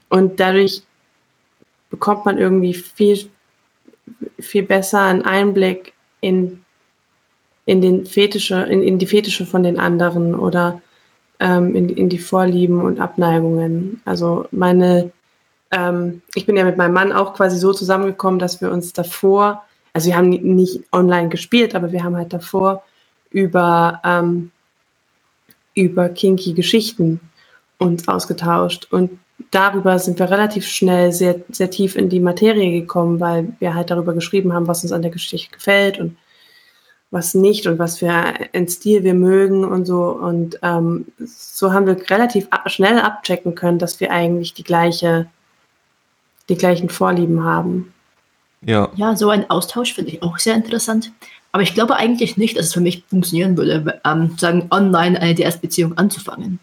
Und 0.10 0.40
dadurch 0.40 0.84
bekommt 1.90 2.26
man 2.26 2.38
irgendwie 2.38 2.74
viel, 2.74 3.30
viel 4.40 4.64
besser 4.64 5.02
einen 5.02 5.24
Einblick 5.24 5.94
in, 6.22 6.64
in, 7.66 7.82
den 7.82 8.06
Fetische, 8.06 8.56
in, 8.64 8.84
in 8.84 9.00
die 9.00 9.08
Fetische 9.08 9.46
von 9.46 9.64
den 9.64 9.80
anderen 9.80 10.36
oder 10.36 10.82
ähm, 11.40 11.76
in, 11.76 11.90
in 11.90 12.10
die 12.10 12.20
Vorlieben 12.20 12.82
und 12.82 13.00
Abneigungen. 13.00 14.02
Also 14.06 14.46
meine 14.52 15.12
ähm, 15.72 16.22
ich 16.36 16.46
bin 16.46 16.56
ja 16.56 16.64
mit 16.64 16.78
meinem 16.78 16.94
Mann 16.94 17.12
auch 17.12 17.34
quasi 17.34 17.58
so 17.58 17.74
zusammengekommen, 17.74 18.40
dass 18.40 18.62
wir 18.62 18.72
uns 18.72 18.94
davor, 18.94 19.64
also 19.94 20.08
wir 20.08 20.18
haben 20.18 20.30
nicht 20.30 20.82
online 20.92 21.30
gespielt, 21.30 21.76
aber 21.76 21.92
wir 21.92 22.04
haben 22.04 22.16
halt 22.16 22.34
davor 22.34 22.84
über, 23.32 24.02
ähm, 24.04 24.52
über 25.74 26.10
kinky 26.10 26.54
Geschichten 26.54 27.20
uns 27.78 28.08
ausgetauscht. 28.08 28.88
Und 28.92 29.20
darüber 29.52 30.00
sind 30.00 30.20
wir 30.20 30.30
relativ 30.30 30.66
schnell 30.66 31.12
sehr, 31.12 31.42
sehr 31.50 31.70
tief 31.70 31.96
in 31.96 32.10
die 32.10 32.20
Materie 32.20 32.82
gekommen, 32.82 33.20
weil 33.20 33.54
wir 33.60 33.76
halt 33.76 33.92
darüber 33.92 34.14
geschrieben 34.14 34.54
haben, 34.54 34.68
was 34.68 34.84
uns 34.84 34.92
an 34.92 35.02
der 35.02 35.12
Geschichte 35.12 35.52
gefällt 35.52 36.00
und 36.00 36.18
was 37.10 37.34
nicht 37.34 37.68
und 37.68 37.80
was 37.80 38.00
für 38.00 38.10
ein 38.10 38.68
Stil 38.68 39.04
wir 39.04 39.14
mögen 39.14 39.64
und 39.64 39.86
so. 39.86 40.10
Und 40.10 40.60
ähm, 40.62 41.06
so 41.20 41.72
haben 41.72 41.86
wir 41.86 41.98
relativ 42.10 42.48
schnell 42.66 43.00
abchecken 43.00 43.56
können, 43.56 43.80
dass 43.80 44.00
wir 44.00 44.12
eigentlich 44.12 44.54
die 44.54 44.64
gleiche 44.64 45.28
die 46.50 46.56
gleichen 46.56 46.90
Vorlieben 46.90 47.44
haben. 47.44 47.94
Ja. 48.62 48.90
Ja, 48.96 49.16
so 49.16 49.30
ein 49.30 49.50
Austausch 49.50 49.94
finde 49.94 50.12
ich 50.12 50.24
auch 50.24 50.38
sehr 50.40 50.56
interessant. 50.56 51.12
Aber 51.52 51.64
ich 51.64 51.74
glaube 51.74 51.96
eigentlich 51.96 52.38
nicht, 52.38 52.58
dass 52.58 52.68
es 52.68 52.74
für 52.74 52.82
mich 52.82 53.04
funktionieren 53.10 53.58
würde, 53.58 54.00
ähm, 54.06 54.36
sagen, 54.38 54.68
online 54.72 55.20
eine 55.20 55.36
DS-Beziehung 55.36 55.98
anzufangen. 55.98 56.60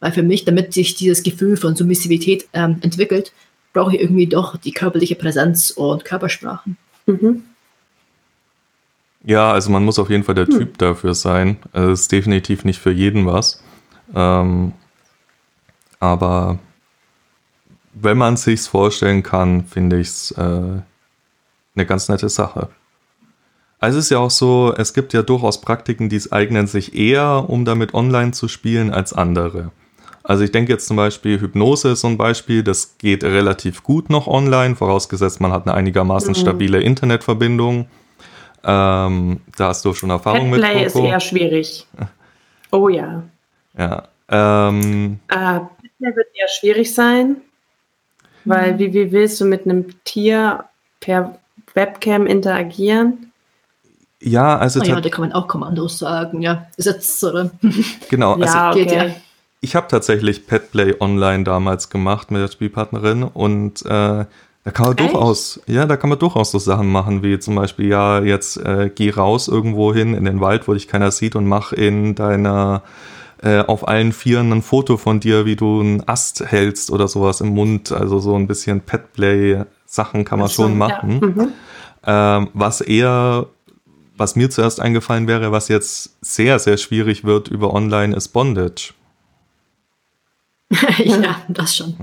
Weil 0.00 0.12
für 0.12 0.22
mich, 0.22 0.44
damit 0.44 0.72
sich 0.72 0.94
dieses 0.94 1.22
Gefühl 1.22 1.56
von 1.56 1.74
Submissivität 1.74 2.48
ähm, 2.52 2.78
entwickelt, 2.82 3.32
brauche 3.72 3.94
ich 3.94 4.00
irgendwie 4.00 4.26
doch 4.26 4.56
die 4.56 4.72
körperliche 4.72 5.16
Präsenz 5.16 5.70
und 5.70 6.04
Körpersprachen. 6.04 6.76
Mhm. 7.06 7.42
Ja, 9.24 9.52
also 9.52 9.70
man 9.70 9.84
muss 9.84 9.98
auf 9.98 10.10
jeden 10.10 10.24
Fall 10.24 10.36
der 10.36 10.46
hm. 10.46 10.58
Typ 10.58 10.78
dafür 10.78 11.14
sein. 11.14 11.58
Es 11.72 12.00
ist 12.00 12.12
definitiv 12.12 12.64
nicht 12.64 12.78
für 12.78 12.92
jeden 12.92 13.26
was. 13.26 13.62
Ähm, 14.14 14.72
aber 16.00 16.58
wenn 18.02 18.18
man 18.18 18.36
sich's 18.36 18.66
vorstellen 18.66 19.22
kann, 19.22 19.64
finde 19.64 20.00
ich 20.00 20.08
es 20.08 20.30
äh, 20.32 20.42
eine 20.42 21.86
ganz 21.86 22.08
nette 22.08 22.28
Sache. 22.28 22.68
Also 23.80 23.98
es 23.98 24.06
ist 24.06 24.10
ja 24.10 24.18
auch 24.18 24.30
so, 24.30 24.74
es 24.76 24.92
gibt 24.92 25.12
ja 25.12 25.22
durchaus 25.22 25.60
Praktiken, 25.60 26.08
die 26.08 26.16
es 26.16 26.32
eignen 26.32 26.66
sich 26.66 26.96
eher, 26.96 27.48
um 27.48 27.64
damit 27.64 27.94
online 27.94 28.32
zu 28.32 28.48
spielen, 28.48 28.92
als 28.92 29.12
andere. 29.12 29.70
Also 30.24 30.44
ich 30.44 30.50
denke 30.50 30.72
jetzt 30.72 30.86
zum 30.86 30.96
Beispiel, 30.96 31.40
Hypnose 31.40 31.90
ist 31.90 32.00
so 32.00 32.08
ein 32.08 32.18
Beispiel, 32.18 32.62
das 32.62 32.98
geht 32.98 33.24
relativ 33.24 33.82
gut 33.82 34.10
noch 34.10 34.26
online, 34.26 34.76
vorausgesetzt 34.76 35.40
man 35.40 35.52
hat 35.52 35.66
eine 35.66 35.74
einigermaßen 35.74 36.30
mhm. 36.30 36.34
stabile 36.34 36.80
Internetverbindung. 36.80 37.86
Ähm, 38.64 39.40
da 39.56 39.68
hast 39.68 39.84
du 39.84 39.94
schon 39.94 40.10
Erfahrung 40.10 40.50
mit. 40.50 40.60
Play 40.60 40.84
ist 40.84 40.96
eher 40.96 41.20
schwierig. 41.20 41.86
Oh 42.70 42.88
ja. 42.88 43.22
Ja. 43.78 44.08
Ähm, 44.28 45.20
äh, 45.28 45.60
wird 46.00 46.26
eher 46.34 46.48
schwierig 46.48 46.94
sein, 46.94 47.36
weil 48.48 48.74
mhm. 48.74 48.78
wie, 48.78 48.94
wie 48.94 49.12
willst 49.12 49.40
du 49.40 49.44
mit 49.44 49.64
einem 49.64 49.86
Tier 50.04 50.64
per 51.00 51.38
Webcam 51.74 52.26
interagieren? 52.26 53.32
Ja, 54.20 54.58
also. 54.58 54.80
Oh 54.80 54.84
ja, 54.84 55.00
da 55.00 55.08
kann 55.08 55.22
man 55.22 55.32
auch 55.32 55.46
Kommandos 55.46 55.98
sagen, 55.98 56.42
ja. 56.42 56.66
Ist 56.76 57.22
oder? 57.22 57.50
Genau, 58.10 58.32
also 58.34 58.44
ja, 58.44 58.70
okay. 58.70 58.84
geht 58.84 58.92
ja. 58.92 59.06
Ich 59.60 59.74
habe 59.74 59.88
tatsächlich 59.88 60.46
Petplay 60.46 60.94
online 61.00 61.44
damals 61.44 61.90
gemacht 61.90 62.30
mit 62.30 62.40
der 62.40 62.48
Spielpartnerin 62.48 63.24
und 63.24 63.84
äh, 63.84 64.24
da 64.64 64.70
kann 64.72 64.86
man 64.86 64.98
Echt? 64.98 65.14
durchaus, 65.14 65.60
ja, 65.66 65.86
da 65.86 65.96
kann 65.96 66.10
man 66.10 66.18
durchaus 66.18 66.50
so 66.50 66.58
Sachen 66.58 66.88
machen, 66.88 67.22
wie 67.22 67.38
zum 67.38 67.54
Beispiel, 67.54 67.88
ja, 67.88 68.20
jetzt 68.20 68.56
äh, 68.58 68.90
geh 68.94 69.10
raus 69.10 69.48
irgendwo 69.48 69.94
hin 69.94 70.14
in 70.14 70.24
den 70.24 70.40
Wald, 70.40 70.68
wo 70.68 70.74
dich 70.74 70.88
keiner 70.88 71.10
sieht 71.10 71.36
und 71.36 71.46
mach 71.46 71.72
in 71.72 72.14
deiner 72.14 72.82
äh, 73.42 73.60
auf 73.60 73.86
allen 73.86 74.12
Vieren 74.12 74.52
ein 74.52 74.62
Foto 74.62 74.96
von 74.96 75.20
dir, 75.20 75.46
wie 75.46 75.56
du 75.56 75.80
einen 75.80 76.08
Ast 76.08 76.44
hältst 76.44 76.90
oder 76.90 77.08
sowas 77.08 77.40
im 77.40 77.48
Mund. 77.48 77.92
Also 77.92 78.18
so 78.18 78.34
ein 78.34 78.46
bisschen 78.46 78.80
Petplay-Sachen 78.80 80.24
kann 80.24 80.38
man 80.38 80.48
so, 80.48 80.62
schon 80.62 80.76
machen. 80.76 81.20
Ja. 81.20 81.26
Mhm. 81.26 81.52
Ähm, 82.06 82.50
was 82.54 82.80
eher, 82.80 83.46
was 84.16 84.36
mir 84.36 84.50
zuerst 84.50 84.80
eingefallen 84.80 85.28
wäre, 85.28 85.52
was 85.52 85.68
jetzt 85.68 86.16
sehr, 86.20 86.58
sehr 86.58 86.76
schwierig 86.76 87.24
wird 87.24 87.48
über 87.48 87.74
Online, 87.74 88.16
ist 88.16 88.28
Bondage. 88.28 88.94
ja, 90.98 91.42
das 91.48 91.76
schon. 91.76 91.96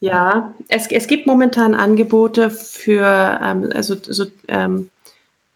Ja, 0.00 0.54
es, 0.68 0.86
es 0.86 1.06
gibt 1.06 1.26
momentan 1.26 1.74
Angebote 1.74 2.50
für, 2.50 3.40
ähm, 3.42 3.70
also 3.74 3.96
so, 4.00 4.26
ähm, 4.46 4.90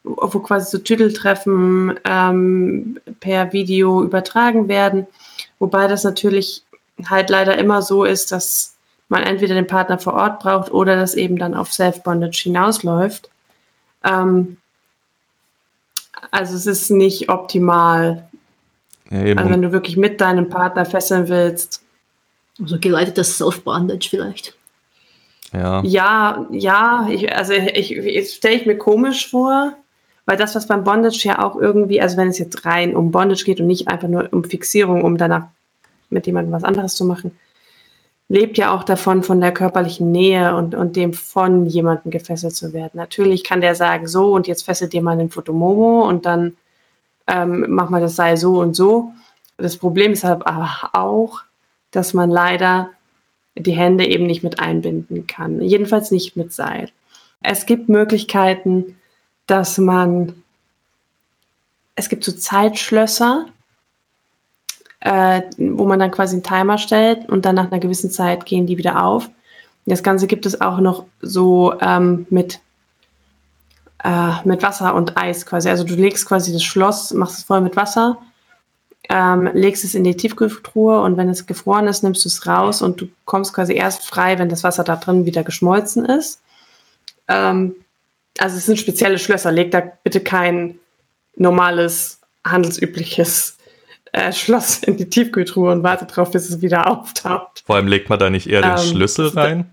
wo 0.04 0.40
quasi 0.40 0.70
so 0.70 0.78
Titeltreffen 0.78 1.98
ähm, 2.04 2.98
per 3.20 3.52
Video 3.52 4.02
übertragen 4.02 4.68
werden, 4.68 5.06
wobei 5.58 5.86
das 5.86 6.04
natürlich 6.04 6.62
halt 7.08 7.30
leider 7.30 7.56
immer 7.58 7.82
so 7.82 8.04
ist, 8.04 8.32
dass 8.32 8.76
man 9.08 9.22
entweder 9.22 9.54
den 9.54 9.66
Partner 9.66 9.98
vor 9.98 10.14
Ort 10.14 10.40
braucht 10.40 10.72
oder 10.72 10.96
das 10.96 11.14
eben 11.14 11.36
dann 11.36 11.54
auf 11.54 11.72
Self-Bondage 11.72 12.42
hinausläuft. 12.44 13.28
Ähm, 14.04 14.56
also 16.30 16.56
es 16.56 16.66
ist 16.66 16.90
nicht 16.90 17.28
optimal. 17.28 18.28
Ja, 19.10 19.36
also 19.36 19.50
wenn 19.50 19.62
du 19.62 19.72
wirklich 19.72 19.96
mit 19.96 20.20
deinem 20.20 20.48
Partner 20.48 20.86
fesseln 20.86 21.28
willst. 21.28 21.82
Also 22.60 22.78
geleitetes 22.78 23.36
Self-Bondage 23.38 24.08
vielleicht. 24.08 24.56
Ja. 25.52 25.82
Ja, 25.84 26.46
ja, 26.50 27.06
ich, 27.10 27.34
also 27.34 27.52
ich, 27.52 27.94
ich 27.94 28.32
stelle 28.32 28.54
ich 28.54 28.66
mir 28.66 28.78
komisch 28.78 29.28
vor, 29.28 29.74
weil 30.26 30.36
das, 30.36 30.54
was 30.54 30.66
beim 30.66 30.84
Bondage 30.84 31.22
ja 31.24 31.44
auch 31.44 31.56
irgendwie, 31.56 32.00
also 32.00 32.16
wenn 32.16 32.28
es 32.28 32.38
jetzt 32.38 32.64
rein 32.64 32.94
um 32.94 33.10
Bondage 33.10 33.44
geht 33.44 33.60
und 33.60 33.66
nicht 33.66 33.88
einfach 33.88 34.08
nur 34.08 34.28
um 34.32 34.44
Fixierung, 34.44 35.02
um 35.02 35.16
danach 35.16 35.46
mit 36.10 36.26
jemandem 36.26 36.52
was 36.52 36.64
anderes 36.64 36.94
zu 36.94 37.04
machen, 37.04 37.36
lebt 38.28 38.56
ja 38.56 38.74
auch 38.74 38.84
davon, 38.84 39.22
von 39.22 39.40
der 39.40 39.52
körperlichen 39.52 40.10
Nähe 40.10 40.54
und, 40.56 40.74
und 40.74 40.96
dem 40.96 41.12
von 41.12 41.66
jemandem 41.66 42.10
gefesselt 42.10 42.54
zu 42.54 42.72
werden. 42.72 42.92
Natürlich 42.94 43.44
kann 43.44 43.60
der 43.60 43.74
sagen, 43.74 44.06
so 44.06 44.32
und 44.32 44.46
jetzt 44.46 44.64
fesselt 44.64 44.92
dir 44.92 45.02
mal 45.02 45.18
den 45.18 45.30
Fotomomo 45.30 46.08
und 46.08 46.24
dann 46.24 46.56
ähm, 47.26 47.66
mach 47.68 47.90
mal 47.90 48.00
das 48.00 48.16
Seil 48.16 48.36
so 48.36 48.60
und 48.60 48.74
so. 48.74 49.12
Das 49.56 49.76
Problem 49.76 50.12
ist 50.12 50.24
aber 50.24 50.90
auch, 50.92 51.42
dass 51.90 52.14
man 52.14 52.30
leider 52.30 52.90
die 53.54 53.72
Hände 53.72 54.06
eben 54.06 54.26
nicht 54.26 54.42
mit 54.42 54.60
einbinden 54.60 55.26
kann. 55.26 55.60
Jedenfalls 55.60 56.10
nicht 56.10 56.36
mit 56.36 56.52
Seil. 56.52 56.88
Es 57.42 57.66
gibt 57.66 57.88
Möglichkeiten, 57.88 58.96
dass 59.52 59.78
man, 59.78 60.42
es 61.94 62.08
gibt 62.08 62.24
so 62.24 62.32
Zeitschlösser, 62.32 63.46
äh, 65.00 65.42
wo 65.58 65.84
man 65.84 65.98
dann 65.98 66.10
quasi 66.10 66.34
einen 66.34 66.42
Timer 66.42 66.78
stellt 66.78 67.28
und 67.28 67.44
dann 67.44 67.56
nach 67.56 67.70
einer 67.70 67.80
gewissen 67.80 68.10
Zeit 68.10 68.46
gehen 68.46 68.66
die 68.66 68.78
wieder 68.78 69.04
auf. 69.04 69.28
Das 69.84 70.02
Ganze 70.02 70.26
gibt 70.26 70.46
es 70.46 70.60
auch 70.60 70.78
noch 70.78 71.04
so 71.20 71.74
ähm, 71.80 72.26
mit, 72.30 72.60
äh, 74.02 74.32
mit 74.44 74.62
Wasser 74.62 74.94
und 74.94 75.16
Eis 75.16 75.44
quasi. 75.44 75.68
Also 75.68 75.84
du 75.84 75.94
legst 75.94 76.26
quasi 76.26 76.52
das 76.52 76.62
Schloss, 76.62 77.12
machst 77.12 77.38
es 77.38 77.44
voll 77.44 77.60
mit 77.60 77.76
Wasser 77.76 78.18
ähm, 79.08 79.50
legst 79.52 79.84
es 79.84 79.94
in 79.94 80.04
die 80.04 80.16
Tiefkühltruhe 80.16 81.00
und 81.02 81.16
wenn 81.16 81.28
es 81.28 81.46
gefroren 81.46 81.86
ist, 81.86 82.02
nimmst 82.02 82.24
du 82.24 82.28
es 82.28 82.46
raus 82.46 82.82
und 82.82 83.00
du 83.00 83.08
kommst 83.24 83.52
quasi 83.52 83.74
erst 83.74 84.06
frei, 84.06 84.38
wenn 84.38 84.48
das 84.48 84.64
Wasser 84.64 84.84
da 84.84 84.96
drin 84.96 85.26
wieder 85.26 85.42
geschmolzen 85.42 86.04
ist. 86.04 86.40
Ähm, 87.28 87.74
also 88.38 88.56
es 88.56 88.66
sind 88.66 88.78
spezielle 88.78 89.18
Schlösser. 89.18 89.52
Leg 89.52 89.70
da 89.70 89.80
bitte 89.80 90.20
kein 90.20 90.78
normales, 91.36 92.20
handelsübliches 92.44 93.58
äh, 94.12 94.32
Schloss 94.32 94.78
in 94.82 94.96
die 94.96 95.08
Tiefkühltruhe 95.08 95.72
und 95.72 95.82
warte 95.82 96.06
drauf, 96.06 96.30
bis 96.30 96.48
es 96.48 96.60
wieder 96.62 96.86
auftaucht. 96.86 97.62
Vor 97.66 97.76
allem 97.76 97.88
legt 97.88 98.08
man 98.08 98.18
da 98.18 98.30
nicht 98.30 98.46
eher 98.46 98.62
den 98.62 98.72
ähm, 98.72 98.78
Schlüssel 98.78 99.28
rein? 99.28 99.70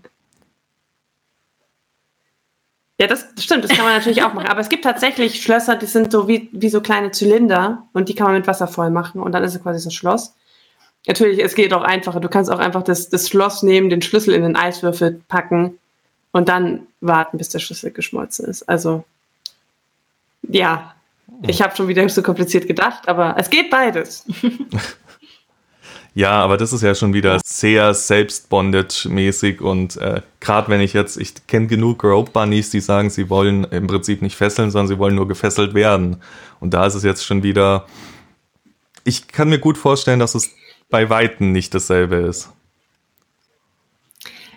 Ja, 3.00 3.06
das 3.06 3.26
stimmt, 3.38 3.64
das 3.64 3.70
kann 3.70 3.84
man 3.84 3.94
natürlich 3.94 4.22
auch 4.22 4.34
machen. 4.34 4.48
Aber 4.48 4.60
es 4.60 4.68
gibt 4.68 4.84
tatsächlich 4.84 5.42
Schlösser, 5.42 5.76
die 5.76 5.86
sind 5.86 6.12
so 6.12 6.28
wie, 6.28 6.50
wie 6.52 6.68
so 6.68 6.82
kleine 6.82 7.10
Zylinder 7.12 7.88
und 7.94 8.10
die 8.10 8.14
kann 8.14 8.26
man 8.26 8.36
mit 8.36 8.46
Wasser 8.46 8.68
voll 8.68 8.90
machen 8.90 9.22
und 9.22 9.32
dann 9.32 9.42
ist 9.42 9.54
es 9.54 9.62
quasi 9.62 9.82
das 9.82 9.94
Schloss. 9.94 10.34
Natürlich, 11.06 11.42
es 11.42 11.54
geht 11.54 11.72
auch 11.72 11.82
einfacher. 11.82 12.20
Du 12.20 12.28
kannst 12.28 12.50
auch 12.50 12.58
einfach 12.58 12.82
das, 12.82 13.08
das 13.08 13.26
Schloss 13.26 13.62
nehmen, 13.62 13.88
den 13.88 14.02
Schlüssel 14.02 14.34
in 14.34 14.42
den 14.42 14.54
Eiswürfel 14.54 15.22
packen 15.28 15.78
und 16.32 16.48
dann 16.48 16.86
warten, 17.00 17.38
bis 17.38 17.48
der 17.48 17.58
Schlüssel 17.58 17.90
geschmolzen 17.90 18.46
ist. 18.46 18.68
Also, 18.68 19.04
ja, 20.42 20.94
ich 21.46 21.62
habe 21.62 21.74
schon 21.76 21.88
wieder 21.88 22.08
so 22.08 22.22
kompliziert 22.22 22.66
gedacht, 22.66 23.08
aber 23.08 23.36
es 23.38 23.50
geht 23.50 23.70
beides. 23.70 24.24
Ja, 26.14 26.32
aber 26.42 26.56
das 26.56 26.72
ist 26.72 26.82
ja 26.82 26.94
schon 26.94 27.14
wieder 27.14 27.38
sehr 27.44 27.94
selbstbondage-mäßig 27.94 29.60
und 29.60 29.96
äh, 29.96 30.22
gerade 30.40 30.68
wenn 30.68 30.80
ich 30.80 30.92
jetzt, 30.92 31.16
ich 31.16 31.46
kenne 31.46 31.68
genug 31.68 32.02
Rope 32.02 32.32
Bunnies, 32.32 32.70
die 32.70 32.80
sagen, 32.80 33.10
sie 33.10 33.30
wollen 33.30 33.64
im 33.64 33.86
Prinzip 33.86 34.20
nicht 34.20 34.36
fesseln, 34.36 34.72
sondern 34.72 34.88
sie 34.88 34.98
wollen 34.98 35.14
nur 35.14 35.28
gefesselt 35.28 35.72
werden. 35.72 36.16
Und 36.58 36.74
da 36.74 36.84
ist 36.86 36.94
es 36.94 37.04
jetzt 37.04 37.24
schon 37.24 37.44
wieder, 37.44 37.86
ich 39.04 39.28
kann 39.28 39.50
mir 39.50 39.60
gut 39.60 39.78
vorstellen, 39.78 40.18
dass 40.18 40.34
es 40.34 40.50
bei 40.90 41.08
Weitem 41.10 41.52
nicht 41.52 41.74
dasselbe 41.74 42.16
ist. 42.16 42.50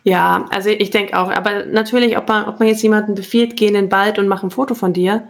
Ja, 0.04 0.46
also 0.50 0.70
ich 0.70 0.90
denke 0.90 1.18
auch, 1.18 1.32
aber 1.32 1.66
natürlich, 1.66 2.18
ob 2.18 2.28
man, 2.28 2.46
ob 2.46 2.60
man 2.60 2.68
jetzt 2.68 2.84
jemanden 2.84 3.16
befiehlt, 3.16 3.56
geh 3.56 3.68
in 3.68 3.74
den 3.74 3.92
Wald 3.92 4.20
und 4.20 4.28
mach 4.28 4.44
ein 4.44 4.52
Foto 4.52 4.76
von 4.76 4.92
dir. 4.94 5.30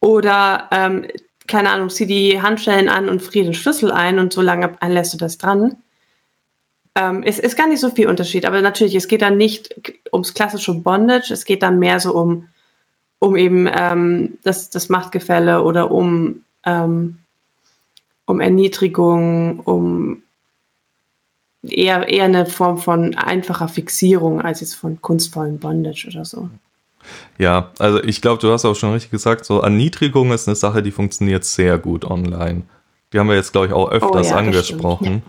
Oder 0.00 0.68
ähm, 0.70 1.06
keine 1.48 1.70
Ahnung, 1.70 1.90
zieh 1.90 2.06
die 2.06 2.40
Handschellen 2.40 2.88
an 2.88 3.08
und 3.08 3.20
friere 3.20 3.46
den 3.46 3.54
Schlüssel 3.54 3.90
ein 3.90 4.18
und 4.18 4.32
so 4.32 4.40
lange 4.40 4.72
lässt 4.86 5.12
du 5.12 5.18
das 5.18 5.38
dran. 5.38 5.76
Ähm, 6.94 7.22
es 7.24 7.38
ist 7.38 7.56
gar 7.56 7.66
nicht 7.66 7.80
so 7.80 7.90
viel 7.90 8.08
Unterschied, 8.08 8.46
aber 8.46 8.62
natürlich, 8.62 8.94
es 8.94 9.08
geht 9.08 9.22
dann 9.22 9.36
nicht 9.36 9.74
ums 10.12 10.34
klassische 10.34 10.74
Bondage, 10.74 11.32
es 11.32 11.44
geht 11.44 11.62
dann 11.62 11.78
mehr 11.78 11.98
so 11.98 12.14
um, 12.14 12.48
um 13.18 13.36
eben 13.36 13.68
ähm, 13.72 14.38
das, 14.44 14.70
das 14.70 14.88
Machtgefälle 14.88 15.62
oder 15.62 15.90
um, 15.90 16.44
ähm, 16.64 17.18
um 18.26 18.40
Erniedrigung, 18.40 19.60
um 19.60 20.22
eher, 21.62 22.08
eher 22.08 22.24
eine 22.24 22.46
Form 22.46 22.78
von 22.78 23.14
einfacher 23.14 23.68
Fixierung 23.68 24.40
als 24.40 24.60
jetzt 24.60 24.74
von 24.74 25.00
kunstvollen 25.00 25.58
Bondage 25.58 26.08
oder 26.08 26.24
so. 26.24 26.48
Ja, 27.38 27.70
also 27.78 28.02
ich 28.02 28.20
glaube, 28.20 28.40
du 28.40 28.52
hast 28.52 28.64
auch 28.64 28.76
schon 28.76 28.92
richtig 28.92 29.10
gesagt, 29.10 29.44
so 29.44 29.60
Erniedrigung 29.60 30.32
ist 30.32 30.48
eine 30.48 30.54
Sache, 30.54 30.82
die 30.82 30.90
funktioniert 30.90 31.44
sehr 31.44 31.78
gut 31.78 32.04
online. 32.04 32.62
Die 33.12 33.18
haben 33.18 33.28
wir 33.28 33.36
jetzt, 33.36 33.52
glaube 33.52 33.68
ich, 33.68 33.72
auch 33.72 33.90
öfters 33.90 34.28
oh, 34.28 34.30
ja, 34.30 34.36
angesprochen. 34.36 35.22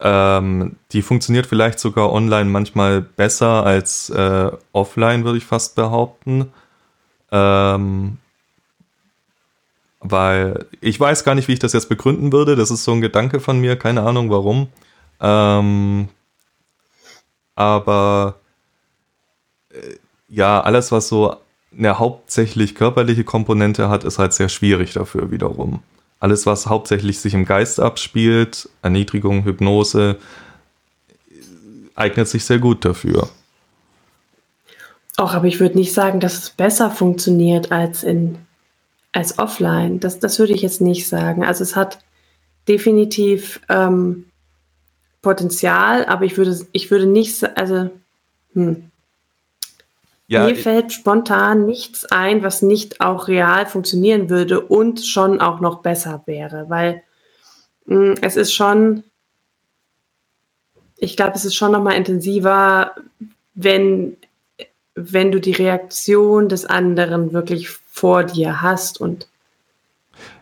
Ja. 0.00 0.38
Ähm, 0.38 0.76
die 0.92 1.02
funktioniert 1.02 1.46
vielleicht 1.46 1.78
sogar 1.78 2.10
online 2.12 2.48
manchmal 2.48 3.02
besser 3.02 3.64
als 3.66 4.08
äh, 4.10 4.50
offline, 4.72 5.24
würde 5.24 5.38
ich 5.38 5.44
fast 5.44 5.76
behaupten. 5.76 6.52
Ähm, 7.30 8.16
weil 10.00 10.66
ich 10.80 10.98
weiß 10.98 11.24
gar 11.24 11.34
nicht, 11.34 11.48
wie 11.48 11.52
ich 11.52 11.58
das 11.58 11.74
jetzt 11.74 11.90
begründen 11.90 12.32
würde. 12.32 12.56
Das 12.56 12.70
ist 12.70 12.84
so 12.84 12.92
ein 12.92 13.02
Gedanke 13.02 13.40
von 13.40 13.60
mir, 13.60 13.76
keine 13.76 14.02
Ahnung 14.02 14.30
warum. 14.30 14.68
Ähm, 15.20 16.08
aber 17.54 18.36
äh, 19.70 19.96
ja, 20.28 20.60
alles, 20.60 20.92
was 20.92 21.08
so 21.08 21.36
eine 21.76 21.98
hauptsächlich 21.98 22.74
körperliche 22.74 23.24
Komponente 23.24 23.88
hat, 23.88 24.04
ist 24.04 24.18
halt 24.18 24.32
sehr 24.32 24.48
schwierig 24.48 24.92
dafür 24.92 25.30
wiederum. 25.30 25.82
Alles, 26.18 26.46
was 26.46 26.66
hauptsächlich 26.66 27.20
sich 27.20 27.34
im 27.34 27.44
Geist 27.44 27.80
abspielt, 27.80 28.68
Erniedrigung, 28.82 29.44
Hypnose, 29.44 30.18
eignet 31.94 32.28
sich 32.28 32.44
sehr 32.44 32.58
gut 32.58 32.84
dafür. 32.84 33.28
Auch, 35.16 35.34
aber 35.34 35.46
ich 35.46 35.60
würde 35.60 35.78
nicht 35.78 35.92
sagen, 35.92 36.20
dass 36.20 36.38
es 36.38 36.50
besser 36.50 36.90
funktioniert 36.90 37.72
als 37.72 38.02
in 38.02 38.38
als 39.12 39.38
offline. 39.38 40.00
Das, 40.00 40.18
das 40.18 40.38
würde 40.38 40.52
ich 40.52 40.62
jetzt 40.62 40.80
nicht 40.80 41.08
sagen. 41.08 41.44
Also 41.44 41.62
es 41.64 41.76
hat 41.76 41.98
definitiv 42.68 43.60
ähm, 43.68 44.26
Potenzial, 45.22 46.06
aber 46.06 46.24
ich 46.24 46.36
würde, 46.36 46.58
ich 46.72 46.90
würde 46.90 47.06
nicht, 47.06 47.44
also 47.56 47.90
hm. 48.54 48.90
ja, 50.26 50.46
mir 50.46 50.56
fällt 50.56 50.92
spontan 50.92 51.66
nichts 51.66 52.06
ein, 52.06 52.42
was 52.42 52.62
nicht 52.62 53.00
auch 53.00 53.28
real 53.28 53.66
funktionieren 53.66 54.30
würde 54.30 54.60
und 54.60 55.04
schon 55.04 55.40
auch 55.40 55.60
noch 55.60 55.82
besser 55.82 56.22
wäre, 56.26 56.66
weil 56.68 57.02
mh, 57.86 57.96
hm, 57.96 58.14
es 58.22 58.36
ist 58.36 58.52
schon, 58.52 59.04
ich 60.96 61.16
glaube, 61.16 61.32
es 61.34 61.44
ist 61.44 61.54
schon 61.54 61.72
noch 61.72 61.82
mal 61.82 61.92
intensiver, 61.92 62.94
wenn 63.54 64.16
wenn 64.94 65.32
du 65.32 65.40
die 65.40 65.52
Reaktion 65.52 66.48
des 66.48 66.66
anderen 66.66 67.32
wirklich 67.32 67.70
vor 67.70 68.24
dir 68.24 68.60
hast 68.60 69.00
und 69.00 69.28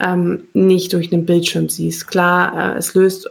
ähm, 0.01 0.49
nicht 0.53 0.93
durch 0.93 1.13
einen 1.13 1.27
Bildschirm 1.27 1.69
siehst. 1.69 2.09
Klar, 2.09 2.75
äh, 2.75 2.79
es 2.79 2.95
löst 2.95 3.31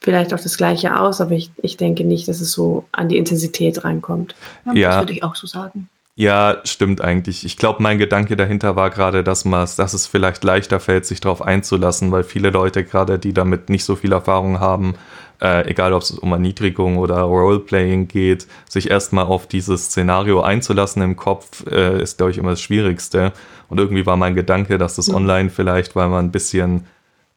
vielleicht 0.00 0.32
auch 0.34 0.40
das 0.40 0.56
Gleiche 0.56 0.98
aus, 0.98 1.20
aber 1.20 1.32
ich, 1.32 1.50
ich 1.62 1.76
denke 1.76 2.04
nicht, 2.04 2.28
dass 2.28 2.40
es 2.40 2.52
so 2.52 2.84
an 2.92 3.08
die 3.08 3.16
Intensität 3.16 3.84
reinkommt. 3.84 4.34
Ja, 4.66 4.72
ja. 4.72 4.88
Das 4.90 5.00
würde 5.00 5.12
ich 5.12 5.22
auch 5.22 5.34
so 5.34 5.46
sagen. 5.46 5.88
Ja, 6.18 6.62
stimmt 6.64 7.02
eigentlich. 7.02 7.44
Ich 7.44 7.58
glaube, 7.58 7.82
mein 7.82 7.98
Gedanke 7.98 8.36
dahinter 8.36 8.74
war 8.74 8.88
gerade, 8.88 9.22
dass, 9.22 9.42
dass 9.42 9.92
es 9.92 10.06
vielleicht 10.06 10.44
leichter 10.44 10.80
fällt, 10.80 11.04
sich 11.04 11.20
darauf 11.20 11.42
einzulassen, 11.42 12.10
weil 12.10 12.24
viele 12.24 12.48
Leute 12.48 12.84
gerade, 12.84 13.18
die 13.18 13.34
damit 13.34 13.68
nicht 13.68 13.84
so 13.84 13.96
viel 13.96 14.12
Erfahrung 14.12 14.58
haben, 14.58 14.94
äh, 15.42 15.68
egal 15.68 15.92
ob 15.92 16.00
es 16.00 16.12
um 16.12 16.32
Erniedrigung 16.32 16.96
oder 16.96 17.20
Roleplaying 17.20 18.08
geht, 18.08 18.46
sich 18.66 18.90
erstmal 18.90 19.26
auf 19.26 19.46
dieses 19.46 19.86
Szenario 19.86 20.40
einzulassen 20.40 21.02
im 21.02 21.16
Kopf, 21.16 21.66
äh, 21.70 22.02
ist, 22.02 22.16
glaube 22.16 22.30
ich, 22.30 22.38
immer 22.38 22.50
das 22.50 22.62
Schwierigste. 22.62 23.34
Und 23.68 23.78
irgendwie 23.78 24.06
war 24.06 24.16
mein 24.16 24.34
Gedanke, 24.34 24.78
dass 24.78 24.96
das 24.96 25.08
mhm. 25.08 25.16
online 25.16 25.50
vielleicht, 25.50 25.96
weil 25.96 26.08
man 26.08 26.26
ein 26.26 26.32
bisschen 26.32 26.86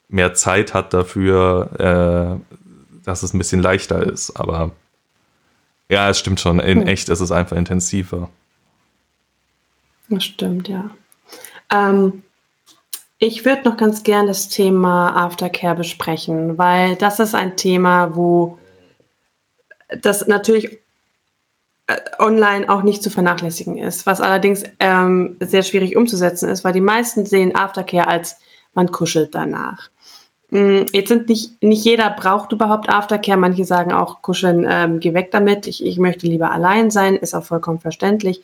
mehr 0.10 0.34
Zeit 0.34 0.74
hat 0.74 0.94
dafür, 0.94 2.42
äh, 2.44 3.06
dass 3.06 3.24
es 3.24 3.34
ein 3.34 3.38
bisschen 3.38 3.62
leichter 3.62 4.04
ist. 4.04 4.36
Aber 4.36 4.72
ja, 5.88 6.10
es 6.10 6.20
stimmt 6.20 6.40
schon. 6.40 6.60
In 6.60 6.80
mhm. 6.80 6.88
echt 6.88 7.10
ist 7.10 7.22
es 7.22 7.32
einfach 7.32 7.56
intensiver. 7.56 8.30
Das 10.10 10.24
stimmt, 10.24 10.68
ja. 10.68 10.90
Ähm, 11.72 12.24
ich 13.20 13.46
würde 13.46 13.70
noch 13.70 13.78
ganz 13.78 14.04
gern 14.04 14.28
das 14.28 14.50
Thema 14.50 15.16
Aftercare 15.16 15.76
besprechen, 15.76 16.58
weil 16.58 16.96
das 16.96 17.20
ist 17.20 17.36
ein 17.36 17.58
Thema, 17.58 18.16
wo 18.16 18.58
das 20.02 20.28
natürlich 20.28 20.80
äh, 21.88 21.98
online 22.18 22.70
auch 22.70 22.82
nicht 22.82 23.04
zu 23.04 23.10
vernachlässigen 23.10 23.78
ist, 23.78 24.06
was 24.06 24.22
allerdings 24.22 24.64
ähm, 24.80 25.36
sehr 25.40 25.64
schwierig 25.64 25.96
umzusetzen 25.98 26.50
ist, 26.50 26.64
weil 26.64 26.74
die 26.74 26.82
meisten 26.82 27.26
sehen 27.26 27.56
Aftercare 27.56 28.08
als 28.08 28.38
man 28.74 28.92
kuschelt 28.92 29.36
danach. 29.36 29.90
Mm, 30.52 30.82
jetzt 30.94 31.10
sind 31.10 31.30
nicht, 31.30 31.62
nicht 31.62 31.86
jeder 31.86 32.10
braucht 32.10 32.52
überhaupt 32.52 32.90
Aftercare. 32.90 33.38
Manche 33.38 33.66
sagen 33.66 33.92
auch, 33.94 34.22
kuscheln, 34.22 34.66
ähm, 34.70 35.00
geh 35.00 35.14
weg 35.14 35.32
damit. 35.32 35.68
Ich, 35.68 35.86
ich 35.86 35.98
möchte 35.98 36.28
lieber 36.28 36.52
allein 36.52 36.92
sein, 36.92 37.16
ist 37.16 37.36
auch 37.36 37.44
vollkommen 37.44 37.80
verständlich. 37.80 38.42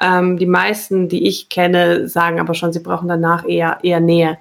Ähm, 0.00 0.38
die 0.38 0.46
meisten, 0.46 1.08
die 1.08 1.26
ich 1.26 1.48
kenne, 1.48 2.08
sagen 2.08 2.40
aber 2.40 2.54
schon, 2.54 2.72
sie 2.72 2.80
brauchen 2.80 3.08
danach 3.08 3.46
eher, 3.46 3.78
eher 3.82 4.00
Nähe. 4.00 4.38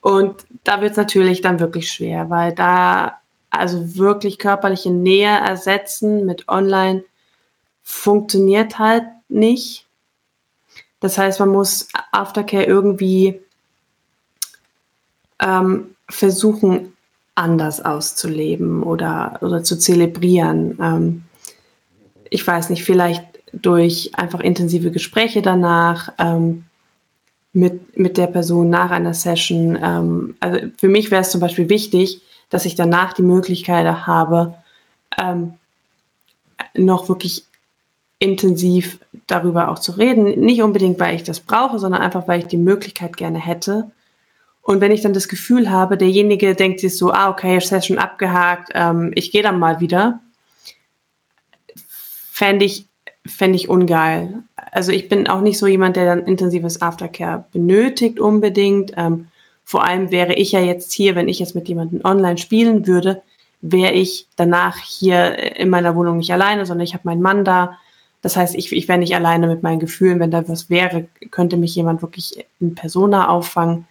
Und 0.00 0.46
da 0.64 0.80
wird 0.80 0.92
es 0.92 0.96
natürlich 0.96 1.40
dann 1.40 1.58
wirklich 1.60 1.90
schwer, 1.90 2.30
weil 2.30 2.54
da 2.54 3.18
also 3.50 3.96
wirklich 3.96 4.38
körperliche 4.38 4.90
Nähe 4.90 5.28
ersetzen 5.28 6.26
mit 6.26 6.48
Online 6.48 7.04
funktioniert 7.82 8.78
halt 8.78 9.04
nicht. 9.28 9.86
Das 11.00 11.18
heißt, 11.18 11.40
man 11.40 11.48
muss 11.48 11.88
Aftercare 12.12 12.64
irgendwie 12.64 13.40
ähm, 15.40 15.94
versuchen, 16.08 16.92
anders 17.34 17.84
auszuleben 17.84 18.82
oder, 18.82 19.38
oder 19.42 19.62
zu 19.62 19.78
zelebrieren. 19.78 20.78
Ähm, 20.80 21.22
ich 22.30 22.46
weiß 22.46 22.70
nicht, 22.70 22.84
vielleicht 22.84 23.24
durch 23.52 24.10
einfach 24.14 24.40
intensive 24.40 24.90
Gespräche 24.90 25.42
danach 25.42 26.12
ähm, 26.18 26.64
mit, 27.52 27.98
mit 27.98 28.16
der 28.16 28.26
Person 28.26 28.70
nach 28.70 28.90
einer 28.90 29.14
Session. 29.14 29.78
Ähm, 29.80 30.36
also 30.40 30.66
für 30.78 30.88
mich 30.88 31.10
wäre 31.10 31.22
es 31.22 31.30
zum 31.30 31.40
Beispiel 31.40 31.68
wichtig, 31.68 32.22
dass 32.50 32.64
ich 32.64 32.74
danach 32.74 33.12
die 33.12 33.22
Möglichkeit 33.22 33.86
habe, 34.06 34.54
ähm, 35.18 35.54
noch 36.74 37.08
wirklich 37.08 37.44
intensiv 38.18 38.98
darüber 39.26 39.68
auch 39.68 39.78
zu 39.78 39.92
reden. 39.92 40.40
Nicht 40.40 40.62
unbedingt, 40.62 40.98
weil 41.00 41.16
ich 41.16 41.22
das 41.22 41.40
brauche, 41.40 41.78
sondern 41.78 42.02
einfach, 42.02 42.28
weil 42.28 42.40
ich 42.40 42.46
die 42.46 42.56
Möglichkeit 42.56 43.16
gerne 43.16 43.38
hätte. 43.38 43.90
Und 44.66 44.80
wenn 44.80 44.90
ich 44.90 45.00
dann 45.00 45.12
das 45.12 45.28
Gefühl 45.28 45.70
habe, 45.70 45.96
derjenige 45.96 46.56
denkt 46.56 46.80
sich 46.80 46.98
so, 46.98 47.12
ah, 47.12 47.30
okay, 47.30 47.60
Session 47.60 47.98
abgehakt, 47.98 48.70
ähm, 48.74 49.12
ich 49.14 49.30
gehe 49.30 49.44
dann 49.44 49.60
mal 49.60 49.78
wieder, 49.78 50.18
fände 52.32 52.64
ich 52.64 52.86
fände 53.24 53.56
ich 53.56 53.68
ungeil. 53.68 54.42
Also 54.72 54.90
ich 54.90 55.08
bin 55.08 55.28
auch 55.28 55.40
nicht 55.40 55.58
so 55.58 55.68
jemand, 55.68 55.94
der 55.94 56.06
dann 56.06 56.26
intensives 56.26 56.82
Aftercare 56.82 57.44
benötigt 57.52 58.18
unbedingt. 58.18 58.92
Ähm, 58.96 59.28
vor 59.64 59.84
allem 59.84 60.10
wäre 60.10 60.34
ich 60.34 60.50
ja 60.50 60.60
jetzt 60.60 60.92
hier, 60.92 61.14
wenn 61.14 61.28
ich 61.28 61.38
jetzt 61.38 61.54
mit 61.54 61.68
jemandem 61.68 62.00
online 62.04 62.38
spielen 62.38 62.88
würde, 62.88 63.22
wäre 63.60 63.92
ich 63.92 64.26
danach 64.34 64.78
hier 64.78 65.56
in 65.56 65.70
meiner 65.70 65.94
Wohnung 65.94 66.18
nicht 66.18 66.32
alleine, 66.32 66.66
sondern 66.66 66.84
ich 66.84 66.94
habe 66.94 67.02
meinen 67.04 67.22
Mann 67.22 67.44
da. 67.44 67.78
Das 68.20 68.36
heißt, 68.36 68.56
ich, 68.56 68.72
ich 68.72 68.88
wäre 68.88 68.98
nicht 68.98 69.14
alleine 69.14 69.46
mit 69.46 69.62
meinen 69.62 69.78
Gefühlen. 69.78 70.18
Wenn 70.18 70.32
da 70.32 70.48
was 70.48 70.70
wäre, 70.70 71.06
könnte 71.30 71.56
mich 71.56 71.76
jemand 71.76 72.02
wirklich 72.02 72.44
in 72.58 72.74
Persona 72.74 73.28
auffangen. 73.28 73.86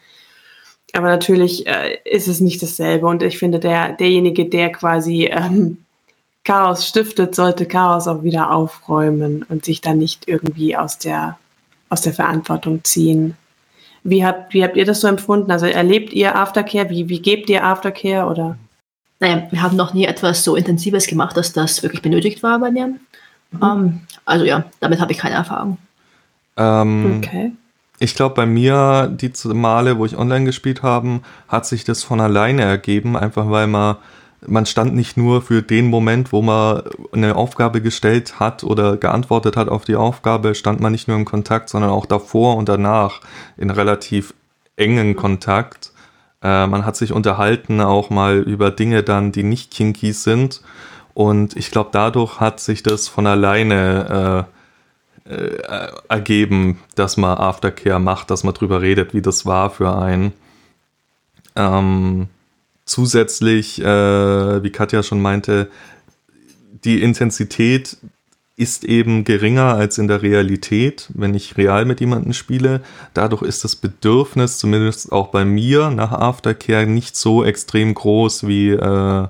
Aber 0.96 1.08
natürlich 1.08 1.68
äh, 1.68 1.98
ist 2.06 2.28
es 2.28 2.40
nicht 2.40 2.62
dasselbe. 2.62 3.08
Und 3.08 3.22
ich 3.22 3.38
finde, 3.38 3.60
der, 3.60 3.94
derjenige, 3.94 4.46
der 4.46 4.72
quasi 4.72 5.26
ähm, 5.26 5.78
Chaos 6.46 6.88
stiftet, 6.88 7.36
sollte 7.36 7.66
Chaos 7.66 8.08
auch 8.08 8.24
wieder 8.24 8.52
aufräumen 8.52 9.44
und 9.50 9.66
sich 9.66 9.82
dann 9.82 9.98
nicht 9.98 10.28
irgendwie 10.28 10.78
aus 10.78 10.98
der, 10.98 11.38
aus 11.90 12.02
der 12.02 12.14
Verantwortung 12.14 12.84
ziehen. 12.86 13.36
Wie 14.04 14.26
habt, 14.26 14.54
wie 14.54 14.64
habt 14.64 14.78
ihr 14.78 14.86
das 14.86 15.02
so 15.02 15.08
empfunden? 15.08 15.52
Also 15.52 15.66
erlebt 15.66 16.14
ihr 16.14 16.36
Aftercare? 16.36 16.90
Wie, 16.90 17.10
wie 17.10 17.20
gebt 17.20 17.50
ihr 17.50 17.66
Aftercare 17.66 18.30
oder? 18.30 18.58
Naja, 19.20 19.48
wir 19.52 19.62
haben 19.62 19.76
noch 19.76 19.94
nie 19.94 20.06
etwas 20.06 20.44
so 20.44 20.56
Intensives 20.56 21.08
gemacht, 21.08 21.36
dass 21.36 21.52
das 21.52 21.84
wirklich 21.84 22.04
benötigt 22.04 22.42
war 22.42 22.60
bei 22.60 22.72
mir. 22.72 22.88
Mhm. 22.88 22.98
Um, 23.60 23.62
ähm, 23.62 24.02
also 24.24 24.46
ja, 24.46 24.64
damit 24.80 25.02
habe 25.02 25.12
ich 25.12 25.18
keine 25.18 25.36
Erfahrung. 25.36 25.78
Ähm, 26.56 27.18
okay. 27.18 27.52
Ich 28.00 28.16
glaube, 28.16 28.36
bei 28.36 28.46
mir, 28.46 29.10
die 29.14 29.32
Male, 29.54 29.98
wo 29.98 30.06
ich 30.06 30.18
online 30.18 30.46
gespielt 30.46 30.84
habe, 30.84 31.22
hat 31.48 31.66
sich 31.66 31.84
das 31.86 32.04
von 32.04 32.20
alleine 32.20 32.64
ergeben, 32.64 33.16
einfach 33.16 33.50
weil 33.50 33.68
man 33.68 33.98
man 34.48 34.66
stand 34.66 34.96
nicht 34.96 35.18
nur 35.18 35.42
für 35.42 35.62
den 35.62 35.88
Moment, 35.88 36.32
wo 36.32 36.42
man 36.42 36.84
eine 37.12 37.36
Aufgabe 37.36 37.82
gestellt 37.82 38.40
hat 38.40 38.64
oder 38.64 38.98
geantwortet 38.98 39.58
hat 39.58 39.70
auf 39.70 39.86
die 39.86 39.96
Aufgabe, 39.96 40.56
stand 40.56 40.80
man 40.80 40.92
nicht 40.92 41.08
nur 41.08 41.18
im 41.18 41.26
Kontakt, 41.26 41.70
sondern 41.70 41.92
auch 41.92 42.06
davor 42.06 42.58
und 42.58 42.70
danach 42.70 43.22
in 43.58 43.70
relativ 43.70 44.34
engen 44.76 45.16
Kontakt. 45.16 45.92
Äh, 46.42 46.68
man 46.68 46.86
hat 46.86 46.96
sich 46.96 47.12
unterhalten 47.12 47.82
auch 47.82 48.10
mal 48.10 48.38
über 48.38 48.72
Dinge 48.72 49.04
dann, 49.04 49.32
die 49.32 49.44
nicht 49.44 49.72
kinky 49.72 50.14
sind. 50.14 50.62
Und 51.14 51.56
ich 51.56 51.72
glaube, 51.72 51.90
dadurch 51.94 52.40
hat 52.40 52.60
sich 52.60 52.84
das 52.84 53.08
von 53.08 53.26
alleine 53.26 54.48
äh, 54.48 54.55
äh, 55.26 55.58
ergeben, 56.10 56.80
dass 56.96 57.18
man 57.18 57.38
Aftercare 57.38 58.00
macht, 58.00 58.32
dass 58.32 58.44
man 58.44 58.54
drüber 58.54 58.82
redet, 58.82 59.14
wie 59.14 59.22
das 59.22 59.46
war 59.46 59.70
für 59.70 59.96
einen. 59.96 60.34
Ähm, 61.56 62.28
Zusätzlich, 62.86 63.82
äh, 63.82 64.64
wie 64.64 64.70
Katja 64.70 65.02
schon 65.02 65.20
meinte, 65.20 65.70
die 66.84 67.02
Intensität 67.02 67.98
ist 68.58 68.84
eben 68.84 69.24
geringer 69.24 69.74
als 69.74 69.98
in 69.98 70.08
der 70.08 70.22
Realität, 70.22 71.10
wenn 71.14 71.34
ich 71.34 71.58
real 71.58 71.84
mit 71.86 72.00
jemandem 72.00 72.32
spiele. 72.34 72.82
Dadurch 73.16 73.42
ist 73.42 73.64
das 73.64 73.76
Bedürfnis, 73.76 74.60
zumindest 74.60 75.12
auch 75.12 75.30
bei 75.30 75.46
mir, 75.46 75.90
nach 75.90 76.12
Aftercare 76.12 76.86
nicht 76.86 77.18
so 77.18 77.44
extrem 77.44 77.96
groß, 77.96 78.48
wie 78.48 78.70
äh, 78.70 79.28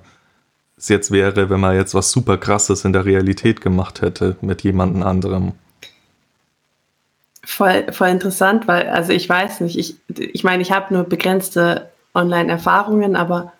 es 0.78 0.90
jetzt 0.90 1.12
wäre, 1.12 1.50
wenn 1.50 1.62
man 1.62 1.76
jetzt 1.76 1.96
was 1.96 2.12
super 2.12 2.38
krasses 2.38 2.84
in 2.84 2.92
der 2.92 3.06
Realität 3.06 3.62
gemacht 3.62 4.02
hätte 4.02 4.36
mit 4.42 4.64
jemandem 4.64 5.02
anderem. 5.02 5.54
Voll, 7.46 7.92
voll 7.92 8.10
interessant, 8.10 8.68
weil, 8.68 8.90
also 8.90 9.12
ich 9.12 9.30
weiß 9.30 9.62
nicht, 9.62 9.78
ich, 9.78 9.96
ich 10.18 10.44
meine, 10.44 10.64
ich 10.64 10.72
habe 10.72 10.94
nur 10.94 11.04
begrenzte 11.04 11.90
Online-Erfahrungen, 12.16 13.16
aber 13.16 13.54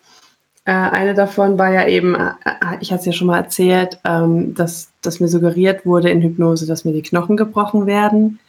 äh, 0.64 0.72
eine 0.72 1.14
davon 1.14 1.56
war 1.58 1.72
ja 1.72 1.86
eben, 1.86 2.16
äh, 2.16 2.30
äh 2.44 2.78
ich 2.80 2.90
hatte 2.90 3.00
es 3.00 3.06
ja 3.06 3.12
schon 3.12 3.28
mal 3.28 3.38
erzählt, 3.38 4.00
ähm, 4.04 4.54
dass, 4.54 4.90
dass 5.02 5.20
mir 5.20 5.28
suggeriert 5.28 5.86
wurde 5.86 6.10
in 6.10 6.20
Hypnose, 6.20 6.66
dass 6.66 6.84
mir 6.84 6.92
die 6.92 7.02
Knochen 7.02 7.36
gebrochen 7.36 7.86
werden. 7.86 8.40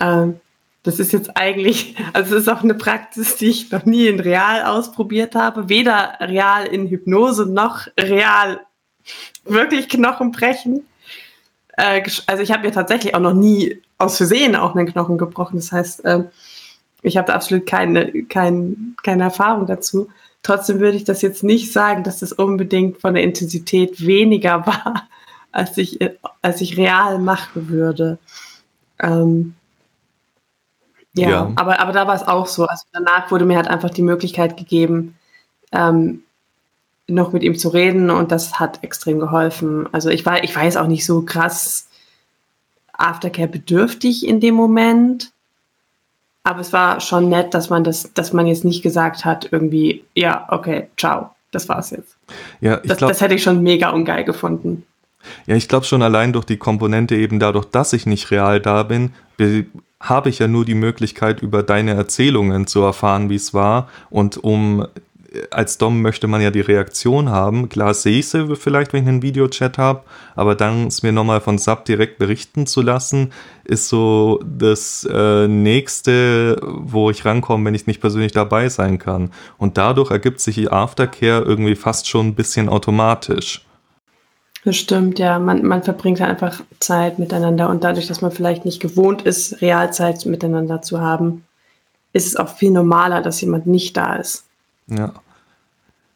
Ähm, 0.00 0.40
das 0.82 0.98
ist 0.98 1.12
jetzt 1.12 1.36
eigentlich, 1.36 1.96
also 2.14 2.36
es 2.36 2.42
ist 2.42 2.48
auch 2.48 2.62
eine 2.62 2.74
Praxis, 2.74 3.36
die 3.36 3.48
ich 3.48 3.70
noch 3.70 3.84
nie 3.84 4.06
in 4.06 4.20
real 4.20 4.64
ausprobiert 4.64 5.34
habe. 5.34 5.68
Weder 5.68 6.14
real 6.20 6.64
in 6.66 6.88
Hypnose 6.88 7.44
noch 7.44 7.86
real 8.00 8.60
wirklich 9.44 9.90
Knochen 9.90 10.32
brechen. 10.32 10.86
Äh, 11.76 12.02
also 12.26 12.42
ich 12.42 12.50
habe 12.50 12.66
mir 12.66 12.72
tatsächlich 12.72 13.14
auch 13.14 13.20
noch 13.20 13.34
nie 13.34 13.82
aus 14.02 14.16
Versehen 14.16 14.56
auch 14.56 14.74
einen 14.74 14.86
Knochen 14.86 15.18
gebrochen. 15.18 15.56
Das 15.56 15.72
heißt, 15.72 16.04
äh, 16.04 16.24
ich 17.02 17.16
habe 17.16 17.26
da 17.26 17.34
absolut 17.34 17.66
keine, 17.66 18.24
kein, 18.24 18.96
keine 19.02 19.24
Erfahrung 19.24 19.66
dazu. 19.66 20.08
Trotzdem 20.42 20.80
würde 20.80 20.96
ich 20.96 21.04
das 21.04 21.22
jetzt 21.22 21.44
nicht 21.44 21.72
sagen, 21.72 22.02
dass 22.04 22.20
das 22.20 22.32
unbedingt 22.32 22.98
von 22.98 23.14
der 23.14 23.22
Intensität 23.22 24.04
weniger 24.04 24.66
war, 24.66 25.08
als 25.52 25.76
ich, 25.78 25.98
als 26.40 26.60
ich 26.60 26.76
real 26.76 27.18
machen 27.18 27.68
würde. 27.68 28.18
Ähm, 29.00 29.54
ja, 31.14 31.28
ja, 31.28 31.52
Aber, 31.56 31.78
aber 31.80 31.92
da 31.92 32.06
war 32.06 32.14
es 32.14 32.26
auch 32.26 32.46
so. 32.46 32.66
Also 32.66 32.84
danach 32.92 33.30
wurde 33.30 33.44
mir 33.44 33.56
halt 33.56 33.68
einfach 33.68 33.90
die 33.90 34.02
Möglichkeit 34.02 34.56
gegeben, 34.56 35.16
ähm, 35.70 36.22
noch 37.06 37.32
mit 37.32 37.42
ihm 37.42 37.58
zu 37.58 37.68
reden 37.68 38.10
und 38.10 38.32
das 38.32 38.58
hat 38.58 38.82
extrem 38.82 39.18
geholfen. 39.18 39.88
Also 39.92 40.08
ich 40.08 40.24
war, 40.24 40.42
ich 40.42 40.56
weiß 40.56 40.76
auch 40.76 40.86
nicht 40.86 41.04
so 41.04 41.22
krass 41.22 41.88
Aftercare 43.02 43.48
bedürftig 43.48 44.26
in 44.26 44.40
dem 44.40 44.54
Moment. 44.54 45.32
Aber 46.44 46.60
es 46.60 46.72
war 46.72 47.00
schon 47.00 47.28
nett, 47.28 47.54
dass 47.54 47.70
man 47.70 47.84
das, 47.84 48.12
dass 48.14 48.32
man 48.32 48.46
jetzt 48.46 48.64
nicht 48.64 48.82
gesagt 48.82 49.24
hat, 49.24 49.48
irgendwie, 49.52 50.04
ja, 50.14 50.46
okay, 50.48 50.88
ciao, 50.96 51.30
das 51.52 51.68
war's 51.68 51.90
jetzt. 51.90 52.16
Ja, 52.60 52.80
ich 52.82 52.88
das, 52.88 52.98
glaub, 52.98 53.10
das 53.10 53.20
hätte 53.20 53.34
ich 53.34 53.42
schon 53.42 53.62
mega 53.62 53.90
ungeil 53.90 54.24
gefunden. 54.24 54.84
Ja, 55.46 55.54
ich 55.54 55.68
glaube 55.68 55.86
schon 55.86 56.02
allein 56.02 56.32
durch 56.32 56.44
die 56.44 56.56
Komponente 56.56 57.14
eben 57.14 57.38
dadurch, 57.38 57.66
dass 57.66 57.92
ich 57.92 58.06
nicht 58.06 58.30
real 58.32 58.60
da 58.60 58.82
bin, 58.82 59.12
habe 60.00 60.28
ich 60.28 60.40
ja 60.40 60.48
nur 60.48 60.64
die 60.64 60.74
Möglichkeit, 60.74 61.42
über 61.42 61.62
deine 61.62 61.92
Erzählungen 61.92 62.66
zu 62.66 62.80
erfahren, 62.80 63.30
wie 63.30 63.36
es 63.36 63.54
war. 63.54 63.88
Und 64.10 64.42
um 64.42 64.86
als 65.50 65.78
Dom 65.78 66.02
möchte 66.02 66.26
man 66.26 66.40
ja 66.40 66.50
die 66.50 66.60
Reaktion 66.60 67.30
haben. 67.30 67.68
Klar 67.68 67.94
sehe 67.94 68.18
ich 68.18 68.28
sie 68.28 68.56
vielleicht, 68.56 68.92
wenn 68.92 69.02
ich 69.02 69.08
einen 69.08 69.22
Videochat 69.22 69.78
habe, 69.78 70.02
aber 70.34 70.54
dann 70.54 70.86
es 70.86 71.02
mir 71.02 71.12
nochmal 71.12 71.40
von 71.40 71.58
Sub 71.58 71.84
direkt 71.84 72.18
berichten 72.18 72.66
zu 72.66 72.82
lassen, 72.82 73.32
ist 73.64 73.88
so 73.88 74.40
das 74.44 75.08
äh, 75.10 75.48
nächste, 75.48 76.58
wo 76.62 77.10
ich 77.10 77.24
rankomme, 77.24 77.64
wenn 77.64 77.74
ich 77.74 77.86
nicht 77.86 78.00
persönlich 78.00 78.32
dabei 78.32 78.68
sein 78.68 78.98
kann. 78.98 79.30
Und 79.58 79.78
dadurch 79.78 80.10
ergibt 80.10 80.40
sich 80.40 80.56
die 80.56 80.70
Aftercare 80.70 81.42
irgendwie 81.42 81.76
fast 81.76 82.08
schon 82.08 82.28
ein 82.28 82.34
bisschen 82.34 82.68
automatisch. 82.68 83.64
Das 84.64 84.76
stimmt, 84.76 85.18
ja. 85.18 85.38
Man, 85.38 85.64
man 85.64 85.82
verbringt 85.82 86.20
halt 86.20 86.30
einfach 86.30 86.62
Zeit 86.78 87.18
miteinander 87.18 87.68
und 87.68 87.82
dadurch, 87.82 88.06
dass 88.06 88.20
man 88.20 88.30
vielleicht 88.30 88.64
nicht 88.64 88.80
gewohnt 88.80 89.22
ist, 89.22 89.60
Realzeit 89.60 90.24
miteinander 90.24 90.82
zu 90.82 91.00
haben, 91.00 91.44
ist 92.12 92.26
es 92.26 92.36
auch 92.36 92.48
viel 92.48 92.70
normaler, 92.70 93.22
dass 93.22 93.40
jemand 93.40 93.66
nicht 93.66 93.96
da 93.96 94.16
ist. 94.16 94.44
Ja. 94.86 95.12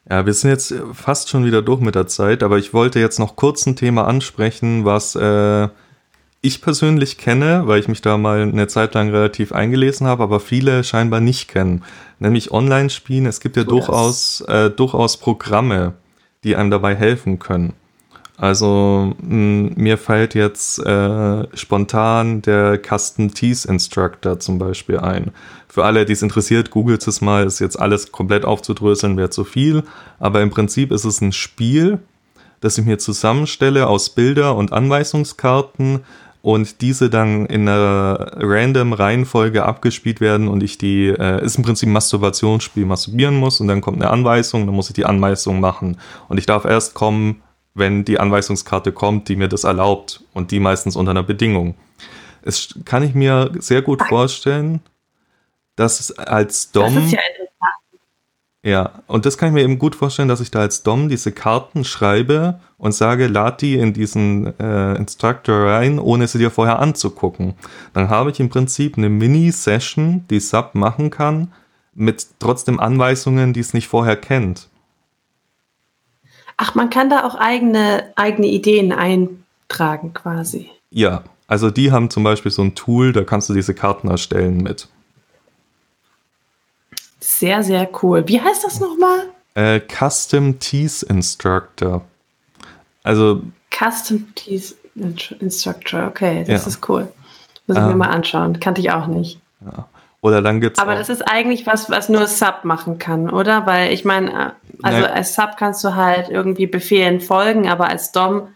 Ja, 0.09 0.25
wir 0.25 0.33
sind 0.33 0.51
jetzt 0.51 0.73
fast 0.93 1.29
schon 1.29 1.43
wieder 1.43 1.61
durch 1.61 1.81
mit 1.81 1.95
der 1.95 2.07
Zeit, 2.07 2.41
aber 2.41 2.57
ich 2.57 2.73
wollte 2.73 2.99
jetzt 2.99 3.19
noch 3.19 3.35
kurz 3.35 3.65
ein 3.65 3.75
Thema 3.75 4.07
ansprechen, 4.07 4.85
was 4.85 5.15
äh, 5.15 5.67
ich 6.41 6.61
persönlich 6.61 7.17
kenne, 7.17 7.63
weil 7.65 7.79
ich 7.79 7.89
mich 7.89 8.01
da 8.01 8.17
mal 8.17 8.41
eine 8.41 8.67
Zeit 8.67 8.93
lang 8.93 9.09
relativ 9.09 9.51
eingelesen 9.51 10.07
habe, 10.07 10.23
aber 10.23 10.39
viele 10.39 10.85
scheinbar 10.85 11.19
nicht 11.19 11.49
kennen. 11.49 11.83
Nämlich 12.19 12.51
Online-Spielen. 12.51 13.25
Es 13.25 13.41
gibt 13.41 13.57
ja 13.57 13.63
oh, 13.63 13.69
durchaus, 13.69 14.41
äh, 14.41 14.69
durchaus 14.69 15.17
Programme, 15.17 15.93
die 16.45 16.55
einem 16.55 16.71
dabei 16.71 16.95
helfen 16.95 17.39
können. 17.39 17.73
Also 18.37 19.15
mh, 19.19 19.71
mir 19.75 19.97
fällt 19.97 20.35
jetzt 20.35 20.77
äh, 20.79 21.57
spontan 21.57 22.43
der 22.43 22.79
Custom 22.79 23.33
Tease 23.33 23.67
Instructor 23.67 24.39
zum 24.39 24.59
Beispiel 24.59 24.99
ein. 24.99 25.31
Für 25.67 25.85
alle, 25.85 26.05
die 26.05 26.13
es 26.13 26.21
interessiert, 26.21 26.69
googelt 26.69 27.05
es 27.07 27.19
mal, 27.19 27.45
ist 27.45 27.59
jetzt 27.59 27.79
alles 27.79 28.11
komplett 28.11 28.45
aufzudröseln, 28.45 29.17
wäre 29.17 29.31
zu 29.31 29.43
viel. 29.43 29.83
Aber 30.19 30.41
im 30.41 30.51
Prinzip 30.51 30.91
ist 30.91 31.03
es 31.03 31.19
ein 31.19 31.31
Spiel, 31.31 31.97
das 32.61 32.77
ich 32.77 32.85
mir 32.85 32.99
zusammenstelle 32.99 33.87
aus 33.87 34.11
Bilder 34.11 34.55
und 34.55 34.71
Anweisungskarten 34.71 36.01
und 36.43 36.81
diese 36.81 37.09
dann 37.09 37.47
in 37.47 37.67
einer 37.67 38.33
random 38.37 38.93
Reihenfolge 38.93 39.65
abgespielt 39.65 40.21
werden 40.21 40.47
und 40.47 40.61
ich 40.61 40.77
die, 40.77 41.07
äh, 41.07 41.43
ist 41.43 41.57
im 41.57 41.63
Prinzip 41.63 41.89
ein 41.89 41.93
Masturbationsspiel, 41.93 42.85
masturbieren 42.85 43.35
muss 43.35 43.59
und 43.59 43.67
dann 43.67 43.81
kommt 43.81 44.01
eine 44.01 44.11
Anweisung, 44.11 44.67
dann 44.67 44.75
muss 44.75 44.89
ich 44.89 44.95
die 44.95 45.05
Anweisung 45.05 45.59
machen. 45.59 45.97
Und 46.29 46.37
ich 46.37 46.45
darf 46.45 46.65
erst 46.65 46.93
kommen, 46.93 47.41
wenn 47.77 48.05
die 48.05 48.19
Anweisungskarte 48.19 48.91
kommt, 48.91 49.29
die 49.29 49.35
mir 49.35 49.47
das 49.47 49.63
erlaubt 49.63 50.23
und 50.33 50.51
die 50.51 50.59
meistens 50.59 50.95
unter 50.95 51.11
einer 51.11 51.23
Bedingung. 51.23 51.75
Es 52.41 52.75
kann 52.85 53.03
ich 53.03 53.13
mir 53.13 53.51
sehr 53.59 53.81
gut 53.81 54.01
vorstellen, 54.01 54.81
dass 55.75 55.99
es 55.99 56.17
als 56.17 56.71
Dom. 56.71 56.95
Das 56.95 57.05
ist 57.05 57.11
ja 57.11 57.19
interessant. 57.19 57.47
Ja, 58.63 59.03
und 59.07 59.25
das 59.25 59.37
kann 59.37 59.49
ich 59.49 59.53
mir 59.53 59.63
eben 59.63 59.79
gut 59.79 59.95
vorstellen, 59.95 60.27
dass 60.27 60.41
ich 60.41 60.51
da 60.51 60.59
als 60.59 60.83
Dom 60.83 61.07
diese 61.07 61.31
Karten 61.31 61.85
schreibe 61.85 62.59
und 62.77 62.91
sage, 62.91 63.27
lad 63.27 63.61
die 63.61 63.75
in 63.75 63.93
diesen 63.93 64.59
äh, 64.59 64.95
Instructor 64.95 65.67
rein, 65.67 65.99
ohne 65.99 66.27
sie 66.27 66.39
dir 66.39 66.51
vorher 66.51 66.79
anzugucken. 66.79 67.53
Dann 67.93 68.09
habe 68.09 68.31
ich 68.31 68.39
im 68.39 68.49
Prinzip 68.49 68.97
eine 68.97 69.09
Mini-Session, 69.09 70.25
die 70.29 70.39
Sub 70.39 70.75
machen 70.75 71.11
kann, 71.11 71.53
mit 71.93 72.27
trotzdem 72.39 72.79
Anweisungen, 72.79 73.53
die 73.53 73.61
es 73.61 73.73
nicht 73.73 73.87
vorher 73.87 74.17
kennt. 74.17 74.67
Ach, 76.57 76.73
man 76.73 76.89
kann 76.89 77.09
da 77.09 77.23
auch 77.23 77.35
eigene, 77.35 78.11
eigene 78.15 78.47
Ideen 78.47 78.91
eintragen 78.91 80.13
quasi. 80.13 80.69
Ja, 80.89 81.23
also 81.47 81.69
die 81.69 81.91
haben 81.91 82.09
zum 82.09 82.23
Beispiel 82.23 82.51
so 82.51 82.63
ein 82.63 82.75
Tool, 82.75 83.13
da 83.13 83.23
kannst 83.23 83.49
du 83.49 83.53
diese 83.53 83.73
Karten 83.73 84.09
erstellen 84.09 84.57
mit. 84.57 84.87
Sehr, 87.19 87.63
sehr 87.63 87.89
cool. 88.01 88.27
Wie 88.27 88.41
heißt 88.41 88.63
das 88.63 88.79
nochmal? 88.79 89.29
Äh, 89.53 89.81
Custom 89.81 90.59
Tease 90.59 91.05
Instructor. 91.05 92.03
Also. 93.03 93.43
Custom 93.71 94.33
Tease 94.35 94.75
Instructor, 95.39 96.07
okay, 96.07 96.43
das 96.47 96.63
ja. 96.63 96.67
ist 96.67 96.89
cool. 96.89 97.11
Muss 97.67 97.77
ich 97.77 97.83
ähm, 97.83 97.89
mir 97.89 97.95
mal 97.95 98.09
anschauen. 98.09 98.59
Kannte 98.59 98.81
ich 98.81 98.91
auch 98.91 99.07
nicht. 99.07 99.39
Ja. 99.61 99.87
Oder 100.21 100.41
dann 100.41 100.59
gibt's 100.61 100.79
Aber 100.79 100.95
das 100.95 101.09
ist 101.09 101.21
eigentlich 101.21 101.67
was, 101.67 101.89
was 101.89 102.09
nur 102.09 102.25
Sub 102.27 102.63
machen 102.63 102.97
kann, 102.97 103.29
oder? 103.29 103.65
Weil 103.65 103.93
ich 103.93 104.03
meine, 104.03 104.31
äh, 104.31 104.51
also 104.81 104.99
ne. 104.99 105.13
als 105.13 105.35
Sub 105.35 105.57
kannst 105.57 105.83
du 105.83 105.95
halt 105.95 106.29
irgendwie 106.29 106.67
Befehlen 106.67 107.21
folgen, 107.21 107.69
aber 107.69 107.87
als 107.89 108.11
Dom 108.11 108.47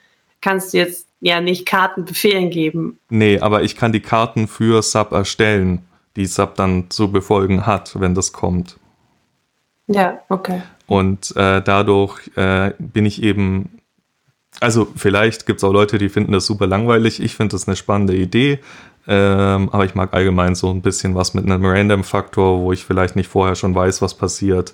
kannst 0.42 0.74
du 0.74 0.78
jetzt 0.78 1.08
ja 1.20 1.40
nicht 1.40 1.68
Karten 1.68 2.06
Befehlen 2.06 2.50
geben. 2.50 3.00
Nee, 3.10 3.40
aber 3.40 3.62
ich 3.62 3.76
kann 3.76 3.92
die 3.92 4.00
Karten 4.00 4.48
für 4.48 4.82
Sub 4.82 5.12
erstellen, 5.12 5.86
die 6.16 6.26
Sub 6.26 6.56
dann 6.56 6.90
zu 6.90 7.12
befolgen 7.12 7.66
hat, 7.68 8.00
wenn 8.00 8.16
das 8.16 8.34
kommt. 8.34 8.78
Ja, 9.88 10.20
okay. 10.30 10.64
Und 10.88 11.36
äh, 11.36 11.62
dadurch 11.62 12.32
äh, 12.36 12.74
bin 12.80 13.06
ich 13.06 13.22
eben 13.22 13.82
also 14.60 14.88
vielleicht 14.96 15.46
gibt 15.46 15.60
es 15.60 15.64
auch 15.64 15.72
Leute, 15.72 15.98
die 15.98 16.10
finden 16.10 16.34
das 16.34 16.46
super 16.46 16.68
langweilig. 16.68 17.22
Ich 17.22 17.36
finde 17.36 17.56
das 17.56 17.68
eine 17.68 17.76
spannende 17.76 18.16
Idee. 18.16 18.60
Ähm, 19.08 19.70
aber 19.72 19.86
ich 19.86 19.96
mag 19.96 20.14
allgemein 20.14 20.56
so 20.56 20.70
ein 20.70 20.82
bisschen 20.82 21.16
was 21.16 21.34
mit 21.34 21.46
einem 21.46 21.66
Random-Faktor, 21.66 22.60
wo 22.60 22.72
ich 22.72 22.86
vielleicht 22.86 23.16
nicht 23.16 23.30
vorher 23.30 23.56
schon 23.56 23.74
weiß, 23.74 24.02
was 24.02 24.14
passiert. 24.14 24.74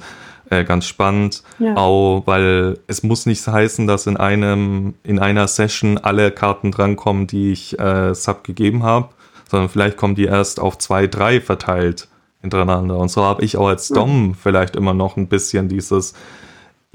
Äh, 0.49 0.63
ganz 0.63 0.85
spannend. 0.85 1.43
Ja. 1.59 1.75
Auch 1.75 2.23
weil 2.25 2.79
es 2.87 3.03
muss 3.03 3.25
nicht 3.25 3.45
heißen, 3.45 3.87
dass 3.87 4.07
in 4.07 4.17
einem, 4.17 4.93
in 5.03 5.19
einer 5.19 5.47
Session 5.47 5.97
alle 5.97 6.31
Karten 6.31 6.71
drankommen, 6.71 7.27
die 7.27 7.51
ich 7.51 7.77
äh, 7.79 8.13
Sub 8.13 8.43
gegeben 8.43 8.83
habe, 8.83 9.09
sondern 9.49 9.69
vielleicht 9.69 9.97
kommen 9.97 10.15
die 10.15 10.25
erst 10.25 10.59
auf 10.59 10.77
zwei, 10.77 11.07
drei 11.07 11.41
verteilt 11.41 12.07
hintereinander. 12.41 12.97
Und 12.97 13.09
so 13.09 13.23
habe 13.23 13.43
ich 13.43 13.57
auch 13.57 13.67
als 13.67 13.89
Dom 13.89 14.27
mhm. 14.27 14.35
vielleicht 14.35 14.75
immer 14.75 14.93
noch 14.93 15.17
ein 15.17 15.27
bisschen 15.27 15.67
dieses, 15.67 16.13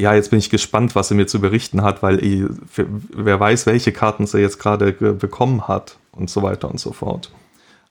ja, 0.03 0.14
jetzt 0.14 0.30
bin 0.30 0.40
ich 0.40 0.50
gespannt, 0.50 0.96
was 0.96 1.12
er 1.12 1.16
mir 1.16 1.28
zu 1.28 1.40
berichten 1.40 1.82
hat, 1.82 2.03
weil 2.03 2.22
ich, 2.24 2.42
wer 2.76 3.38
weiß, 3.38 3.66
welche 3.66 3.92
Karten 3.92 4.26
sie 4.26 4.40
jetzt 4.40 4.59
gerade 4.59 4.92
bekommen 4.92 5.68
hat 5.68 5.96
und 6.11 6.28
so 6.28 6.42
weiter 6.42 6.68
und 6.68 6.80
so 6.80 6.92
fort. 6.92 7.30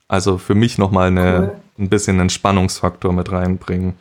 Also 0.08 0.36
für 0.36 0.54
mich 0.54 0.76
nochmal 0.76 1.08
eine, 1.08 1.54
cool. 1.78 1.84
ein 1.84 1.88
bisschen 1.88 2.20
einen 2.20 2.28
Spannungsfaktor 2.28 3.14
mit 3.14 3.32
reinbringen. 3.32 3.94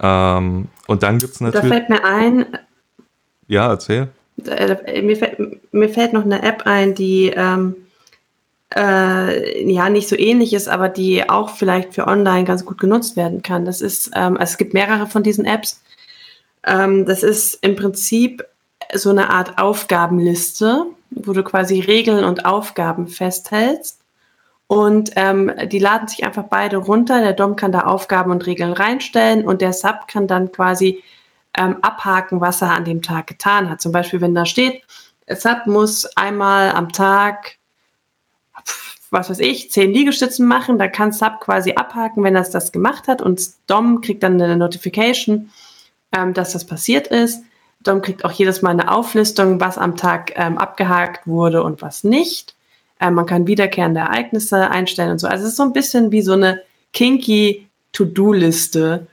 Ähm, 0.00 0.66
und 0.88 1.02
dann 1.04 1.18
gibt 1.18 1.34
es 1.34 1.40
natürlich. 1.40 1.62
Da 1.62 1.76
fällt 1.76 1.88
mir 1.88 2.04
ein. 2.04 2.46
Ja, 3.46 3.70
erzähl. 3.70 4.08
Äh, 4.44 5.02
mir, 5.02 5.16
fällt, 5.16 5.72
mir 5.72 5.88
fällt 5.88 6.12
noch 6.12 6.24
eine 6.24 6.42
App 6.42 6.62
ein, 6.66 6.96
die 6.96 7.32
ähm, 7.36 7.76
äh, 8.74 9.70
ja 9.72 9.88
nicht 9.90 10.08
so 10.08 10.16
ähnlich 10.16 10.54
ist, 10.54 10.68
aber 10.68 10.88
die 10.88 11.30
auch 11.30 11.50
vielleicht 11.50 11.94
für 11.94 12.08
online 12.08 12.44
ganz 12.44 12.64
gut 12.64 12.78
genutzt 12.78 13.16
werden 13.16 13.42
kann. 13.42 13.64
Das 13.64 13.80
ist, 13.80 14.10
ähm, 14.16 14.36
also 14.36 14.50
es 14.50 14.58
gibt 14.58 14.74
mehrere 14.74 15.06
von 15.06 15.22
diesen 15.22 15.44
Apps. 15.44 15.80
Ähm, 16.64 17.06
das 17.06 17.22
ist 17.22 17.54
im 17.62 17.76
Prinzip 17.76 18.44
so 18.94 19.10
eine 19.10 19.30
Art 19.30 19.58
Aufgabenliste, 19.58 20.86
wo 21.10 21.32
du 21.32 21.42
quasi 21.42 21.80
Regeln 21.80 22.24
und 22.24 22.44
Aufgaben 22.44 23.08
festhältst 23.08 24.00
Und 24.66 25.12
ähm, 25.16 25.50
die 25.66 25.78
laden 25.78 26.08
sich 26.08 26.24
einfach 26.24 26.44
beide 26.44 26.76
runter. 26.76 27.20
Der 27.20 27.32
Dom 27.32 27.56
kann 27.56 27.72
da 27.72 27.80
Aufgaben 27.80 28.30
und 28.30 28.46
Regeln 28.46 28.72
reinstellen 28.72 29.46
und 29.46 29.62
der 29.62 29.72
Sub 29.72 30.06
kann 30.08 30.26
dann 30.26 30.52
quasi 30.52 31.02
ähm, 31.56 31.78
abhaken, 31.82 32.40
was 32.40 32.62
er 32.62 32.72
an 32.72 32.84
dem 32.84 33.00
Tag 33.02 33.26
getan 33.26 33.70
hat. 33.70 33.80
Zum 33.80 33.92
Beispiel, 33.92 34.20
wenn 34.20 34.34
da 34.34 34.44
steht, 34.44 34.82
Sub 35.28 35.66
muss 35.66 36.04
einmal 36.16 36.70
am 36.72 36.92
Tag, 36.92 37.56
was 39.10 39.30
weiß 39.30 39.38
ich, 39.40 39.70
zehn 39.70 39.92
Liegestützen 39.92 40.46
machen, 40.46 40.78
da 40.78 40.88
kann 40.88 41.12
Sub 41.12 41.40
quasi 41.40 41.72
abhaken, 41.72 42.22
wenn 42.22 42.36
er 42.36 42.44
das 42.44 42.72
gemacht 42.72 43.08
hat 43.08 43.22
und 43.22 43.40
Dom 43.66 44.02
kriegt 44.02 44.22
dann 44.22 44.40
eine 44.40 44.56
Notification, 44.56 45.50
ähm, 46.16 46.34
dass 46.34 46.52
das 46.52 46.64
passiert 46.64 47.08
ist. 47.08 47.42
Dom 47.80 48.02
kriegt 48.02 48.24
auch 48.24 48.32
jedes 48.32 48.62
Mal 48.62 48.70
eine 48.70 48.90
Auflistung, 48.90 49.60
was 49.60 49.78
am 49.78 49.96
Tag 49.96 50.32
ähm, 50.36 50.58
abgehakt 50.58 51.26
wurde 51.26 51.62
und 51.62 51.80
was 51.80 52.04
nicht. 52.04 52.54
Äh, 53.00 53.10
man 53.10 53.26
kann 53.26 53.46
wiederkehrende 53.46 54.00
Ereignisse 54.00 54.70
einstellen 54.70 55.12
und 55.12 55.18
so. 55.18 55.28
Also 55.28 55.44
es 55.44 55.50
ist 55.50 55.56
so 55.56 55.62
ein 55.62 55.72
bisschen 55.72 56.10
wie 56.10 56.22
so 56.22 56.32
eine 56.32 56.62
kinky 56.92 57.68
To-Do-Liste, 57.92 59.06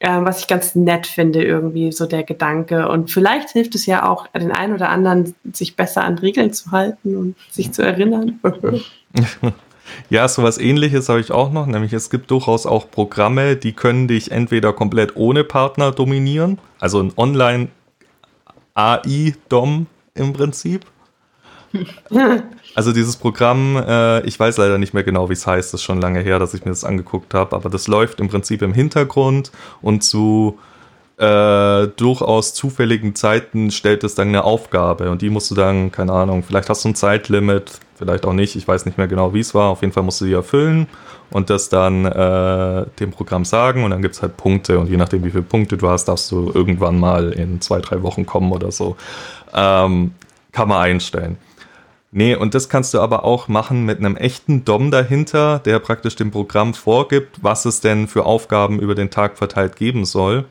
äh, 0.00 0.20
was 0.20 0.40
ich 0.40 0.48
ganz 0.48 0.74
nett 0.74 1.06
finde, 1.06 1.44
irgendwie 1.44 1.92
so 1.92 2.06
der 2.06 2.24
Gedanke. 2.24 2.88
Und 2.88 3.10
vielleicht 3.10 3.50
hilft 3.50 3.74
es 3.74 3.86
ja 3.86 4.08
auch 4.08 4.26
den 4.28 4.52
einen 4.52 4.74
oder 4.74 4.88
anderen, 4.88 5.34
sich 5.52 5.76
besser 5.76 6.02
an 6.04 6.18
Regeln 6.18 6.52
zu 6.52 6.72
halten 6.72 7.16
und 7.16 7.36
sich 7.50 7.72
zu 7.72 7.82
erinnern. 7.82 8.40
Ja, 10.10 10.28
so 10.28 10.42
was 10.42 10.58
ähnliches 10.58 11.08
habe 11.08 11.20
ich 11.20 11.30
auch 11.32 11.52
noch, 11.52 11.66
nämlich 11.66 11.92
es 11.92 12.10
gibt 12.10 12.30
durchaus 12.30 12.66
auch 12.66 12.90
Programme, 12.90 13.56
die 13.56 13.72
können 13.72 14.08
dich 14.08 14.30
entweder 14.30 14.72
komplett 14.72 15.16
ohne 15.16 15.44
Partner 15.44 15.92
dominieren, 15.92 16.58
also 16.80 17.00
ein 17.00 17.12
Online 17.16 17.68
AI-DOM 18.74 19.86
im 20.14 20.32
Prinzip. 20.32 20.86
Also 22.74 22.92
dieses 22.92 23.16
Programm, 23.16 23.76
äh, 23.76 24.20
ich 24.20 24.38
weiß 24.38 24.56
leider 24.58 24.78
nicht 24.78 24.94
mehr 24.94 25.02
genau, 25.02 25.28
wie 25.28 25.32
es 25.32 25.46
heißt, 25.46 25.72
das 25.72 25.80
ist 25.80 25.84
schon 25.84 26.00
lange 26.00 26.20
her, 26.20 26.38
dass 26.38 26.54
ich 26.54 26.64
mir 26.64 26.70
das 26.70 26.84
angeguckt 26.84 27.34
habe, 27.34 27.56
aber 27.56 27.70
das 27.70 27.88
läuft 27.88 28.20
im 28.20 28.28
Prinzip 28.28 28.62
im 28.62 28.72
Hintergrund 28.72 29.50
und 29.82 30.04
zu 30.04 30.58
äh, 31.16 31.88
durchaus 31.96 32.54
zufälligen 32.54 33.16
Zeiten 33.16 33.72
stellt 33.72 34.04
es 34.04 34.14
dann 34.14 34.28
eine 34.28 34.44
Aufgabe 34.44 35.10
und 35.10 35.22
die 35.22 35.30
musst 35.30 35.50
du 35.50 35.56
dann, 35.56 35.90
keine 35.90 36.12
Ahnung, 36.12 36.44
vielleicht 36.44 36.68
hast 36.68 36.84
du 36.84 36.90
ein 36.90 36.94
Zeitlimit, 36.94 37.80
vielleicht 37.98 38.24
auch 38.24 38.32
nicht, 38.32 38.56
ich 38.56 38.66
weiß 38.66 38.86
nicht 38.86 38.96
mehr 38.96 39.08
genau, 39.08 39.34
wie 39.34 39.40
es 39.40 39.54
war, 39.54 39.68
auf 39.70 39.82
jeden 39.82 39.92
Fall 39.92 40.02
musst 40.02 40.20
du 40.20 40.24
die 40.24 40.32
erfüllen 40.32 40.86
und 41.30 41.50
das 41.50 41.68
dann 41.68 42.04
äh, 42.04 42.86
dem 43.00 43.10
Programm 43.10 43.44
sagen 43.44 43.84
und 43.84 43.90
dann 43.90 44.02
gibt 44.02 44.14
es 44.14 44.22
halt 44.22 44.36
Punkte 44.36 44.78
und 44.78 44.88
je 44.88 44.96
nachdem, 44.96 45.24
wie 45.24 45.30
viele 45.30 45.42
Punkte 45.42 45.76
du 45.76 45.88
hast, 45.88 46.06
darfst 46.06 46.30
du 46.30 46.50
irgendwann 46.54 46.98
mal 46.98 47.32
in 47.32 47.60
zwei, 47.60 47.80
drei 47.80 48.02
Wochen 48.02 48.24
kommen 48.24 48.52
oder 48.52 48.72
so. 48.72 48.96
Ähm, 49.54 50.12
kann 50.52 50.68
man 50.68 50.80
einstellen. 50.80 51.36
Nee, 52.10 52.34
und 52.34 52.54
das 52.54 52.70
kannst 52.70 52.94
du 52.94 53.00
aber 53.00 53.24
auch 53.24 53.48
machen 53.48 53.84
mit 53.84 53.98
einem 53.98 54.16
echten 54.16 54.64
DOM 54.64 54.90
dahinter, 54.90 55.58
der 55.58 55.78
praktisch 55.78 56.16
dem 56.16 56.30
Programm 56.30 56.72
vorgibt, 56.72 57.42
was 57.42 57.66
es 57.66 57.80
denn 57.80 58.08
für 58.08 58.24
Aufgaben 58.24 58.80
über 58.80 58.94
den 58.94 59.10
Tag 59.10 59.36
verteilt 59.36 59.76
geben 59.76 60.06
soll. 60.06 60.46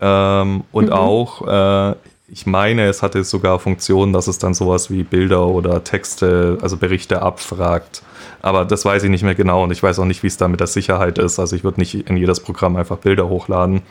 Ähm, 0.00 0.64
und 0.72 0.86
mhm. 0.86 0.92
auch, 0.92 1.46
äh, 1.46 1.94
ich 2.28 2.46
meine, 2.46 2.86
es 2.86 3.02
hatte 3.02 3.22
sogar 3.22 3.58
Funktionen, 3.60 4.12
dass 4.12 4.26
es 4.26 4.38
dann 4.38 4.54
sowas 4.54 4.90
wie 4.90 5.04
Bilder 5.04 5.46
oder 5.46 5.84
Texte, 5.84 6.58
also 6.60 6.76
Berichte 6.76 7.22
abfragt. 7.22 8.02
Aber 8.42 8.64
das 8.64 8.84
weiß 8.84 9.04
ich 9.04 9.10
nicht 9.10 9.22
mehr 9.22 9.34
genau 9.34 9.62
und 9.62 9.70
ich 9.70 9.82
weiß 9.82 9.98
auch 9.98 10.04
nicht, 10.04 10.22
wie 10.22 10.26
es 10.26 10.36
da 10.36 10.48
mit 10.48 10.60
der 10.60 10.66
Sicherheit 10.66 11.18
ist. 11.18 11.38
Also 11.38 11.54
ich 11.54 11.62
würde 11.64 11.80
nicht 11.80 11.94
in 11.94 12.16
jedes 12.16 12.40
Programm 12.40 12.76
einfach 12.76 12.98
Bilder 12.98 13.28
hochladen. 13.28 13.82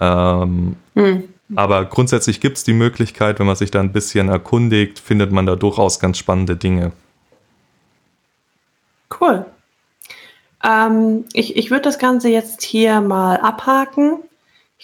Ähm, 0.00 0.76
mhm. 0.94 1.24
Aber 1.54 1.84
grundsätzlich 1.84 2.40
gibt 2.40 2.56
es 2.56 2.64
die 2.64 2.72
Möglichkeit, 2.72 3.38
wenn 3.38 3.46
man 3.46 3.56
sich 3.56 3.70
da 3.70 3.80
ein 3.80 3.92
bisschen 3.92 4.28
erkundigt, 4.28 4.98
findet 4.98 5.32
man 5.32 5.46
da 5.46 5.56
durchaus 5.56 6.00
ganz 6.00 6.18
spannende 6.18 6.56
Dinge. 6.56 6.92
Cool. 9.20 9.46
Ähm, 10.64 11.24
ich 11.32 11.56
ich 11.56 11.70
würde 11.70 11.82
das 11.82 11.98
Ganze 11.98 12.28
jetzt 12.28 12.62
hier 12.62 13.00
mal 13.00 13.36
abhaken. 13.36 14.18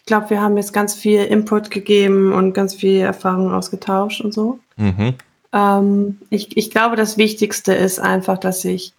Ich 0.02 0.06
glaube, 0.06 0.30
wir 0.30 0.40
haben 0.40 0.56
jetzt 0.56 0.72
ganz 0.72 0.94
viel 0.94 1.24
Input 1.24 1.70
gegeben 1.70 2.32
und 2.32 2.54
ganz 2.54 2.74
viel 2.74 3.00
Erfahrung 3.00 3.52
ausgetauscht 3.52 4.20
und 4.20 4.34
so. 4.34 4.58
Mhm. 4.76 5.14
Ähm, 5.52 6.18
ich, 6.28 6.56
ich 6.56 6.70
glaube, 6.70 6.96
das 6.96 7.18
Wichtigste 7.18 7.72
ist 7.72 8.00
einfach, 8.00 8.38
dass 8.38 8.62
sich 8.62 8.92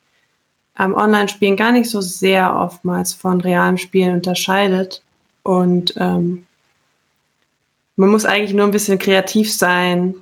ähm, 0.80 0.96
Online-Spielen 0.96 1.58
gar 1.58 1.74
nicht 1.74 1.90
so 1.90 2.00
sehr 2.00 2.56
oftmals 2.56 3.14
von 3.14 3.42
realen 3.42 3.78
Spielen 3.78 4.16
unterscheidet. 4.16 5.02
Und 5.44 5.94
ähm, 5.98 6.46
man 7.96 8.10
muss 8.10 8.26
eigentlich 8.26 8.54
nur 8.54 8.66
ein 8.66 8.72
bisschen 8.72 8.98
kreativ 8.98 9.54
sein 9.54 10.16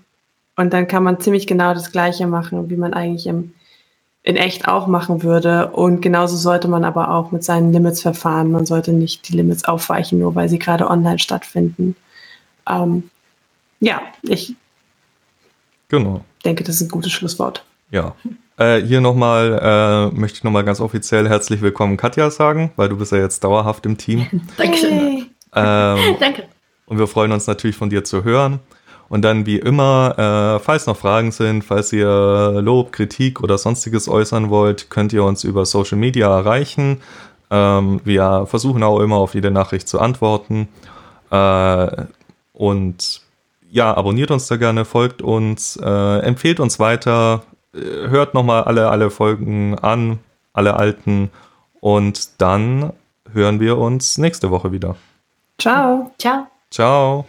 und 0.56 0.74
dann 0.74 0.88
kann 0.88 1.04
man 1.04 1.20
ziemlich 1.20 1.48
genau 1.48 1.74
das 1.74 1.92
Gleiche 1.92 2.28
machen, 2.28 2.70
wie 2.70 2.76
man 2.76 2.94
eigentlich 2.94 3.28
im, 3.28 3.54
in 4.24 4.36
echt 4.36 4.68
auch 4.68 4.88
machen 4.88 5.24
würde. 5.24 5.72
Und 5.72 6.02
genauso 6.02 6.36
sollte 6.36 6.68
man 6.68 6.84
aber 6.84 7.12
auch 7.12 7.32
mit 7.32 7.44
seinen 7.44 7.74
Limits 7.74 8.02
verfahren. 8.02 8.52
Man 8.52 8.66
sollte 8.66 8.94
nicht 8.94 9.28
die 9.28 9.36
Limits 9.36 9.66
aufweichen, 9.66 10.20
nur 10.20 10.36
weil 10.36 10.50
sie 10.50 10.60
gerade 10.60 10.90
online 10.90 11.20
stattfinden. 11.20 11.96
Ähm, 12.70 13.10
ja, 13.80 14.02
ich 14.22 14.56
genau. 15.90 16.24
denke, 16.46 16.64
das 16.64 16.76
ist 16.76 16.84
ein 16.84 16.90
gutes 16.90 17.12
Schlusswort. 17.12 17.66
Ja. 17.90 18.16
Äh, 18.58 18.82
hier 18.82 19.02
nochmal, 19.02 20.12
äh, 20.14 20.16
möchte 20.16 20.38
ich 20.38 20.44
nochmal 20.44 20.64
ganz 20.64 20.80
offiziell 20.80 21.28
herzlich 21.28 21.62
willkommen 21.62 21.98
Katja 21.98 22.30
sagen, 22.30 22.72
weil 22.76 22.90
du 22.90 22.98
bist 22.98 23.12
ja 23.12 23.18
jetzt 23.18 23.44
dauerhaft 23.44 23.88
im 23.88 23.98
Team. 23.98 24.28
Dankeschön. 24.58 25.00
Hey. 25.00 25.26
Ähm, 25.56 26.16
Danke. 26.20 26.44
Und 26.86 27.00
wir 27.00 27.08
freuen 27.08 27.32
uns 27.32 27.48
natürlich 27.48 27.76
von 27.76 27.90
dir 27.90 28.04
zu 28.04 28.24
hören. 28.24 28.60
Und 29.12 29.24
dann 29.24 29.46
wie 29.46 29.58
immer, 29.60 30.16
äh, 30.18 30.64
falls 30.64 30.88
noch 30.88 30.96
Fragen 30.96 31.34
sind, 31.34 31.66
falls 31.66 31.92
ihr 31.92 32.62
Lob, 32.62 32.94
Kritik 32.94 33.42
oder 33.42 33.58
sonstiges 33.58 34.08
äußern 34.08 34.50
wollt, 34.50 34.90
könnt 34.90 35.12
ihr 35.12 35.26
uns 35.26 35.44
über 35.44 35.66
Social 35.66 35.98
Media 35.98 36.34
erreichen. 36.34 37.02
Ähm, 37.50 38.00
wir 38.06 38.46
versuchen 38.46 38.82
auch 38.84 39.02
immer 39.02 39.18
auf 39.18 39.34
jede 39.34 39.52
Nachricht 39.52 39.90
zu 39.90 40.00
antworten. 40.00 40.70
Äh, 41.30 42.06
und 42.54 43.22
ja, 43.70 43.94
abonniert 43.94 44.32
uns 44.32 44.48
da 44.48 44.56
gerne, 44.56 44.86
folgt 44.86 45.22
uns, 45.22 45.76
äh, 45.76 46.20
empfehlt 46.20 46.62
uns 46.62 46.80
weiter, 46.80 47.44
äh, 47.76 48.08
hört 48.08 48.34
nochmal 48.34 48.64
alle, 48.64 48.88
alle 48.90 49.10
Folgen 49.10 49.78
an, 49.78 50.20
alle 50.54 50.76
alten. 50.76 51.32
Und 51.82 52.42
dann 52.42 52.94
hören 53.34 53.60
wir 53.60 53.78
uns 53.78 54.18
nächste 54.18 54.52
Woche 54.52 54.72
wieder. 54.72 54.96
Ciao. 55.58 56.12
Ciao. 56.18 56.48
Ciao. 56.70 57.26